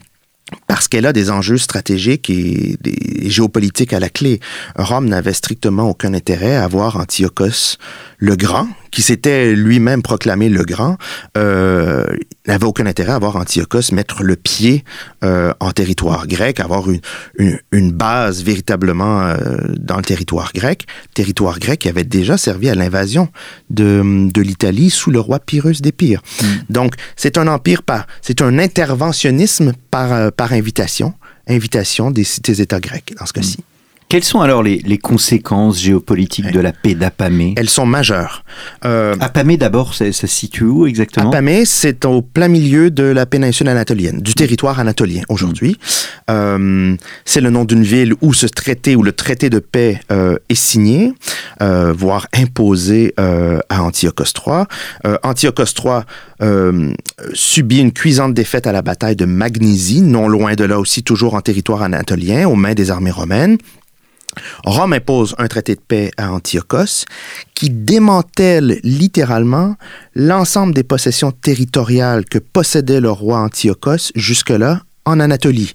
parce 0.69 0.87
qu'elle 0.87 1.07
a 1.07 1.13
des 1.13 1.31
enjeux 1.31 1.59
stratégiques 1.59 2.31
et 2.31 2.77
des 2.81 3.29
géopolitiques 3.29 3.93
à 3.93 3.99
la 3.99 4.11
clé. 4.11 4.39
Rome 4.77 5.07
n'avait 5.07 5.33
strictement 5.33 5.89
aucun 5.89 6.15
intérêt 6.15 6.55
à 6.55 6.69
voir 6.69 6.97
Antiochos 6.97 7.79
le 8.19 8.37
Grand, 8.37 8.69
qui 8.91 9.03
s'était 9.03 9.55
lui-même 9.55 10.03
proclamé 10.03 10.49
le 10.49 10.65
Grand, 10.65 10.99
euh, 11.37 12.05
n'avait 12.47 12.65
aucun 12.65 12.87
intérêt 12.87 13.13
à 13.13 13.19
voir 13.19 13.37
Antiochos 13.37 13.93
mettre 13.93 14.23
le 14.23 14.37
pied 14.37 14.85
euh, 15.25 15.53
en 15.61 15.71
territoire 15.71 16.27
grec, 16.27 16.61
avoir 16.61 16.91
une, 16.91 17.01
une, 17.39 17.59
une 17.73 17.93
base 17.93 18.43
véritablement 18.43 19.23
euh, 19.23 19.37
dans 19.79 19.97
le 19.97 20.03
territoire 20.03 20.53
grec, 20.53 20.87
territoire 21.15 21.59
grec 21.61 21.81
qui 21.81 21.89
avait 21.89 22.05
déjà 22.05 22.37
servi 22.37 22.69
à 22.69 22.75
l'invasion 22.75 23.29
de, 23.71 24.29
de 24.31 24.43
l'Italie 24.43 24.91
sous 24.91 25.11
le 25.11 25.21
roi 25.21 25.39
Pyrrhus 25.39 25.81
d'Épire. 25.81 26.21
Mm. 26.43 26.47
Donc, 26.69 26.95
c'est 27.17 27.39
un 27.39 27.47
empire 27.47 27.83
par, 27.83 28.07
c'est 28.21 28.43
un 28.43 28.59
interventionnisme 28.59 29.73
par, 29.91 30.13
euh, 30.13 30.31
par 30.31 30.53
invitation, 30.59 31.15
invitation 31.47 32.11
des 32.11 32.25
cités-États 32.25 32.81
grecs 32.81 33.15
dans 33.19 33.27
ce 33.27 33.33
cas-ci. 33.33 33.59
Mm. 34.09 34.11
Quelles 34.11 34.25
sont 34.25 34.41
alors 34.41 34.63
les, 34.63 34.79
les 34.79 34.99
conséquences 34.99 35.81
géopolitiques 35.81 36.51
de 36.51 36.61
la 36.61 36.73
paix 36.73 36.95
d'Apamée 36.95 37.55
Elles 37.57 37.69
sont 37.69 37.87
majeures. 37.87 38.45
Euh, 38.85 39.15
Apamée, 39.21 39.57
d'abord, 39.57 39.95
ça, 39.95 40.11
se 40.13 40.27
situe 40.27 40.65
où 40.65 40.87
exactement? 40.87 41.29
Apamée, 41.29 41.65
c'est 41.65 42.05
au 42.05 42.23
plein 42.23 42.49
milieu 42.49 42.91
de 42.91 43.05
la 43.05 43.27
péninsule 43.27 43.69
anatolienne, 43.69 44.21
du 44.21 44.35
territoire 44.35 44.81
anatolien 44.81 45.23
aujourd'hui. 45.29 45.73
Mmh. 45.73 46.33
Euh, 46.33 46.97
c'est 47.25 47.41
le 47.41 47.51
nom 47.51 47.65
d'une 47.65 47.83
ville 47.83 48.15
où 48.21 48.33
ce 48.33 48.47
traité, 48.47 48.97
où 48.97 49.03
le 49.03 49.13
traité 49.13 49.51
de 49.51 49.59
paix 49.59 50.01
euh, 50.11 50.37
est 50.49 50.55
signé, 50.55 51.13
euh, 51.61 51.93
voire 51.97 52.27
imposé 52.35 53.15
euh, 53.19 53.59
à 53.69 53.83
Antiochos 53.83 54.25
III. 54.25 54.65
Euh, 55.07 55.19
Antiochos 55.23 55.75
III 55.85 56.03
subit 57.33 57.81
une 57.81 57.93
cuisante 57.93 58.33
défaite 58.33 58.67
à 58.69 58.73
la 58.73 58.81
bataille 58.83 59.17
de 59.17 59.25
Magnésie, 59.25 60.03
non 60.03 60.29
loin 60.29 60.55
de 60.55 60.65
là 60.65 60.79
aussi, 60.79 61.03
toujours 61.03 61.35
en 61.35 61.41
territoire 61.41 61.83
anatolien, 61.83 62.47
aux 62.47 62.55
mains 62.55 62.75
des 62.75 62.91
armées 62.91 63.11
romaines. 63.11 63.59
Rome 64.65 64.93
impose 64.93 65.35
un 65.39 65.49
traité 65.49 65.75
de 65.75 65.81
paix 65.81 66.11
à 66.17 66.33
Antiochos 66.33 67.05
qui 67.55 67.71
démantèle 67.71 68.81
littéralement 68.83 69.77
l'ensemble 70.15 70.75
des 70.75 70.85
possessions 70.85 71.33
territoriales 71.33 72.25
que 72.25 72.39
possédait 72.39 73.01
le 73.01 73.11
roi 73.11 73.39
Antiochos 73.39 74.13
jusque-là 74.15 74.83
en 75.05 75.21
Anatolie. 75.21 75.73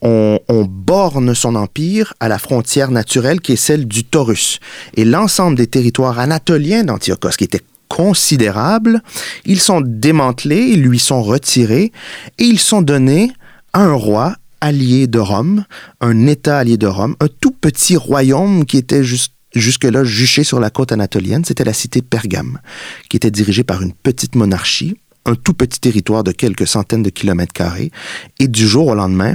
On, 0.00 0.38
borne 0.68 1.34
son 1.34 1.56
empire 1.56 2.14
à 2.20 2.28
la 2.28 2.38
frontière 2.38 2.90
naturelle 2.90 3.40
qui 3.40 3.52
est 3.52 3.56
celle 3.56 3.86
du 3.86 4.04
Taurus. 4.04 4.60
Et 4.94 5.04
l'ensemble 5.04 5.56
des 5.56 5.66
territoires 5.66 6.18
anatoliens 6.18 6.84
d'Antiochos, 6.84 7.36
qui 7.36 7.44
étaient 7.44 7.64
considérables, 7.88 9.02
ils 9.44 9.60
sont 9.60 9.80
démantelés, 9.80 10.68
ils 10.68 10.82
lui 10.82 10.98
sont 10.98 11.22
retirés 11.22 11.92
et 12.38 12.44
ils 12.44 12.60
sont 12.60 12.82
donnés 12.82 13.32
à 13.72 13.80
un 13.80 13.94
roi 13.94 14.36
allié 14.60 15.06
de 15.06 15.18
Rome, 15.18 15.64
un 16.00 16.26
État 16.26 16.58
allié 16.58 16.76
de 16.76 16.86
Rome, 16.86 17.16
un 17.20 17.28
tout 17.40 17.50
petit 17.52 17.96
royaume 17.96 18.64
qui 18.64 18.76
était 18.76 19.02
jusque-là 19.02 20.04
juché 20.04 20.44
sur 20.44 20.60
la 20.60 20.70
côte 20.70 20.92
anatolienne, 20.92 21.44
c'était 21.44 21.64
la 21.64 21.72
cité 21.72 22.02
Pergame, 22.02 22.60
qui 23.08 23.16
était 23.16 23.30
dirigée 23.30 23.64
par 23.64 23.82
une 23.82 23.92
petite 23.92 24.34
monarchie, 24.34 24.96
un 25.26 25.34
tout 25.34 25.54
petit 25.54 25.80
territoire 25.80 26.24
de 26.24 26.32
quelques 26.32 26.66
centaines 26.66 27.02
de 27.02 27.10
kilomètres 27.10 27.52
carrés, 27.52 27.90
et 28.38 28.48
du 28.48 28.66
jour 28.66 28.88
au 28.88 28.94
lendemain, 28.94 29.34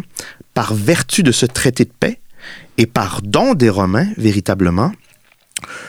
par 0.54 0.74
vertu 0.74 1.24
de 1.24 1.32
ce 1.32 1.46
traité 1.46 1.86
de 1.86 1.92
paix, 1.98 2.20
et 2.78 2.86
par 2.86 3.22
don 3.22 3.54
des 3.54 3.70
Romains, 3.70 4.08
véritablement, 4.18 4.92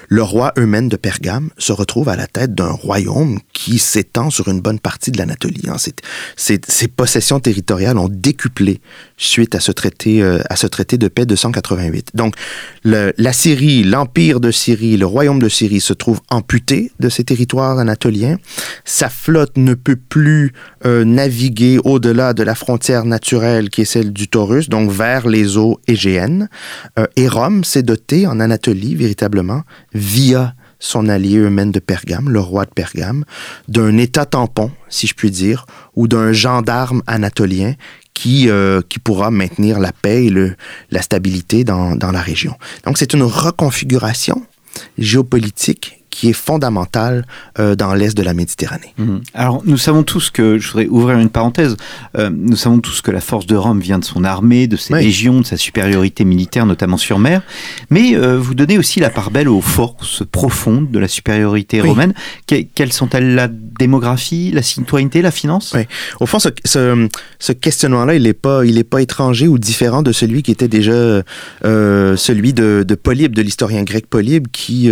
le 0.08 0.22
roi 0.22 0.52
Eumène 0.58 0.88
de 0.88 0.96
Pergame 0.96 1.50
se 1.58 1.72
retrouve 1.72 2.08
à 2.08 2.16
la 2.16 2.26
tête 2.26 2.54
d'un 2.54 2.70
royaume 2.70 3.38
qui 3.52 3.78
s'étend 3.78 4.30
sur 4.30 4.48
une 4.48 4.60
bonne 4.60 4.78
partie 4.78 5.10
de 5.10 5.18
l'Anatolie. 5.18 5.62
Ses, 6.36 6.60
ses, 6.66 6.88
possessions 6.88 7.40
territoriales 7.40 7.98
ont 7.98 8.08
décuplé 8.08 8.80
suite 9.16 9.54
à 9.54 9.60
ce 9.60 9.72
traité, 9.72 10.22
euh, 10.22 10.40
à 10.50 10.56
ce 10.56 10.66
traité 10.66 10.98
de 10.98 11.08
paix 11.08 11.26
de 11.26 11.36
188. 11.36 12.10
Donc, 12.14 12.34
le, 12.84 13.12
la 13.18 13.32
Syrie, 13.32 13.82
l'empire 13.82 14.40
de 14.40 14.50
Syrie, 14.50 14.96
le 14.96 15.06
royaume 15.06 15.40
de 15.40 15.48
Syrie 15.48 15.80
se 15.80 15.92
trouve 15.92 16.20
amputé 16.30 16.92
de 17.00 17.08
ses 17.08 17.24
territoires 17.24 17.78
anatoliens. 17.78 18.38
Sa 18.84 19.08
flotte 19.08 19.56
ne 19.56 19.74
peut 19.74 19.96
plus 19.96 20.52
euh, 20.86 21.04
naviguer 21.04 21.78
au-delà 21.84 22.34
de 22.34 22.42
la 22.42 22.54
frontière 22.54 23.04
naturelle 23.04 23.70
qui 23.70 23.82
est 23.82 23.86
celle 23.86 24.12
du 24.12 24.28
Taurus, 24.28 24.68
donc 24.68 24.90
vers 24.90 25.26
les 25.28 25.56
eaux 25.56 25.80
égéennes. 25.86 26.48
Euh, 26.98 27.06
et 27.16 27.28
Rome 27.28 27.64
s'est 27.64 27.82
doté 27.82 28.26
en 28.26 28.40
Anatolie 28.40 28.94
véritablement 28.94 29.62
via 29.92 30.54
son 30.78 31.08
allié 31.08 31.38
Eumène 31.38 31.72
de 31.72 31.80
Pergame, 31.80 32.28
le 32.28 32.40
roi 32.40 32.66
de 32.66 32.70
Pergame, 32.70 33.24
d'un 33.68 33.96
État 33.96 34.26
tampon, 34.26 34.70
si 34.88 35.06
je 35.06 35.14
puis 35.14 35.30
dire, 35.30 35.66
ou 35.94 36.08
d'un 36.08 36.32
gendarme 36.32 37.02
anatolien 37.06 37.74
qui, 38.12 38.48
euh, 38.48 38.80
qui 38.88 38.98
pourra 38.98 39.30
maintenir 39.30 39.80
la 39.80 39.92
paix 39.92 40.26
et 40.26 40.30
le, 40.30 40.56
la 40.90 41.02
stabilité 41.02 41.64
dans, 41.64 41.96
dans 41.96 42.12
la 42.12 42.20
région. 42.20 42.54
Donc 42.84 42.98
c'est 42.98 43.12
une 43.12 43.22
reconfiguration 43.22 44.46
géopolitique 44.98 46.03
qui 46.14 46.28
est 46.28 46.32
fondamentale 46.32 47.26
euh, 47.58 47.74
dans 47.74 47.92
l'est 47.92 48.16
de 48.16 48.22
la 48.22 48.34
Méditerranée. 48.34 48.94
Mmh. 48.98 49.16
Alors, 49.34 49.62
nous 49.66 49.76
savons 49.76 50.04
tous 50.04 50.30
que, 50.30 50.58
je 50.58 50.68
voudrais 50.68 50.86
ouvrir 50.86 51.18
une 51.18 51.28
parenthèse, 51.28 51.76
euh, 52.16 52.30
nous 52.32 52.56
savons 52.56 52.78
tous 52.78 53.02
que 53.02 53.10
la 53.10 53.20
force 53.20 53.46
de 53.46 53.56
Rome 53.56 53.80
vient 53.80 53.98
de 53.98 54.04
son 54.04 54.22
armée, 54.22 54.68
de 54.68 54.76
ses 54.76 54.94
oui. 54.94 55.02
légions, 55.02 55.40
de 55.40 55.46
sa 55.46 55.56
supériorité 55.56 56.24
militaire, 56.24 56.66
notamment 56.66 56.98
sur 56.98 57.18
mer, 57.18 57.42
mais 57.90 58.14
euh, 58.14 58.38
vous 58.38 58.54
donnez 58.54 58.78
aussi 58.78 59.00
la 59.00 59.10
part 59.10 59.32
belle 59.32 59.48
aux 59.48 59.60
forces 59.60 60.22
profondes 60.30 60.92
de 60.92 60.98
la 61.00 61.08
supériorité 61.08 61.82
oui. 61.82 61.88
romaine. 61.88 62.14
Que, 62.46 62.62
quelles 62.62 62.92
sont-elles? 62.92 63.34
La 63.34 63.48
démographie, 63.48 64.52
la 64.52 64.62
citoyenneté, 64.62 65.20
la 65.20 65.32
finance? 65.32 65.72
Oui. 65.74 65.82
Au 66.20 66.26
fond, 66.26 66.38
ce, 66.38 66.50
ce, 66.64 67.08
ce 67.40 67.52
questionnement-là, 67.52 68.14
il 68.14 68.22
n'est 68.22 68.34
pas, 68.34 68.64
il 68.64 68.78
est 68.78 68.84
pas 68.84 69.02
étranger 69.02 69.48
ou 69.48 69.58
différent 69.58 70.02
de 70.02 70.12
celui 70.12 70.44
qui 70.44 70.52
était 70.52 70.68
déjà 70.68 71.22
celui 71.62 72.52
de, 72.52 72.84
de 72.86 72.94
Polybe, 72.94 73.34
de 73.34 73.42
l'historien 73.42 73.82
grec 73.82 74.06
Polybe, 74.06 74.46
qui 74.52 74.90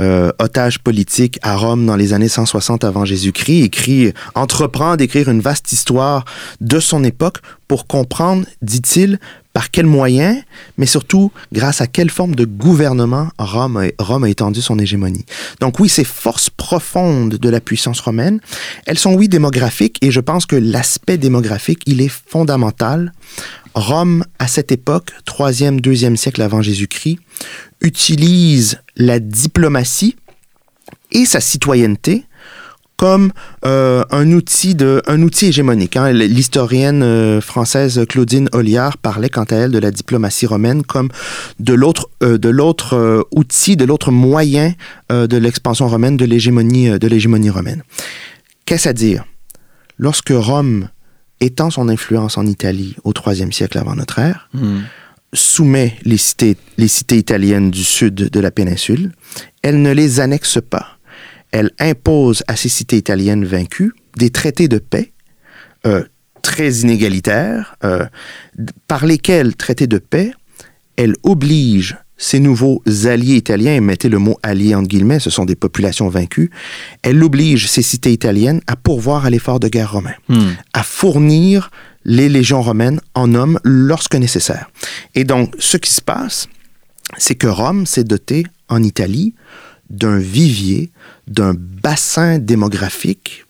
euh, 0.00 0.30
otage 0.50 0.80
politique 0.80 1.38
à 1.42 1.54
Rome 1.54 1.86
dans 1.86 1.94
les 1.94 2.12
années 2.12 2.28
160 2.28 2.82
avant 2.82 3.04
Jésus-Christ, 3.04 3.62
écrit, 3.62 4.12
entreprend 4.34 4.96
d'écrire 4.96 5.28
une 5.28 5.40
vaste 5.40 5.70
histoire 5.70 6.24
de 6.60 6.80
son 6.80 7.04
époque 7.04 7.36
pour 7.68 7.86
comprendre, 7.86 8.46
dit-il, 8.60 9.20
par 9.52 9.70
quels 9.70 9.86
moyens, 9.86 10.42
mais 10.76 10.86
surtout 10.86 11.30
grâce 11.52 11.80
à 11.80 11.86
quelle 11.86 12.10
forme 12.10 12.34
de 12.34 12.44
gouvernement 12.44 13.28
Rome 13.38 13.90
Rome 14.00 14.24
a 14.24 14.28
étendu 14.28 14.60
son 14.60 14.80
hégémonie. 14.80 15.24
Donc 15.60 15.78
oui, 15.78 15.88
ces 15.88 16.02
forces 16.02 16.50
profondes 16.50 17.36
de 17.36 17.48
la 17.48 17.60
puissance 17.60 18.00
romaine, 18.00 18.40
elles 18.86 18.98
sont 18.98 19.14
oui 19.14 19.28
démographiques 19.28 19.98
et 20.02 20.10
je 20.10 20.20
pense 20.20 20.46
que 20.46 20.56
l'aspect 20.56 21.16
démographique, 21.16 21.84
il 21.86 22.00
est 22.00 22.12
fondamental. 22.28 23.12
Rome, 23.74 24.24
à 24.40 24.48
cette 24.48 24.72
époque, 24.72 25.12
3e, 25.28 25.80
2e 25.80 26.16
siècle 26.16 26.42
avant 26.42 26.60
Jésus-Christ, 26.60 27.20
utilise 27.80 28.80
la 28.96 29.20
diplomatie 29.20 30.16
et 31.12 31.24
sa 31.24 31.40
citoyenneté 31.40 32.24
comme 32.96 33.32
euh, 33.64 34.04
un 34.10 34.30
outil 34.32 34.74
de 34.74 35.00
un 35.06 35.22
outil 35.22 35.46
hégémonique. 35.46 35.96
Hein. 35.96 36.12
L'historienne 36.12 37.02
euh, 37.02 37.40
française 37.40 38.04
Claudine 38.06 38.50
Olliard 38.52 38.98
parlait 38.98 39.30
quant 39.30 39.44
à 39.44 39.56
elle 39.56 39.70
de 39.70 39.78
la 39.78 39.90
diplomatie 39.90 40.44
romaine 40.44 40.82
comme 40.82 41.08
de 41.60 41.72
l'autre 41.72 42.10
euh, 42.22 42.36
de 42.36 42.50
l'autre 42.50 43.26
outil, 43.30 43.76
de 43.76 43.86
l'autre 43.86 44.10
moyen 44.10 44.74
de 45.08 45.36
l'expansion 45.38 45.88
romaine, 45.88 46.18
de 46.18 46.26
l'hégémonie 46.26 46.98
de 46.98 47.06
l'hégémonie 47.08 47.48
romaine. 47.48 47.82
Qu'est-ce 48.66 48.88
à 48.88 48.92
dire? 48.92 49.24
Lorsque 49.96 50.32
Rome 50.34 50.90
étend 51.40 51.70
son 51.70 51.88
influence 51.88 52.36
en 52.36 52.44
Italie 52.44 52.96
au 53.04 53.14
troisième 53.14 53.50
siècle 53.50 53.78
avant 53.78 53.94
notre 53.94 54.18
ère, 54.18 54.50
mmh 54.52 54.80
soumet 55.32 55.96
les 56.04 56.16
cités, 56.16 56.56
les 56.76 56.88
cités 56.88 57.16
italiennes 57.16 57.70
du 57.70 57.84
sud 57.84 58.14
de 58.14 58.40
la 58.40 58.50
péninsule. 58.50 59.12
Elle 59.62 59.82
ne 59.82 59.92
les 59.92 60.20
annexe 60.20 60.58
pas. 60.60 60.98
Elle 61.52 61.70
impose 61.78 62.42
à 62.46 62.56
ces 62.56 62.68
cités 62.68 62.96
italiennes 62.96 63.44
vaincues 63.44 63.92
des 64.16 64.30
traités 64.30 64.68
de 64.68 64.78
paix 64.78 65.12
euh, 65.86 66.04
très 66.42 66.70
inégalitaires, 66.70 67.76
euh, 67.84 68.06
par 68.88 69.04
lesquels, 69.06 69.56
traités 69.56 69.86
de 69.86 69.98
paix, 69.98 70.32
elle 70.96 71.14
oblige 71.22 71.96
ces 72.16 72.38
nouveaux 72.38 72.82
alliés 73.06 73.36
italiens, 73.36 73.74
et 73.74 73.80
mettez 73.80 74.08
le 74.08 74.18
mot 74.18 74.38
alliés 74.42 74.74
entre 74.74 74.88
guillemets, 74.88 75.20
ce 75.20 75.30
sont 75.30 75.46
des 75.46 75.56
populations 75.56 76.08
vaincues, 76.08 76.50
elle 77.02 77.22
oblige 77.22 77.66
ces 77.66 77.82
cités 77.82 78.12
italiennes 78.12 78.60
à 78.66 78.76
pourvoir 78.76 79.24
à 79.24 79.30
l'effort 79.30 79.58
de 79.60 79.68
guerre 79.68 79.92
romain, 79.92 80.14
Hmm. 80.28 80.50
à 80.74 80.82
fournir 80.82 81.70
les 82.04 82.28
légions 82.28 82.62
romaines 82.62 83.00
en 83.14 83.34
hommes 83.34 83.58
lorsque 83.64 84.14
nécessaire. 84.14 84.70
Et 85.14 85.24
donc, 85.24 85.54
ce 85.58 85.76
qui 85.76 85.92
se 85.92 86.00
passe, 86.02 86.48
c'est 87.16 87.34
que 87.34 87.46
Rome 87.46 87.86
s'est 87.86 88.04
doté 88.04 88.46
en 88.68 88.82
Italie 88.82 89.34
d'un 89.90 90.18
vivier, 90.18 90.90
d'un 91.26 91.54
bassin 91.54 92.38
démographique 92.38 93.44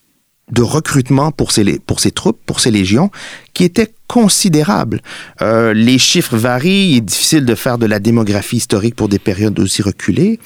de 0.50 0.62
recrutement 0.62 1.30
pour 1.30 1.52
ses, 1.52 1.78
pour 1.78 2.00
ses 2.00 2.10
troupes, 2.10 2.40
pour 2.44 2.60
ses 2.60 2.70
légions, 2.70 3.10
qui 3.54 3.64
était 3.64 3.92
considérable. 4.08 5.00
Euh, 5.42 5.72
les 5.72 5.98
chiffres 5.98 6.36
varient, 6.36 6.90
il 6.90 6.96
est 6.96 7.00
difficile 7.02 7.44
de 7.44 7.54
faire 7.54 7.78
de 7.78 7.86
la 7.86 8.00
démographie 8.00 8.56
historique 8.56 8.96
pour 8.96 9.08
des 9.08 9.18
périodes 9.18 9.58
aussi 9.60 9.82
reculées, 9.82 10.40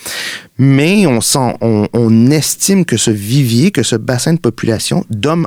mais 0.58 1.06
on, 1.06 1.20
on, 1.60 2.30
estime 2.30 2.84
que 2.84 2.96
ce 2.96 3.10
vivier, 3.10 3.70
que 3.70 3.82
ce 3.82 3.96
bassin 3.96 4.34
de 4.34 4.38
population 4.40 5.04
d'hommes 5.08 5.46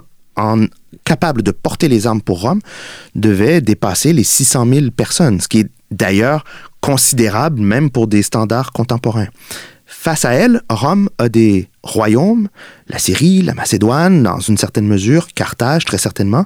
capables 1.04 1.42
de 1.42 1.52
porter 1.52 1.88
les 1.88 2.08
armes 2.08 2.22
pour 2.22 2.42
Rome 2.42 2.62
devait 3.16 3.62
dépasser 3.62 4.14
les 4.14 4.24
600 4.24 4.68
000 4.72 4.92
personnes, 4.92 5.42
ce 5.42 5.48
qui 5.48 5.60
est 5.60 5.70
d'ailleurs 5.92 6.44
considérable 6.82 7.60
même 7.60 7.90
pour 7.90 8.08
des 8.08 8.22
standards 8.22 8.72
contemporains. 8.72 9.28
Face 9.90 10.26
à 10.26 10.34
elle, 10.34 10.62
Rome 10.70 11.10
a 11.18 11.30
des 11.30 11.70
royaumes, 11.82 12.50
la 12.90 13.00
Syrie, 13.00 13.42
la 13.42 13.54
Macédoine, 13.54 14.22
dans 14.22 14.40
une 14.42 14.58
certaine 14.58 14.86
mesure, 14.86 15.28
Carthage 15.34 15.86
très 15.86 15.98
certainement, 15.98 16.44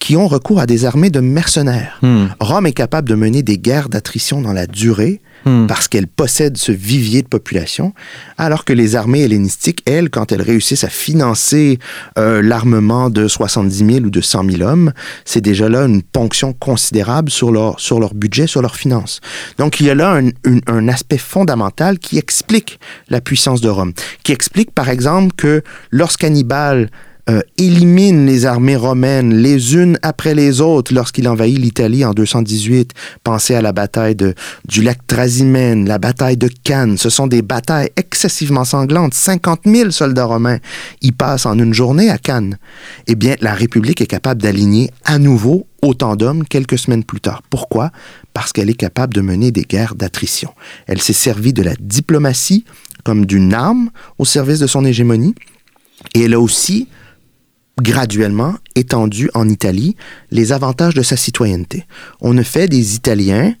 qui 0.00 0.16
ont 0.16 0.26
recours 0.26 0.58
à 0.58 0.66
des 0.66 0.84
armées 0.84 1.10
de 1.10 1.20
mercenaires. 1.20 1.98
Hmm. 2.02 2.26
Rome 2.40 2.66
est 2.66 2.72
capable 2.72 3.08
de 3.08 3.14
mener 3.14 3.44
des 3.44 3.56
guerres 3.56 3.88
d'attrition 3.88 4.42
dans 4.42 4.52
la 4.52 4.66
durée 4.66 5.20
Hmm. 5.44 5.66
parce 5.66 5.88
qu'elle 5.88 6.06
possède 6.06 6.56
ce 6.56 6.70
vivier 6.70 7.22
de 7.22 7.26
population, 7.26 7.94
alors 8.38 8.64
que 8.64 8.72
les 8.72 8.94
armées 8.94 9.22
hellénistiques, 9.22 9.82
elles, 9.86 10.08
quand 10.08 10.30
elles 10.30 10.42
réussissent 10.42 10.84
à 10.84 10.88
financer 10.88 11.80
euh, 12.16 12.42
l'armement 12.42 13.10
de 13.10 13.26
70 13.26 13.76
000 13.76 14.06
ou 14.06 14.10
de 14.10 14.20
100 14.20 14.50
000 14.50 14.62
hommes, 14.62 14.92
c'est 15.24 15.40
déjà 15.40 15.68
là 15.68 15.84
une 15.84 16.02
ponction 16.02 16.52
considérable 16.52 17.30
sur 17.30 17.50
leur, 17.50 17.80
sur 17.80 17.98
leur 17.98 18.14
budget, 18.14 18.46
sur 18.46 18.62
leurs 18.62 18.76
finances. 18.76 19.20
Donc 19.58 19.80
il 19.80 19.86
y 19.86 19.90
a 19.90 19.96
là 19.96 20.20
un 20.66 20.88
aspect 20.88 21.18
fondamental 21.18 21.98
qui 21.98 22.18
explique 22.18 22.78
la 23.08 23.20
puissance 23.20 23.60
de 23.60 23.68
Rome, 23.68 23.94
qui 24.22 24.32
explique 24.32 24.70
par 24.70 24.88
exemple 24.88 25.34
que 25.36 25.62
lorsqu'Hannibal 25.90 26.88
euh, 27.30 27.40
élimine 27.56 28.26
les 28.26 28.46
armées 28.46 28.74
romaines 28.74 29.32
les 29.32 29.76
unes 29.76 29.96
après 30.02 30.34
les 30.34 30.60
autres 30.60 30.92
lorsqu'il 30.92 31.28
envahit 31.28 31.56
l'Italie 31.56 32.04
en 32.04 32.14
218. 32.14 32.90
Pensez 33.22 33.54
à 33.54 33.62
la 33.62 33.72
bataille 33.72 34.16
de, 34.16 34.34
du 34.66 34.82
lac 34.82 35.06
Trasimène, 35.06 35.86
la 35.86 35.98
bataille 35.98 36.36
de 36.36 36.48
Cannes. 36.64 36.98
Ce 36.98 37.10
sont 37.10 37.28
des 37.28 37.42
batailles 37.42 37.90
excessivement 37.96 38.64
sanglantes. 38.64 39.14
50 39.14 39.60
000 39.66 39.90
soldats 39.92 40.24
romains 40.24 40.58
y 41.00 41.12
passent 41.12 41.46
en 41.46 41.56
une 41.58 41.72
journée 41.72 42.10
à 42.10 42.18
Cannes. 42.18 42.58
Eh 43.06 43.14
bien, 43.14 43.36
la 43.40 43.54
République 43.54 44.00
est 44.00 44.06
capable 44.06 44.42
d'aligner 44.42 44.90
à 45.04 45.20
nouveau 45.20 45.68
autant 45.80 46.16
d'hommes 46.16 46.44
quelques 46.44 46.78
semaines 46.78 47.04
plus 47.04 47.20
tard. 47.20 47.42
Pourquoi? 47.50 47.92
Parce 48.34 48.52
qu'elle 48.52 48.68
est 48.68 48.74
capable 48.74 49.14
de 49.14 49.20
mener 49.20 49.52
des 49.52 49.62
guerres 49.62 49.94
d'attrition. 49.94 50.52
Elle 50.88 51.00
s'est 51.00 51.12
servie 51.12 51.52
de 51.52 51.62
la 51.62 51.74
diplomatie 51.78 52.64
comme 53.04 53.26
d'une 53.26 53.54
arme 53.54 53.90
au 54.18 54.24
service 54.24 54.58
de 54.58 54.66
son 54.66 54.84
hégémonie. 54.84 55.36
Et 56.14 56.22
elle 56.22 56.34
a 56.34 56.40
aussi 56.40 56.88
graduellement 57.82 58.54
étendu 58.76 59.28
en 59.34 59.48
Italie 59.48 59.96
les 60.30 60.52
avantages 60.52 60.94
de 60.94 61.02
sa 61.02 61.16
citoyenneté. 61.16 61.84
On 62.20 62.32
ne 62.32 62.42
fait 62.42 62.68
des 62.68 62.94
Italiens 62.94 63.54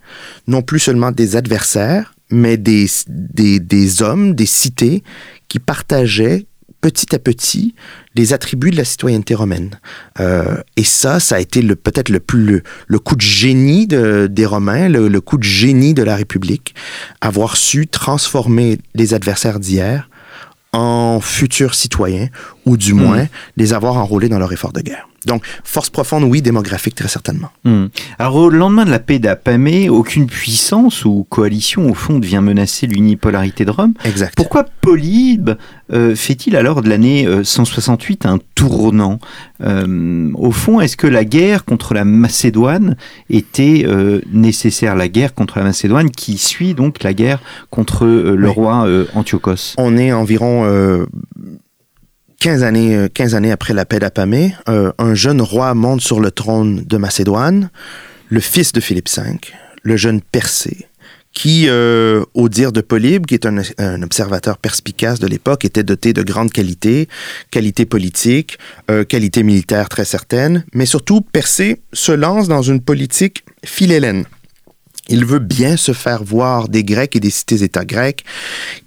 non 0.46 0.62
plus 0.62 0.78
seulement 0.78 1.12
des 1.12 1.36
adversaires, 1.36 2.14
mais 2.30 2.56
des, 2.56 2.86
des, 3.08 3.60
des 3.60 4.02
hommes, 4.02 4.34
des 4.34 4.46
cités 4.46 5.02
qui 5.48 5.58
partageaient 5.58 6.46
petit 6.80 7.14
à 7.14 7.18
petit 7.18 7.74
les 8.16 8.32
attributs 8.32 8.70
de 8.72 8.76
la 8.76 8.84
citoyenneté 8.84 9.34
romaine. 9.34 9.70
Euh, 10.18 10.56
et 10.76 10.82
ça, 10.84 11.20
ça 11.20 11.36
a 11.36 11.40
été 11.40 11.62
peut-être 11.62 12.08
le, 12.08 12.18
plus 12.18 12.62
le, 12.86 12.98
coup 12.98 13.14
de 13.16 13.20
génie 13.22 13.86
de- 13.86 14.26
des 14.30 14.46
Romains, 14.46 14.88
le, 14.88 15.08
le 15.08 15.20
coup 15.20 15.36
de 15.38 15.44
génie 15.44 15.94
de 15.94 16.02
la 16.02 16.16
République, 16.16 16.74
avoir 17.20 17.56
su 17.56 17.86
transformer 17.86 18.78
les 18.94 19.14
adversaires 19.14 19.60
d'hier 19.60 20.08
en 20.72 21.20
futurs 21.20 21.74
citoyens, 21.74 22.28
ou 22.66 22.76
du 22.76 22.94
moins 22.94 23.26
les 23.56 23.72
avoir 23.72 23.96
enrôlés 23.96 24.28
dans 24.28 24.38
leur 24.38 24.52
effort 24.52 24.72
de 24.72 24.80
guerre. 24.80 25.08
Donc, 25.24 25.44
force 25.62 25.88
profonde, 25.88 26.24
oui, 26.24 26.42
démographique, 26.42 26.96
très 26.96 27.06
certainement. 27.06 27.50
Hmm. 27.64 27.86
Alors, 28.18 28.34
au 28.34 28.50
lendemain 28.50 28.84
de 28.84 28.90
la 28.90 28.98
paix 28.98 29.20
d'Apamée, 29.20 29.88
aucune 29.88 30.26
puissance 30.26 31.04
ou 31.04 31.24
coalition, 31.28 31.88
au 31.88 31.94
fond, 31.94 32.14
ne 32.18 32.24
vient 32.26 32.40
menacer 32.40 32.88
l'unipolarité 32.88 33.64
de 33.64 33.70
Rome. 33.70 33.94
Exact. 34.04 34.34
Pourquoi 34.34 34.64
Polybe 34.80 35.50
euh, 35.92 36.16
fait-il 36.16 36.56
alors 36.56 36.82
de 36.82 36.88
l'année 36.88 37.24
euh, 37.28 37.44
168 37.44 38.26
un 38.26 38.38
tournant? 38.56 39.20
Euh, 39.62 40.28
Au 40.34 40.50
fond, 40.50 40.80
est-ce 40.80 40.96
que 40.96 41.06
la 41.06 41.24
guerre 41.24 41.64
contre 41.64 41.94
la 41.94 42.04
Macédoine 42.04 42.96
était 43.30 43.84
euh, 43.86 44.20
nécessaire? 44.32 44.96
La 44.96 45.06
guerre 45.08 45.34
contre 45.34 45.58
la 45.58 45.64
Macédoine 45.64 46.10
qui 46.10 46.36
suit 46.36 46.74
donc 46.74 47.04
la 47.04 47.14
guerre 47.14 47.38
contre 47.70 48.06
euh, 48.06 48.34
le 48.34 48.48
Oui. 48.48 48.54
roi 48.54 48.86
euh, 48.88 49.04
Antiochos. 49.14 49.74
On 49.78 49.96
est 49.96 50.12
environ 50.12 50.64
euh, 50.64 51.06
15, 52.42 52.64
années, 52.64 52.96
euh, 52.96 53.08
15 53.08 53.36
années 53.36 53.52
après 53.52 53.72
la 53.72 53.84
paix 53.84 54.00
d'Apamée. 54.00 54.52
Euh, 54.68 54.90
un 54.98 55.14
jeune 55.14 55.40
roi 55.40 55.74
monte 55.74 56.00
sur 56.00 56.18
le 56.18 56.32
trône 56.32 56.82
de 56.84 56.96
Macédoine, 56.96 57.70
le 58.30 58.40
fils 58.40 58.72
de 58.72 58.80
Philippe 58.80 59.08
V, 59.08 59.38
le 59.84 59.96
jeune 59.96 60.20
Persée, 60.20 60.88
qui, 61.32 61.66
euh, 61.68 62.24
au 62.34 62.48
dire 62.48 62.72
de 62.72 62.80
Polybe, 62.80 63.26
qui 63.26 63.34
est 63.34 63.46
un, 63.46 64.02
observateur 64.02 64.58
perspicace 64.58 65.20
de 65.20 65.28
l'époque, 65.28 65.64
était 65.64 65.84
doté 65.84 66.12
de 66.14 66.24
grandes 66.24 66.50
qualités, 66.50 67.08
qualités 67.52 67.86
politiques, 67.86 68.58
euh, 68.90 69.04
qualités 69.04 69.44
militaires 69.44 69.88
très 69.88 70.04
certaines, 70.04 70.64
mais 70.74 70.84
surtout 70.84 71.20
Persée 71.20 71.80
se 71.92 72.10
lance 72.10 72.48
dans 72.48 72.62
une 72.62 72.80
politique 72.80 73.44
philhellène. 73.64 74.24
Il 75.12 75.26
veut 75.26 75.38
bien 75.38 75.76
se 75.76 75.92
faire 75.92 76.24
voir 76.24 76.68
des 76.68 76.84
Grecs 76.84 77.14
et 77.14 77.20
des 77.20 77.30
cités-États 77.30 77.84
grecs. 77.84 78.24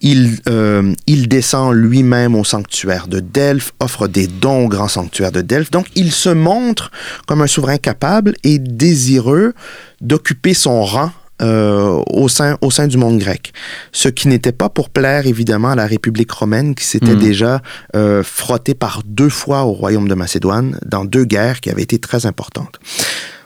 Il, 0.02 0.40
euh, 0.50 0.92
il 1.06 1.28
descend 1.28 1.74
lui-même 1.76 2.34
au 2.36 2.44
sanctuaire 2.44 3.08
de 3.08 3.20
Delphes, 3.20 3.74
offre 3.80 4.08
des 4.08 4.26
dons 4.28 4.66
au 4.66 4.68
grand 4.68 4.88
sanctuaire 4.88 5.32
de 5.32 5.42
Delphes. 5.42 5.70
Donc, 5.70 5.86
il 5.96 6.12
se 6.12 6.30
montre 6.30 6.92
comme 7.28 7.42
un 7.42 7.48
souverain 7.48 7.78
capable 7.78 8.34
et 8.44 8.58
désireux 8.58 9.54
d'occuper 10.02 10.56
son 10.56 10.84
rang 10.84 11.12
euh, 11.42 12.02
au, 12.08 12.28
sein, 12.30 12.58
au 12.62 12.72
sein 12.72 12.88
du 12.88 12.98
monde 12.98 13.20
grec. 13.20 13.52
Ce 13.92 14.08
qui 14.08 14.30
n'était 14.30 14.54
pas 14.54 14.70
pour 14.70 14.90
plaire 14.90 15.28
évidemment 15.28 15.72
à 15.72 15.76
la 15.76 15.86
République 15.86 16.32
romaine 16.32 16.74
qui 16.76 16.86
s'était 16.86 17.14
Mhm. 17.14 17.20
déjà 17.20 17.62
euh, 17.96 18.24
frottée 18.24 18.74
par 18.74 19.02
deux 19.06 19.28
fois 19.30 19.64
au 19.66 19.74
royaume 19.74 20.08
de 20.08 20.16
Macédoine 20.16 20.80
dans 20.86 21.04
deux 21.06 21.26
guerres 21.26 21.60
qui 21.60 21.70
avaient 21.70 21.84
été 21.84 22.00
très 22.00 22.26
importantes. 22.26 22.80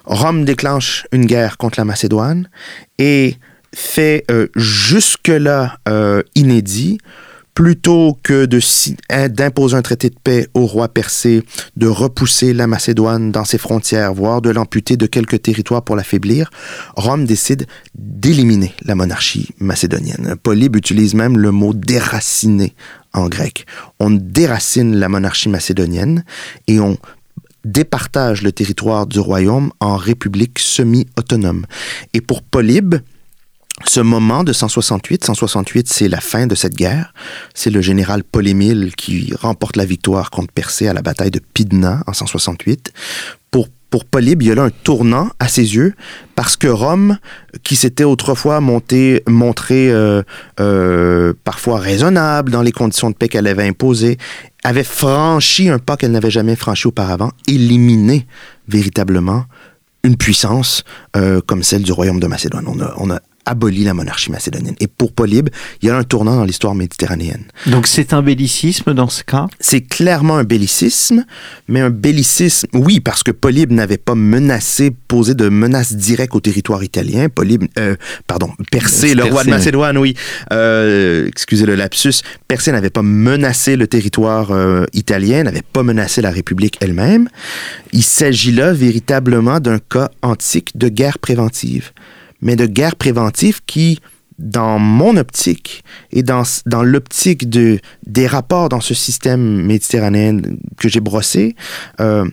Rome 0.10 0.44
déclenche 0.44 1.06
une 1.12 1.26
guerre 1.26 1.58
contre 1.58 1.80
la 1.80 1.86
Macédoine 1.86 2.50
et 2.98 3.36
fait 3.74 4.26
euh, 4.32 4.48
jusque-là 4.56 5.78
euh, 5.88 6.24
inédit, 6.34 6.98
plutôt 7.54 8.18
que 8.24 8.48
hein, 9.10 9.28
d'imposer 9.30 9.76
un 9.76 9.82
traité 9.84 10.10
de 10.10 10.16
paix 10.16 10.48
au 10.56 10.66
roi 10.66 10.88
persé, 10.88 11.44
de 11.76 11.88
repousser 11.88 12.54
la 12.54 12.66
Macédoine 12.66 13.32
dans 13.32 13.46
ses 13.46 13.60
frontières, 13.60 14.14
voire 14.14 14.42
de 14.42 14.50
l'amputer 14.50 14.98
de 14.98 15.06
quelques 15.06 15.44
territoires 15.44 15.84
pour 15.84 15.96
l'affaiblir, 15.96 16.50
Rome 16.96 17.26
décide 17.26 17.68
d'éliminer 17.94 18.74
la 18.84 18.96
monarchie 18.96 19.50
macédonienne. 19.60 20.36
Polybe 20.42 20.76
utilise 20.76 21.14
même 21.14 21.38
le 21.38 21.52
mot 21.52 21.74
déraciner 21.74 22.74
en 23.14 23.28
grec. 23.28 23.66
On 24.00 24.10
déracine 24.10 24.96
la 24.96 25.10
monarchie 25.10 25.50
macédonienne 25.50 26.24
et 26.68 26.80
on 26.80 26.98
départage 27.66 28.42
le 28.42 28.52
territoire 28.52 29.08
du 29.08 29.20
royaume 29.20 29.72
en 29.80 29.98
républiques 29.98 30.60
semi-autonomes. 30.60 31.66
Et 32.14 32.22
pour 32.22 32.42
Polybe, 32.42 32.96
ce 33.86 34.02
moment 34.02 34.44
de 34.44 34.52
168, 34.52 35.26
168 35.26 35.88
c'est 35.88 36.10
la 36.10 36.20
fin 36.20 36.48
de 36.48 36.56
cette 36.56 36.76
guerre, 36.76 37.14
c'est 37.54 37.70
le 37.70 37.82
général 37.82 38.24
Polémile 38.24 38.94
qui 38.96 39.34
remporte 39.40 39.78
la 39.78 39.86
victoire 39.86 40.32
contre 40.32 40.54
Persée 40.54 40.88
à 40.88 40.94
la 40.94 41.02
bataille 41.02 41.32
de 41.32 41.40
Pydna 41.40 42.04
en 42.08 42.14
168. 42.14 42.92
Pour 43.52 43.70
pour 43.90 44.06
Polybe, 44.06 44.44
il 44.44 44.50
y 44.50 44.52
a 44.52 44.56
là 44.56 44.64
un 44.64 44.70
tournant 44.70 45.30
à 45.40 45.48
ses 45.48 45.76
yeux 45.76 45.96
parce 46.36 46.56
que 46.56 46.68
Rome, 46.68 47.18
qui 47.64 47.76
s'était 47.76 48.04
autrefois 48.04 48.62
monté, 48.62 49.24
montré 49.28 49.90
euh, 49.90 50.22
euh, 50.60 51.34
parfois 51.44 51.80
raisonnable 51.80 52.52
dans 52.52 52.62
les 52.62 52.72
conditions 52.72 53.10
de 53.10 53.16
paix 53.16 53.28
qu'elle 53.28 53.48
avait 53.48 53.68
imposées, 53.68 54.18
avait 54.64 54.84
franchi 54.84 55.70
un 55.70 55.80
pas 55.80 55.98
qu'elle 55.98 56.12
n'avait 56.12 56.32
jamais 56.32 56.56
franchi 56.56 56.88
auparavant, 56.88 57.32
éliminé 57.48 58.28
véritablement 58.68 59.46
une 60.04 60.16
puissance 60.16 60.84
comme 61.46 61.64
celle 61.64 61.84
du 61.84 61.92
royaume 61.92 62.20
de 62.20 62.28
Macédoine. 62.28 62.66
On 62.68 62.80
a, 62.80 62.94
on 62.98 63.12
a 63.12 63.20
aboli 63.50 63.84
la 63.84 63.94
monarchie 63.94 64.32
macédonienne. 64.32 64.76
Et 64.80 64.88
pour 64.88 65.12
Polybe, 65.12 65.50
il 65.82 65.88
y 65.88 65.92
a 65.92 65.98
un 65.98 66.04
tournant 66.04 66.36
dans 66.36 66.46
l'histoire 66.46 66.76
méditerranéenne. 66.76 67.46
Donc 67.66 67.88
c'est 67.88 68.14
un 68.14 68.22
bellicisme 68.22 68.94
dans 68.94 69.10
ce 69.10 69.24
cas? 69.24 69.48
C'est 69.60 69.82
clairement 69.82 70.38
un 70.38 70.44
bellicisme, 70.44 71.26
mais 71.68 71.82
un 71.82 71.90
bellicisme, 71.90 72.68
oui, 72.74 73.00
parce 73.00 73.24
que 73.24 73.32
Polybe 73.32 73.72
n'avait 73.72 73.98
pas 73.98 74.16
menacé, 74.16 74.92
posé 75.08 75.34
de 75.34 75.50
menaces 75.50 75.94
directes 75.94 76.36
au 76.36 76.40
territoire 76.40 76.84
italien. 76.84 77.28
Polybe, 77.30 77.64
euh, 77.78 77.96
pardon, 78.28 78.52
Persée, 78.72 79.16
le 79.16 79.24
roi 79.24 79.44
de 79.44 79.50
Macédoine, 79.50 79.98
oui, 79.98 80.16
euh, 80.54 81.28
excusez 81.28 81.66
le 81.66 81.76
lapsus, 81.76 82.22
Persée 82.48 82.72
n'avait 82.72 82.90
pas 82.92 83.02
menacé 83.02 83.76
le 83.76 83.88
territoire 83.88 84.52
euh, 84.52 84.86
italien, 84.94 85.44
n'avait 85.44 85.62
pas 85.62 85.84
menacé 85.84 86.22
la 86.22 86.32
République 86.32 86.78
elle-même. 86.82 87.30
Il 87.94 88.04
s'agit 88.04 88.52
là 88.52 88.74
véritablement 88.74 89.60
d'un 89.60 89.80
cas 89.80 90.12
antique 90.22 90.78
de 90.78 90.88
guerre 90.90 91.18
préventive 91.18 91.92
mais 92.42 92.56
de 92.56 92.66
guerre 92.66 92.96
préventive 92.96 93.62
qui, 93.66 94.00
dans 94.38 94.80
mon 94.80 95.18
optique 95.18 95.84
et 96.12 96.24
dans, 96.24 96.44
dans 96.66 96.84
l'optique 96.84 97.50
de, 97.50 97.80
des 98.06 98.28
rapports 98.28 98.70
dans 98.70 98.82
ce 98.82 98.94
système 98.94 99.66
méditerranéen 99.66 100.42
que 100.78 100.90
j'ai 100.90 101.02
brossé, 101.02 101.56
euh, 102.00 102.26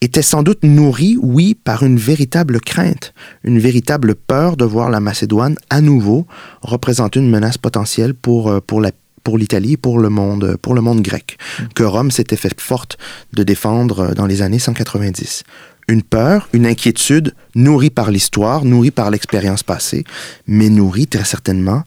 était 0.00 0.22
sans 0.22 0.42
doute 0.42 0.62
nourri, 0.62 1.18
oui, 1.20 1.54
par 1.54 1.82
une 1.82 1.98
véritable 1.98 2.60
crainte, 2.60 3.12
une 3.44 3.58
véritable 3.58 4.14
peur 4.14 4.56
de 4.56 4.64
voir 4.64 4.88
la 4.88 5.00
Macédoine 5.00 5.56
à 5.68 5.82
nouveau 5.82 6.26
représenter 6.62 7.20
une 7.20 7.30
menace 7.30 7.58
potentielle 7.58 8.14
pour, 8.14 8.48
euh, 8.48 8.60
pour 8.60 8.80
la 8.80 8.92
pour 9.22 9.36
l'Italie, 9.36 9.76
pour 9.76 9.98
le 9.98 10.08
monde, 10.08 10.56
pour 10.62 10.74
le 10.74 10.80
monde 10.80 11.02
grec, 11.02 11.36
mm. 11.58 11.64
que 11.74 11.82
Rome 11.82 12.10
s'était 12.10 12.36
fait 12.36 12.58
forte 12.58 12.96
de 13.34 13.42
défendre 13.42 14.00
euh, 14.00 14.14
dans 14.14 14.26
les 14.26 14.40
années 14.40 14.58
190 14.58 15.44
une 15.90 16.02
peur, 16.02 16.48
une 16.52 16.66
inquiétude 16.66 17.34
nourrie 17.54 17.90
par 17.90 18.10
l'histoire, 18.10 18.64
nourrie 18.64 18.90
par 18.90 19.10
l'expérience 19.10 19.62
passée, 19.62 20.04
mais 20.46 20.68
nourrie 20.68 21.06
très 21.06 21.24
certainement 21.24 21.82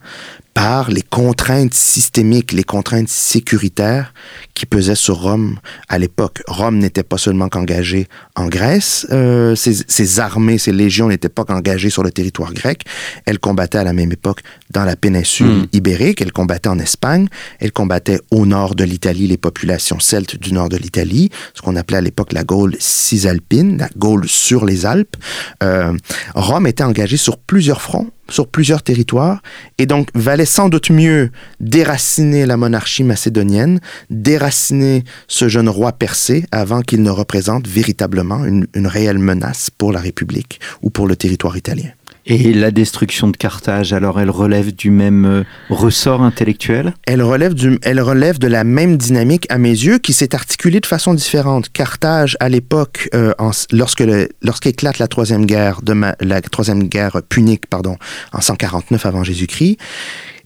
par 0.54 0.88
les 0.88 1.02
contraintes 1.02 1.74
systémiques, 1.74 2.52
les 2.52 2.62
contraintes 2.62 3.08
sécuritaires 3.08 4.14
qui 4.54 4.66
pesaient 4.66 4.94
sur 4.94 5.20
Rome 5.20 5.58
à 5.88 5.98
l'époque. 5.98 6.42
Rome 6.46 6.78
n'était 6.78 7.02
pas 7.02 7.18
seulement 7.18 7.48
qu'engagée 7.48 8.06
en 8.36 8.46
Grèce, 8.46 9.06
euh, 9.10 9.56
ses, 9.56 10.20
armées, 10.20 10.58
ses 10.58 10.72
légions 10.72 11.08
n'étaient 11.08 11.28
pas 11.28 11.44
qu'engagées 11.44 11.90
sur 11.90 12.04
le 12.04 12.12
territoire 12.12 12.54
grec, 12.54 12.84
elles 13.26 13.40
combattaient 13.40 13.78
à 13.78 13.84
la 13.84 13.92
même 13.92 14.12
époque 14.12 14.40
dans 14.70 14.84
la 14.84 14.94
péninsule 14.94 15.46
hmm. 15.46 15.66
ibérique, 15.72 16.22
elles 16.22 16.32
combattaient 16.32 16.68
en 16.68 16.78
Espagne, 16.78 17.26
elles 17.58 17.72
combattaient 17.72 18.20
au 18.30 18.46
nord 18.46 18.76
de 18.76 18.84
l'Italie 18.84 19.26
les 19.26 19.36
populations 19.36 19.98
celtes 19.98 20.36
du 20.36 20.52
nord 20.52 20.68
de 20.68 20.76
l'Italie, 20.76 21.30
ce 21.54 21.62
qu'on 21.62 21.74
appelait 21.74 21.98
à 21.98 22.00
l'époque 22.00 22.32
la 22.32 22.44
Gaule 22.44 22.76
cisalpine, 22.78 23.78
la 23.78 23.88
Gaule 23.98 24.28
sur 24.28 24.64
les 24.64 24.86
Alpes. 24.86 25.16
Euh, 25.64 25.96
Rome 26.36 26.68
était 26.68 26.84
engagée 26.84 27.16
sur 27.16 27.38
plusieurs 27.38 27.82
fronts 27.82 28.10
sur 28.28 28.48
plusieurs 28.48 28.82
territoires 28.82 29.42
et 29.78 29.86
donc 29.86 30.08
valait 30.14 30.44
sans 30.44 30.68
doute 30.68 30.90
mieux 30.90 31.30
déraciner 31.60 32.46
la 32.46 32.56
monarchie 32.56 33.04
macédonienne, 33.04 33.80
déraciner 34.10 35.04
ce 35.28 35.48
jeune 35.48 35.68
roi 35.68 35.92
persé 35.92 36.44
avant 36.52 36.82
qu'il 36.82 37.02
ne 37.02 37.10
représente 37.10 37.66
véritablement 37.66 38.44
une, 38.44 38.66
une 38.74 38.86
réelle 38.86 39.18
menace 39.18 39.70
pour 39.70 39.92
la 39.92 40.00
République 40.00 40.60
ou 40.82 40.90
pour 40.90 41.06
le 41.06 41.16
territoire 41.16 41.56
italien. 41.56 41.90
Et 42.26 42.54
la 42.54 42.70
destruction 42.70 43.28
de 43.28 43.36
Carthage, 43.36 43.92
alors 43.92 44.18
elle 44.18 44.30
relève 44.30 44.74
du 44.74 44.90
même 44.90 45.26
euh, 45.26 45.44
ressort 45.68 46.22
intellectuel? 46.22 46.94
Elle 47.06 47.22
relève, 47.22 47.52
du, 47.52 47.78
elle 47.82 48.00
relève 48.00 48.38
de 48.38 48.46
la 48.46 48.64
même 48.64 48.96
dynamique 48.96 49.46
à 49.50 49.58
mes 49.58 49.68
yeux 49.68 49.98
qui 49.98 50.14
s'est 50.14 50.34
articulée 50.34 50.80
de 50.80 50.86
façon 50.86 51.12
différente. 51.12 51.70
Carthage, 51.70 52.38
à 52.40 52.48
l'époque, 52.48 53.10
euh, 53.14 53.34
lorsque 53.72 54.02
lorsqu'éclate 54.42 54.98
la 54.98 55.06
troisième 55.06 55.44
guerre 55.44 55.82
de 55.82 55.94
la 56.20 56.40
troisième 56.40 56.84
guerre 56.84 57.20
punique, 57.28 57.66
pardon, 57.66 57.98
en 58.32 58.40
149 58.40 59.04
avant 59.04 59.22
Jésus-Christ, 59.22 59.76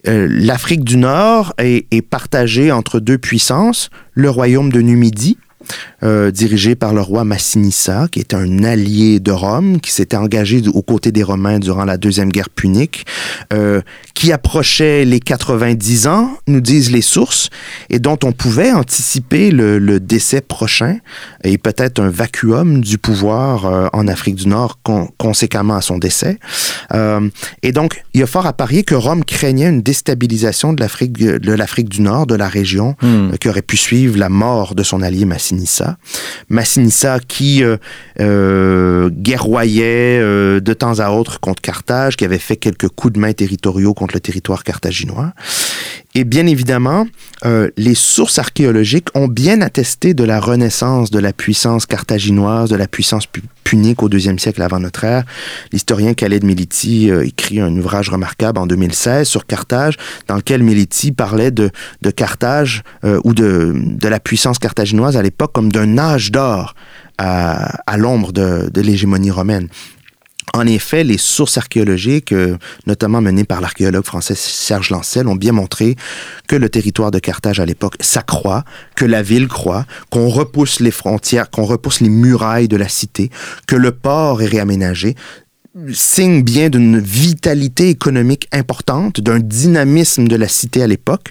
euh, 0.09 0.27
l'Afrique 0.29 0.83
du 0.83 0.97
Nord 0.97 1.55
est, 1.59 1.87
est 1.93 2.03
partagée 2.03 2.73
entre 2.73 2.99
deux 2.99 3.19
puissances, 3.19 3.91
le 4.15 4.31
royaume 4.31 4.73
de 4.73 4.81
Numidie, 4.81 5.39
euh, 6.03 6.31
dirigé 6.31 6.75
par 6.75 6.95
le 6.95 7.01
roi 7.01 7.25
Massinissa, 7.25 8.09
qui 8.11 8.21
était 8.21 8.37
un 8.37 8.65
allié 8.65 9.21
de 9.21 9.33
Rome, 9.33 9.81
qui 9.81 9.91
s'était 9.91 10.17
engagé 10.17 10.63
aux 10.73 10.83
côtés 10.83 11.13
des 11.13 11.23
Romains 11.23 11.59
durant 11.59 11.85
la 11.85 11.97
Deuxième 11.97 12.31
Guerre 12.31 12.51
punique, 12.51 13.05
euh, 13.53 13.81
qui 14.15 14.33
approchait 14.33 15.05
les 15.05 15.21
90 15.21 16.07
ans, 16.07 16.37
nous 16.47 16.61
disent 16.61 16.91
les 16.91 17.03
sources, 17.03 17.51
et 17.91 17.99
dont 17.99 18.19
on 18.25 18.33
pouvait 18.33 18.73
anticiper 18.73 19.51
le, 19.51 19.79
le 19.79 20.01
décès 20.01 20.41
prochain 20.41 20.99
et 21.45 21.59
peut-être 21.59 22.01
un 22.01 22.11
vacuum 22.11 22.81
du 22.81 22.99
pouvoir 22.99 23.67
euh, 23.67 23.87
en 23.93 24.09
Afrique 24.09 24.37
du 24.37 24.49
Nord 24.49 24.79
conséquemment 25.19 25.75
à 25.75 25.83
son 25.83 25.99
décès. 25.99 26.39
Et 27.63 27.73
donc, 27.73 28.03
il 28.15 28.21
y 28.21 28.23
a 28.23 28.27
fort 28.27 28.47
à 28.47 28.53
parier 28.53 28.83
que 28.83 28.95
Rome 28.95 29.25
craignait 29.25 29.69
une 29.69 29.83
déstabilisation 29.83 30.73
de 30.73 30.81
l'Afrique 30.81 31.13
de 31.19 31.53
l'Afrique 31.53 31.89
du 31.89 32.01
Nord, 32.01 32.27
de 32.27 32.35
la 32.35 32.49
région, 32.49 32.97
hmm. 33.03 33.37
qui 33.41 33.49
aurait 33.49 33.63
pu 33.63 33.77
suivre 33.77 34.19
la 34.19 34.29
mort 34.29 34.75
de 34.75 34.83
son 34.83 35.03
allié 35.03 35.25
Massinissa. 35.25 35.58
Massinissa. 36.49 37.19
qui 37.27 37.63
euh, 37.63 37.77
euh, 38.21 39.11
guerroyait 39.11 40.19
euh, 40.21 40.61
de 40.61 40.73
temps 40.75 40.99
à 41.01 41.11
autre 41.11 41.41
contre 41.41 41.63
Carthage, 41.63 42.17
qui 42.17 42.25
avait 42.25 42.39
fait 42.39 42.57
quelques 42.57 42.89
coups 42.89 43.15
de 43.15 43.19
main 43.19 43.33
territoriaux 43.33 43.95
contre 43.95 44.15
le 44.15 44.21
territoire 44.21 44.65
carthaginois. 44.65 45.33
Et 46.15 46.25
bien 46.25 46.47
évidemment, 46.47 47.07
les 47.77 47.95
sources 47.95 48.39
archéologiques 48.39 49.09
ont 49.15 49.29
bien 49.29 49.61
attesté 49.61 50.15
de 50.15 50.25
la 50.25 50.41
renaissance 50.41 51.11
de 51.11 51.19
la 51.19 51.33
puissance 51.33 51.87
carthaginoise, 51.87 52.71
de 52.71 52.77
la 52.77 52.89
puissance 52.89 53.27
punique 53.63 54.03
au 54.03 54.09
deuxième 54.09 54.39
siècle 54.39 54.63
avant 54.63 54.81
notre 54.81 55.05
ère. 55.05 55.25
L'historien 55.71 56.15
Khaled 56.15 56.45
Militi 56.45 57.11
écrit 57.11 57.61
un 57.61 57.77
ouvrage 57.77 58.09
remarquable 58.09 58.59
en 58.59 58.67
2016 58.67 59.29
sur 59.29 59.47
Carthage, 59.47 59.97
dans 60.27 60.37
lequel 60.37 60.63
Militi 60.63 61.13
parlait 61.13 61.51
de, 61.51 61.71
de 62.03 62.11
Carthage 62.11 62.83
ou 63.05 63.35
de, 63.35 63.75
de 63.77 64.09
la 64.09 64.19
puissance 64.19 64.59
carthaginoise 64.59 65.17
à 65.17 65.23
l'époque 65.23 65.53
comme 65.53 65.71
d'un 65.71 65.99
âge 65.99 66.33
d'or 66.33 66.75
à, 67.19 67.97
l'ombre 67.97 68.33
de, 68.33 68.81
l'hégémonie 68.81 69.31
romaine. 69.31 69.69
En 70.55 70.67
effet, 70.67 71.05
les 71.05 71.19
sources 71.19 71.59
archéologiques, 71.59 72.33
euh, 72.33 72.57
notamment 72.87 73.21
menées 73.21 73.45
par 73.45 73.61
l'archéologue 73.61 74.05
français 74.05 74.35
Serge 74.35 74.91
Lancel, 74.91 75.29
ont 75.29 75.37
bien 75.37 75.53
montré 75.53 75.97
que 76.47 76.57
le 76.57 76.69
territoire 76.69 77.11
de 77.11 77.19
Carthage 77.19 77.61
à 77.61 77.67
l'époque 77.67 77.97
s'accroît, 78.01 78.65
que 78.97 79.05
la 79.05 79.23
ville 79.23 79.49
croît, 79.49 79.85
qu'on 80.11 80.29
repousse 80.29 80.81
les 80.81 80.91
frontières, 80.91 81.51
qu'on 81.51 81.65
repousse 81.65 82.01
les 82.01 82.09
murailles 82.09 82.69
de 82.69 82.77
la 82.77 82.89
cité, 82.89 83.31
que 83.67 83.77
le 83.77 83.93
port 83.93 84.43
est 84.43 84.47
réaménagé, 84.47 85.15
signe 85.93 86.43
bien 86.43 86.71
d'une 86.71 86.99
vitalité 86.99 87.89
économique 87.89 88.49
importante, 88.53 89.21
d'un 89.21 89.39
dynamisme 89.39 90.29
de 90.29 90.37
la 90.37 90.49
cité 90.49 90.83
à 90.83 90.87
l'époque, 90.87 91.29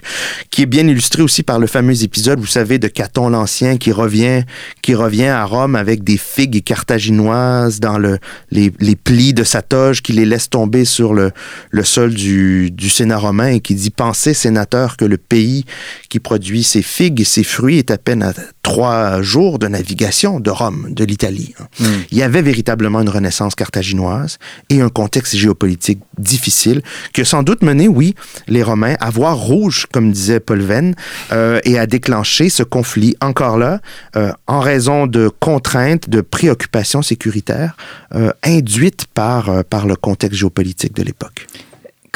qui 0.50 0.62
est 0.62 0.66
bien 0.66 0.86
illustré 0.86 1.22
aussi 1.22 1.42
par 1.42 1.58
le 1.58 1.66
fameux 1.66 2.02
épisode, 2.02 2.40
vous 2.40 2.46
savez, 2.46 2.78
de 2.78 2.88
Caton 2.88 3.30
l'Ancien 3.30 3.76
qui 3.76 3.92
revient, 3.92 4.44
qui 4.82 4.94
revient 4.94 5.26
à 5.26 5.44
Rome 5.44 5.76
avec 5.76 6.04
des 6.04 6.16
figues 6.16 6.62
carthaginoises 6.62 7.80
dans 7.80 7.98
le, 7.98 8.18
les, 8.50 8.72
les 8.80 8.96
plis 8.96 9.34
de 9.34 9.44
sa 9.44 9.62
toge, 9.62 10.02
qui 10.02 10.12
les 10.12 10.24
laisse 10.24 10.50
tomber 10.50 10.84
sur 10.84 11.14
le, 11.14 11.30
le 11.70 11.84
sol 11.84 12.14
du, 12.14 12.70
du 12.70 12.90
Sénat 12.90 13.18
romain 13.18 13.48
et 13.48 13.60
qui 13.60 13.74
dit, 13.74 13.90
pensez, 13.90 14.34
sénateur, 14.34 14.96
que 14.96 15.04
le 15.04 15.18
pays 15.18 15.64
qui 16.08 16.20
produit 16.20 16.62
ces 16.62 16.82
figues 16.82 17.20
et 17.20 17.24
ces 17.24 17.44
fruits 17.44 17.78
est 17.78 17.90
à 17.90 17.98
peine 17.98 18.22
à 18.22 18.32
trois 18.62 19.22
jours 19.22 19.58
de 19.58 19.68
navigation 19.68 20.40
de 20.40 20.50
Rome, 20.50 20.88
de 20.90 21.04
l'Italie. 21.04 21.54
Hmm. 21.80 21.86
Il 22.10 22.18
y 22.18 22.22
avait 22.22 22.42
véritablement 22.42 23.00
une 23.00 23.08
renaissance 23.08 23.54
carthaginoise 23.54 24.37
et 24.70 24.80
un 24.80 24.88
contexte 24.88 25.36
géopolitique 25.36 26.00
difficile 26.18 26.82
qui 27.12 27.22
a 27.22 27.24
sans 27.24 27.42
doute 27.42 27.62
mené, 27.62 27.88
oui, 27.88 28.14
les 28.46 28.62
Romains 28.62 28.96
à 29.00 29.10
voir 29.10 29.36
rouge, 29.36 29.86
comme 29.92 30.12
disait 30.12 30.40
Paul 30.40 30.60
Venn, 30.60 30.94
euh, 31.32 31.60
et 31.64 31.78
à 31.78 31.86
déclencher 31.86 32.48
ce 32.48 32.62
conflit, 32.62 33.16
encore 33.20 33.58
là, 33.58 33.80
euh, 34.16 34.32
en 34.46 34.60
raison 34.60 35.06
de 35.06 35.28
contraintes, 35.40 36.08
de 36.08 36.20
préoccupations 36.20 37.02
sécuritaires 37.02 37.76
euh, 38.14 38.30
induites 38.42 39.06
par, 39.14 39.64
par 39.64 39.86
le 39.86 39.96
contexte 39.96 40.38
géopolitique 40.38 40.94
de 40.94 41.02
l'époque. 41.02 41.46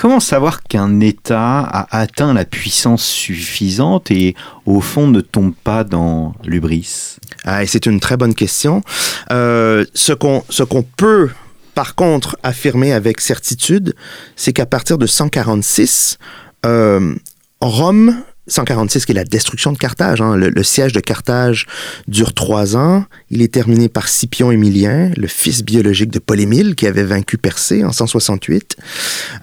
Comment 0.03 0.21
savoir 0.21 0.63
qu'un 0.63 1.01
État 1.01 1.61
a 1.61 1.87
atteint 1.97 2.33
la 2.33 2.45
puissance 2.45 3.05
suffisante 3.05 4.11
et 4.11 4.35
au 4.67 4.81
fond 4.81 5.07
ne 5.07 5.21
tombe 5.21 5.55
pas 5.63 5.85
dans 5.85 6.35
l'ubris? 6.45 7.19
Ah, 7.45 7.65
C'est 7.67 7.87
une 7.87 8.01
très 8.01 8.17
bonne 8.17 8.35
question. 8.35 8.83
Euh, 9.31 9.85
ce 9.95 10.13
qu'on 10.13 10.45
ce 10.49 10.63
qu'on 10.63 10.83
peut 10.83 11.31
par 11.75 11.95
contre 11.95 12.37
affirmer 12.43 12.93
avec 12.93 13.21
certitude, 13.21 13.95
c'est 14.37 14.53
qu'à 14.53 14.67
partir 14.67 14.99
de 14.99 15.07
146, 15.07 16.19
euh, 16.67 17.15
Rome 17.61 18.23
146, 18.49 19.07
qui 19.07 19.13
est 19.13 19.15
la 19.15 19.25
destruction 19.25 19.73
de 19.73 19.79
Carthage. 19.79 20.21
Hein. 20.21 20.37
Le, 20.37 20.63
siège 20.63 20.93
de 20.93 21.01
Carthage 21.01 21.67
dure 22.09 22.35
trois 22.35 22.77
ans. 22.77 23.05
Il 23.31 23.41
est 23.41 23.53
terminé 23.53 23.89
par 23.89 24.09
Scipion 24.09 24.51
Émilien, 24.51 25.13
le 25.17 25.29
fils 25.29 25.63
biologique 25.63 26.11
de 26.11 26.19
Polémile, 26.19 26.75
qui 26.75 26.87
avait 26.87 27.05
vaincu 27.05 27.39
Persée 27.39 27.85
en 27.85 27.93
168. 27.93 28.77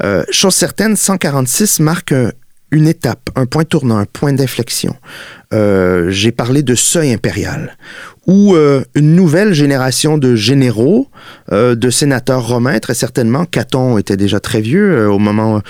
Euh, 0.04 0.24
chose 0.32 0.54
certaine, 0.54 0.98
146 0.98 1.80
marque 1.80 2.14
une 2.72 2.88
étape, 2.88 3.30
un 3.36 3.46
point 3.46 3.64
tournant, 3.64 3.98
un 3.98 4.06
point 4.06 4.34
d'inflexion. 4.34 4.96
Euh, 5.54 6.12
j'ai 6.12 6.32
parlé 6.32 6.62
de 6.62 6.76
seuil 6.76 7.12
impérial, 7.12 7.78
où 8.28 8.55
euh, 8.55 8.84
une 8.95 9.15
nouvelle 9.15 9.53
génération 9.53 10.17
de 10.17 10.36
généraux, 10.36 11.07
euh, 11.51 11.76
de 11.76 11.89
sénateurs 11.89 12.47
romains, 12.47 12.80
très 12.80 12.93
certainement, 12.93 13.45
Caton 13.45 13.97
était 13.97 14.17
déjà 14.17 14.39
très 14.39 14.61
vieux 14.61 14.91
euh, 14.91 15.09
au 15.09 15.20
moment 15.20 15.55
où 15.55 15.61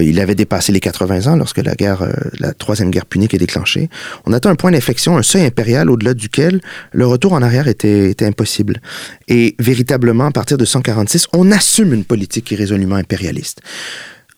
il 0.00 0.20
avait 0.20 0.36
dépassé 0.36 0.70
les 0.70 0.78
80 0.78 1.32
ans 1.32 1.36
lorsque 1.36 1.58
la 1.58 1.74
guerre, 1.74 2.06
la 2.38 2.52
troisième 2.52 2.92
guerre 2.92 3.04
punique 3.04 3.34
est 3.34 3.38
déclenchée. 3.38 3.90
On 4.26 4.32
atteint 4.32 4.50
un 4.50 4.54
point 4.54 4.70
d'inflexion, 4.70 5.16
un 5.16 5.24
seuil 5.24 5.44
impérial 5.44 5.90
au-delà 5.90 6.14
duquel 6.14 6.60
le 6.92 7.04
retour 7.04 7.32
en 7.32 7.42
arrière 7.42 7.66
était, 7.66 8.10
était 8.10 8.26
impossible. 8.26 8.80
Et 9.26 9.56
véritablement, 9.58 10.26
à 10.26 10.30
partir 10.30 10.56
de 10.56 10.64
146, 10.64 11.26
on 11.32 11.50
assume 11.50 11.94
une 11.94 12.04
politique 12.04 12.52
irrésolument 12.52 12.94
impérialiste 12.94 13.60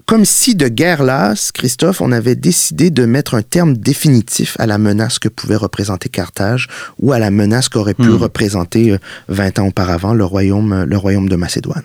comme 0.07 0.25
si 0.25 0.55
de 0.55 0.69
guerre 0.69 1.03
lasse, 1.03 1.51
Christophe, 1.51 2.01
on 2.01 2.13
avait 2.13 2.37
décidé 2.37 2.91
de 2.91 3.07
mettre 3.07 3.35
un 3.35 3.43
terme 3.43 3.75
définitif 3.77 4.57
à 4.59 4.67
la 4.67 4.77
menace 4.77 5.19
que 5.19 5.29
pouvait 5.29 5.57
représenter 5.57 6.09
Carthage 6.09 6.69
ou 6.99 7.13
à 7.13 7.19
la 7.19 7.31
menace 7.31 7.69
qu'aurait 7.69 7.95
pu 7.95 8.09
hmm. 8.09 8.17
représenter 8.17 8.99
20 9.29 9.59
euh, 9.59 9.63
ans 9.63 9.69
auparavant 9.69 10.13
le 10.13 10.25
royaume, 10.25 10.73
euh, 10.73 10.85
le 10.85 10.97
royaume 10.99 11.29
de 11.29 11.37
Macédoine. 11.37 11.85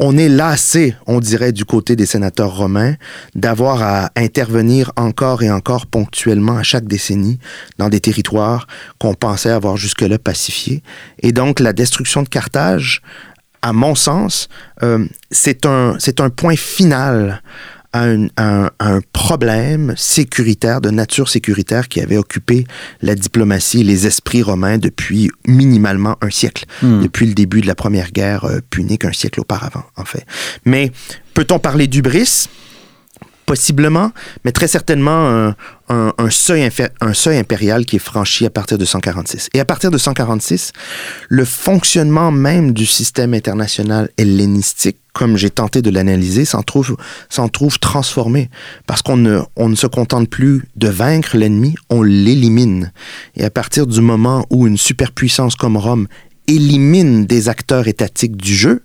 On 0.00 0.16
est 0.16 0.28
lassé, 0.28 0.94
on 1.08 1.18
dirait, 1.18 1.50
du 1.50 1.64
côté 1.64 1.96
des 1.96 2.06
sénateurs 2.06 2.56
romains, 2.56 2.94
d'avoir 3.34 3.82
à 3.82 4.10
intervenir 4.16 4.92
encore 4.96 5.42
et 5.42 5.50
encore 5.50 5.86
ponctuellement 5.86 6.56
à 6.56 6.62
chaque 6.62 6.86
décennie 6.86 7.40
dans 7.78 7.88
des 7.88 7.98
territoires 7.98 8.68
qu'on 8.98 9.14
pensait 9.14 9.50
avoir 9.50 9.76
jusque-là 9.76 10.18
pacifiés. 10.18 10.84
Et 11.20 11.32
donc, 11.32 11.58
la 11.58 11.72
destruction 11.72 12.22
de 12.22 12.28
Carthage 12.28 13.02
à 13.62 13.72
mon 13.72 13.94
sens, 13.94 14.48
euh, 14.82 15.06
c'est 15.30 15.66
un, 15.66 15.96
un 16.18 16.30
point 16.30 16.56
final 16.56 17.42
à 17.92 18.70
un, 18.78 19.00
problème 19.12 19.94
sécuritaire, 19.96 20.80
de 20.80 20.90
nature 20.90 21.28
sécuritaire, 21.28 21.88
qui 21.88 22.00
avait 22.00 22.16
occupé 22.16 22.66
la 23.02 23.14
diplomatie 23.14 23.80
et 23.80 23.84
les 23.84 24.06
esprits 24.06 24.42
romains 24.42 24.78
depuis 24.78 25.30
minimalement 25.46 26.16
un 26.20 26.30
siècle, 26.30 26.64
hmm. 26.82 27.02
depuis 27.02 27.26
le 27.26 27.34
début 27.34 27.60
de 27.60 27.66
la 27.66 27.74
première 27.74 28.12
guerre 28.12 28.44
euh, 28.44 28.60
punique, 28.70 29.04
un 29.04 29.12
siècle 29.12 29.40
auparavant, 29.40 29.84
en 29.96 30.04
fait. 30.04 30.24
Mais 30.64 30.92
peut-on 31.34 31.58
parler 31.58 31.86
d'ubris 31.86 32.48
Possiblement, 33.48 34.12
mais 34.44 34.52
très 34.52 34.68
certainement 34.68 35.54
un, 35.88 36.30
seuil 36.30 37.38
impérial 37.38 37.86
qui 37.86 37.96
est 37.96 37.98
franchi 37.98 38.44
à 38.44 38.50
partir 38.50 38.76
de 38.76 38.84
146. 38.84 39.48
Et 39.54 39.60
à 39.60 39.64
partir 39.64 39.90
de 39.90 39.96
146, 39.96 40.72
le 41.30 41.44
fonctionnement 41.46 42.30
même 42.30 42.72
du 42.72 42.84
système 42.84 43.32
international 43.32 44.10
hellénistique, 44.18 44.98
comme 45.14 45.38
j'ai 45.38 45.48
tenté 45.48 45.80
de 45.80 45.88
l'analyser, 45.88 46.44
s'en 46.44 46.62
trouve, 46.62 46.96
transformé. 47.80 48.50
Parce 48.86 49.00
qu'on 49.00 49.16
ne, 49.16 49.40
se 49.74 49.86
contente 49.86 50.28
plus 50.28 50.64
de 50.76 50.88
vaincre 50.88 51.36
l'ennemi, 51.36 51.74
on 51.88 52.02
l'élimine. 52.02 52.92
Et 53.34 53.44
à 53.44 53.50
partir 53.50 53.86
du 53.86 54.02
moment 54.02 54.44
où 54.50 54.66
une 54.66 54.76
superpuissance 54.76 55.56
comme 55.56 55.78
Rome 55.78 56.06
élimine 56.48 57.24
des 57.24 57.48
acteurs 57.48 57.88
étatiques 57.88 58.36
du 58.36 58.54
jeu, 58.54 58.82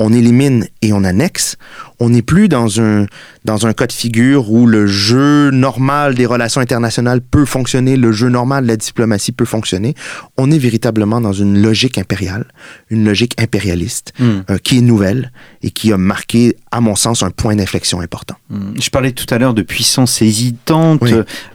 on 0.00 0.12
élimine 0.12 0.66
et 0.82 0.92
on 0.92 1.04
annexe, 1.04 1.56
on 2.00 2.08
n'est 2.08 2.22
plus 2.22 2.48
dans 2.48 2.80
un, 2.80 3.06
dans 3.44 3.66
un 3.66 3.74
cas 3.74 3.86
de 3.86 3.92
figure 3.92 4.50
où 4.50 4.66
le 4.66 4.86
jeu 4.86 5.50
normal 5.50 6.14
des 6.14 6.24
relations 6.24 6.62
internationales 6.62 7.20
peut 7.20 7.44
fonctionner, 7.44 7.96
le 7.96 8.10
jeu 8.10 8.30
normal 8.30 8.64
de 8.64 8.68
la 8.68 8.76
diplomatie 8.76 9.32
peut 9.32 9.44
fonctionner. 9.44 9.94
On 10.38 10.50
est 10.50 10.58
véritablement 10.58 11.20
dans 11.20 11.34
une 11.34 11.60
logique 11.60 11.98
impériale, 11.98 12.46
une 12.88 13.04
logique 13.04 13.40
impérialiste, 13.40 14.14
hmm. 14.18 14.24
euh, 14.50 14.58
qui 14.58 14.78
est 14.78 14.80
nouvelle 14.80 15.30
et 15.62 15.70
qui 15.70 15.92
a 15.92 15.98
marqué, 15.98 16.56
à 16.70 16.80
mon 16.80 16.94
sens, 16.94 17.22
un 17.22 17.30
point 17.30 17.54
d'inflexion 17.54 18.00
important. 18.00 18.36
Hmm. 18.48 18.80
Je 18.80 18.88
parlais 18.88 19.12
tout 19.12 19.32
à 19.32 19.38
l'heure 19.38 19.54
de 19.54 19.62
puissance 19.62 20.22
hésitante. 20.22 21.04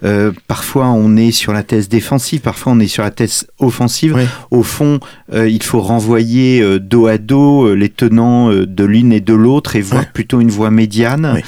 Euh, 0.04 0.32
parfois, 0.48 0.90
on 0.90 1.18
est 1.18 1.32
sur 1.32 1.54
la 1.54 1.64
thèse 1.64 1.90
défensive, 1.90 2.42
parfois, 2.42 2.74
on 2.74 2.80
est 2.80 2.88
sur 2.88 3.02
la 3.02 3.12
thèse 3.12 3.48
offensive. 3.58 4.16
Au 4.52 4.62
fond, 4.62 5.00
euh, 5.34 5.50
il 5.50 5.64
faut 5.64 5.82
renvoyer 5.82 6.80
dos 6.80 7.08
à 7.08 7.18
dos 7.18 7.74
les 7.74 7.90
tenants 7.90 8.52
de 8.52 8.84
l'une 8.84 9.12
et 9.12 9.22
de 9.22 9.34
l'autre 9.34 9.76
et 9.76 9.82
voir 9.82 10.06
plutôt 10.12 10.35
une 10.40 10.50
voie 10.50 10.72
médiane 10.72 11.42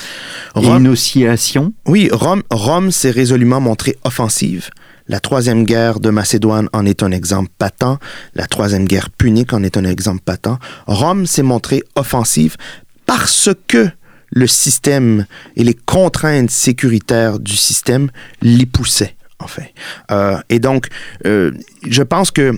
et 0.56 0.66
une 0.66 0.88
oscillation. 0.88 1.74
Oui, 1.86 2.10
Rome, 2.12 2.44
Rome 2.50 2.92
s'est 2.92 3.12
résolument 3.12 3.60
montrée 3.62 3.98
offensive. 4.04 4.70
La 5.08 5.20
troisième 5.22 5.64
guerre 5.64 6.00
de 6.00 6.10
Macédoine 6.10 6.68
en 6.74 6.86
est 6.86 7.02
un 7.02 7.12
exemple 7.12 7.50
patent. 7.58 7.98
La 8.36 8.46
troisième 8.46 8.86
guerre 8.86 9.10
punique 9.10 9.54
en 9.54 9.64
est 9.64 9.78
un 9.78 9.86
exemple 9.86 10.22
patent. 10.24 10.60
Rome 10.86 11.26
s'est 11.26 11.44
montrée 11.44 11.84
offensive 11.96 12.58
parce 13.06 13.50
que 13.68 13.90
le 14.32 14.48
système 14.48 15.26
et 15.56 15.64
les 15.64 15.74
contraintes 15.74 16.52
sécuritaires 16.52 17.40
du 17.40 17.56
système 17.56 18.10
l'y 18.42 18.66
poussaient 18.66 19.16
en 19.40 19.48
fait. 19.48 19.74
Euh, 20.12 20.38
et 20.50 20.60
donc, 20.60 20.88
euh, 21.26 21.52
je 21.88 22.04
pense 22.04 22.32
que 22.32 22.54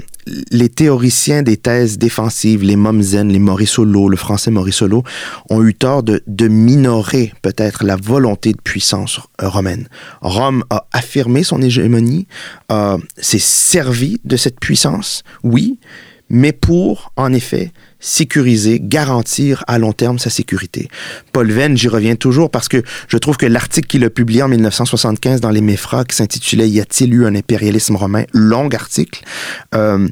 les 0.52 0.70
théoriciens 0.70 1.44
des 1.44 1.58
thèses 1.58 1.98
défensives, 1.98 2.64
les 2.64 2.76
Mommsen, 2.76 3.30
les 3.30 3.40
Morisolo, 3.40 4.10
le 4.10 4.18
français 4.18 4.52
Morisolo, 4.52 5.04
ont 5.50 5.64
eu 5.64 5.74
tort 5.74 6.04
de, 6.04 6.22
de 6.28 6.48
minorer 6.48 7.34
peut-être 7.42 7.84
la 7.84 7.96
volonté 7.96 8.52
de 8.52 8.62
puissance 8.62 9.20
romaine. 9.40 9.88
Rome 10.22 10.64
a 10.70 10.88
affirmé 10.92 11.44
son 11.44 11.62
hégémonie, 11.62 12.28
euh, 12.72 12.98
s'est 13.18 13.40
servi 13.40 14.20
de 14.26 14.38
cette 14.38 14.60
puissance, 14.60 15.24
oui, 15.44 15.80
mais 16.30 16.52
pour, 16.52 17.12
en 17.16 17.34
effet, 17.34 17.72
sécuriser, 18.00 18.80
garantir 18.82 19.64
à 19.68 19.78
long 19.78 19.94
terme 19.94 20.20
sa 20.20 20.30
sécurité. 20.30 20.90
Paul 21.34 21.52
Venn, 21.52 21.78
j'y 21.78 21.88
reviens 21.88 22.16
toujours 22.16 22.50
parce 22.50 22.68
que 22.68 22.82
je 23.08 23.18
trouve 23.18 23.38
que 23.38 23.46
l'article 23.46 23.88
qu'il 23.88 24.04
a 24.06 24.10
publié 24.10 24.42
en 24.42 24.48
1975 24.48 25.42
dans 25.42 25.50
les 25.50 25.62
Méfras, 25.62 26.06
qui 26.06 26.16
s'intitulait 26.16 26.70
Y 26.70 26.80
a-t-il 26.80 27.14
eu 27.14 27.26
un 27.26 27.36
impérialisme 27.36 27.96
romain, 27.96 28.24
long 28.34 28.70
article, 28.70 29.24
euh, 29.76 30.08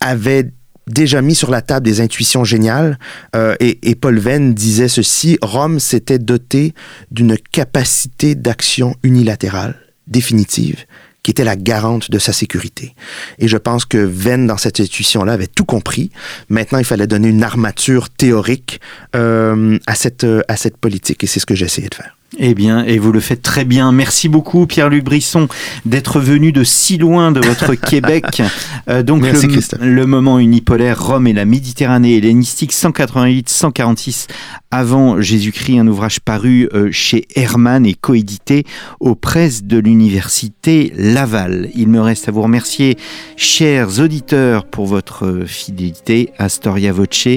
avait 0.00 0.50
déjà 0.86 1.22
mis 1.22 1.34
sur 1.34 1.50
la 1.50 1.62
table 1.62 1.86
des 1.86 2.00
intuitions 2.00 2.44
géniales 2.44 2.98
euh, 3.34 3.56
et, 3.58 3.78
et, 3.90 3.94
Paul 3.94 4.18
Venn 4.18 4.52
disait 4.52 4.88
ceci, 4.88 5.38
Rome 5.40 5.80
s'était 5.80 6.18
doté 6.18 6.74
d'une 7.10 7.38
capacité 7.38 8.34
d'action 8.34 8.94
unilatérale 9.02 9.76
définitive 10.06 10.84
qui 11.24 11.32
était 11.32 11.42
la 11.42 11.56
garante 11.56 12.12
de 12.12 12.20
sa 12.20 12.32
sécurité. 12.32 12.94
Et 13.40 13.48
je 13.48 13.56
pense 13.56 13.84
que 13.84 13.98
Venn, 13.98 14.46
dans 14.46 14.58
cette 14.58 14.78
intuition-là, 14.78 15.32
avait 15.32 15.48
tout 15.48 15.64
compris. 15.64 16.12
Maintenant, 16.48 16.78
il 16.78 16.84
fallait 16.84 17.08
donner 17.08 17.30
une 17.30 17.42
armature 17.42 18.10
théorique 18.10 18.80
euh, 19.16 19.76
à, 19.88 19.96
cette, 19.96 20.24
à 20.46 20.56
cette 20.56 20.76
politique, 20.76 21.24
et 21.24 21.26
c'est 21.26 21.40
ce 21.40 21.46
que 21.46 21.54
essayé 21.64 21.88
de 21.88 21.94
faire. 21.94 22.14
Eh 22.38 22.54
bien, 22.54 22.84
et 22.84 22.98
vous 22.98 23.12
le 23.12 23.20
faites 23.20 23.42
très 23.42 23.64
bien. 23.64 23.92
Merci 23.92 24.28
beaucoup, 24.28 24.66
Pierre-Luc 24.66 25.04
Brisson, 25.04 25.48
d'être 25.84 26.20
venu 26.20 26.52
de 26.52 26.64
si 26.64 26.98
loin 26.98 27.32
de 27.32 27.40
votre 27.40 27.74
Québec. 27.74 28.42
Euh, 28.88 29.02
donc, 29.02 29.22
Merci, 29.22 29.46
le, 29.46 29.86
le, 29.86 30.06
moment 30.06 30.38
unipolaire, 30.38 31.02
Rome 31.02 31.26
et 31.26 31.32
la 31.32 31.44
Méditerranée 31.44 32.16
hellénistique, 32.16 32.72
188-146 32.72 34.26
avant 34.70 35.20
Jésus-Christ, 35.20 35.78
un 35.78 35.86
ouvrage 35.86 36.18
paru 36.18 36.68
euh, 36.74 36.88
chez 36.90 37.28
Hermann 37.36 37.86
et 37.86 37.94
coédité 37.94 38.64
aux 38.98 39.14
presses 39.14 39.62
de 39.62 39.78
l'université 39.78 40.92
Laval. 40.96 41.70
Il 41.76 41.88
me 41.88 42.00
reste 42.00 42.28
à 42.28 42.32
vous 42.32 42.42
remercier, 42.42 42.96
chers 43.36 44.00
auditeurs, 44.00 44.64
pour 44.64 44.86
votre 44.86 45.44
fidélité 45.46 46.30
à 46.38 46.48
Storia 46.48 46.92
Voce. 46.92 47.28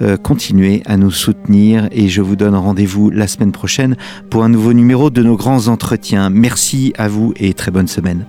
Euh, 0.00 0.16
continuez 0.16 0.82
à 0.86 0.96
nous 0.96 1.10
soutenir 1.10 1.88
et 1.90 2.08
je 2.08 2.22
vous 2.22 2.36
donne 2.36 2.54
rendez-vous 2.54 3.10
la 3.10 3.26
semaine 3.26 3.52
prochaine 3.52 3.96
un 4.42 4.48
nouveau 4.48 4.72
numéro 4.72 5.10
de 5.10 5.22
nos 5.22 5.36
grands 5.36 5.68
entretiens. 5.68 6.30
Merci 6.30 6.92
à 6.96 7.08
vous 7.08 7.32
et 7.36 7.54
très 7.54 7.70
bonne 7.70 7.88
semaine. 7.88 8.26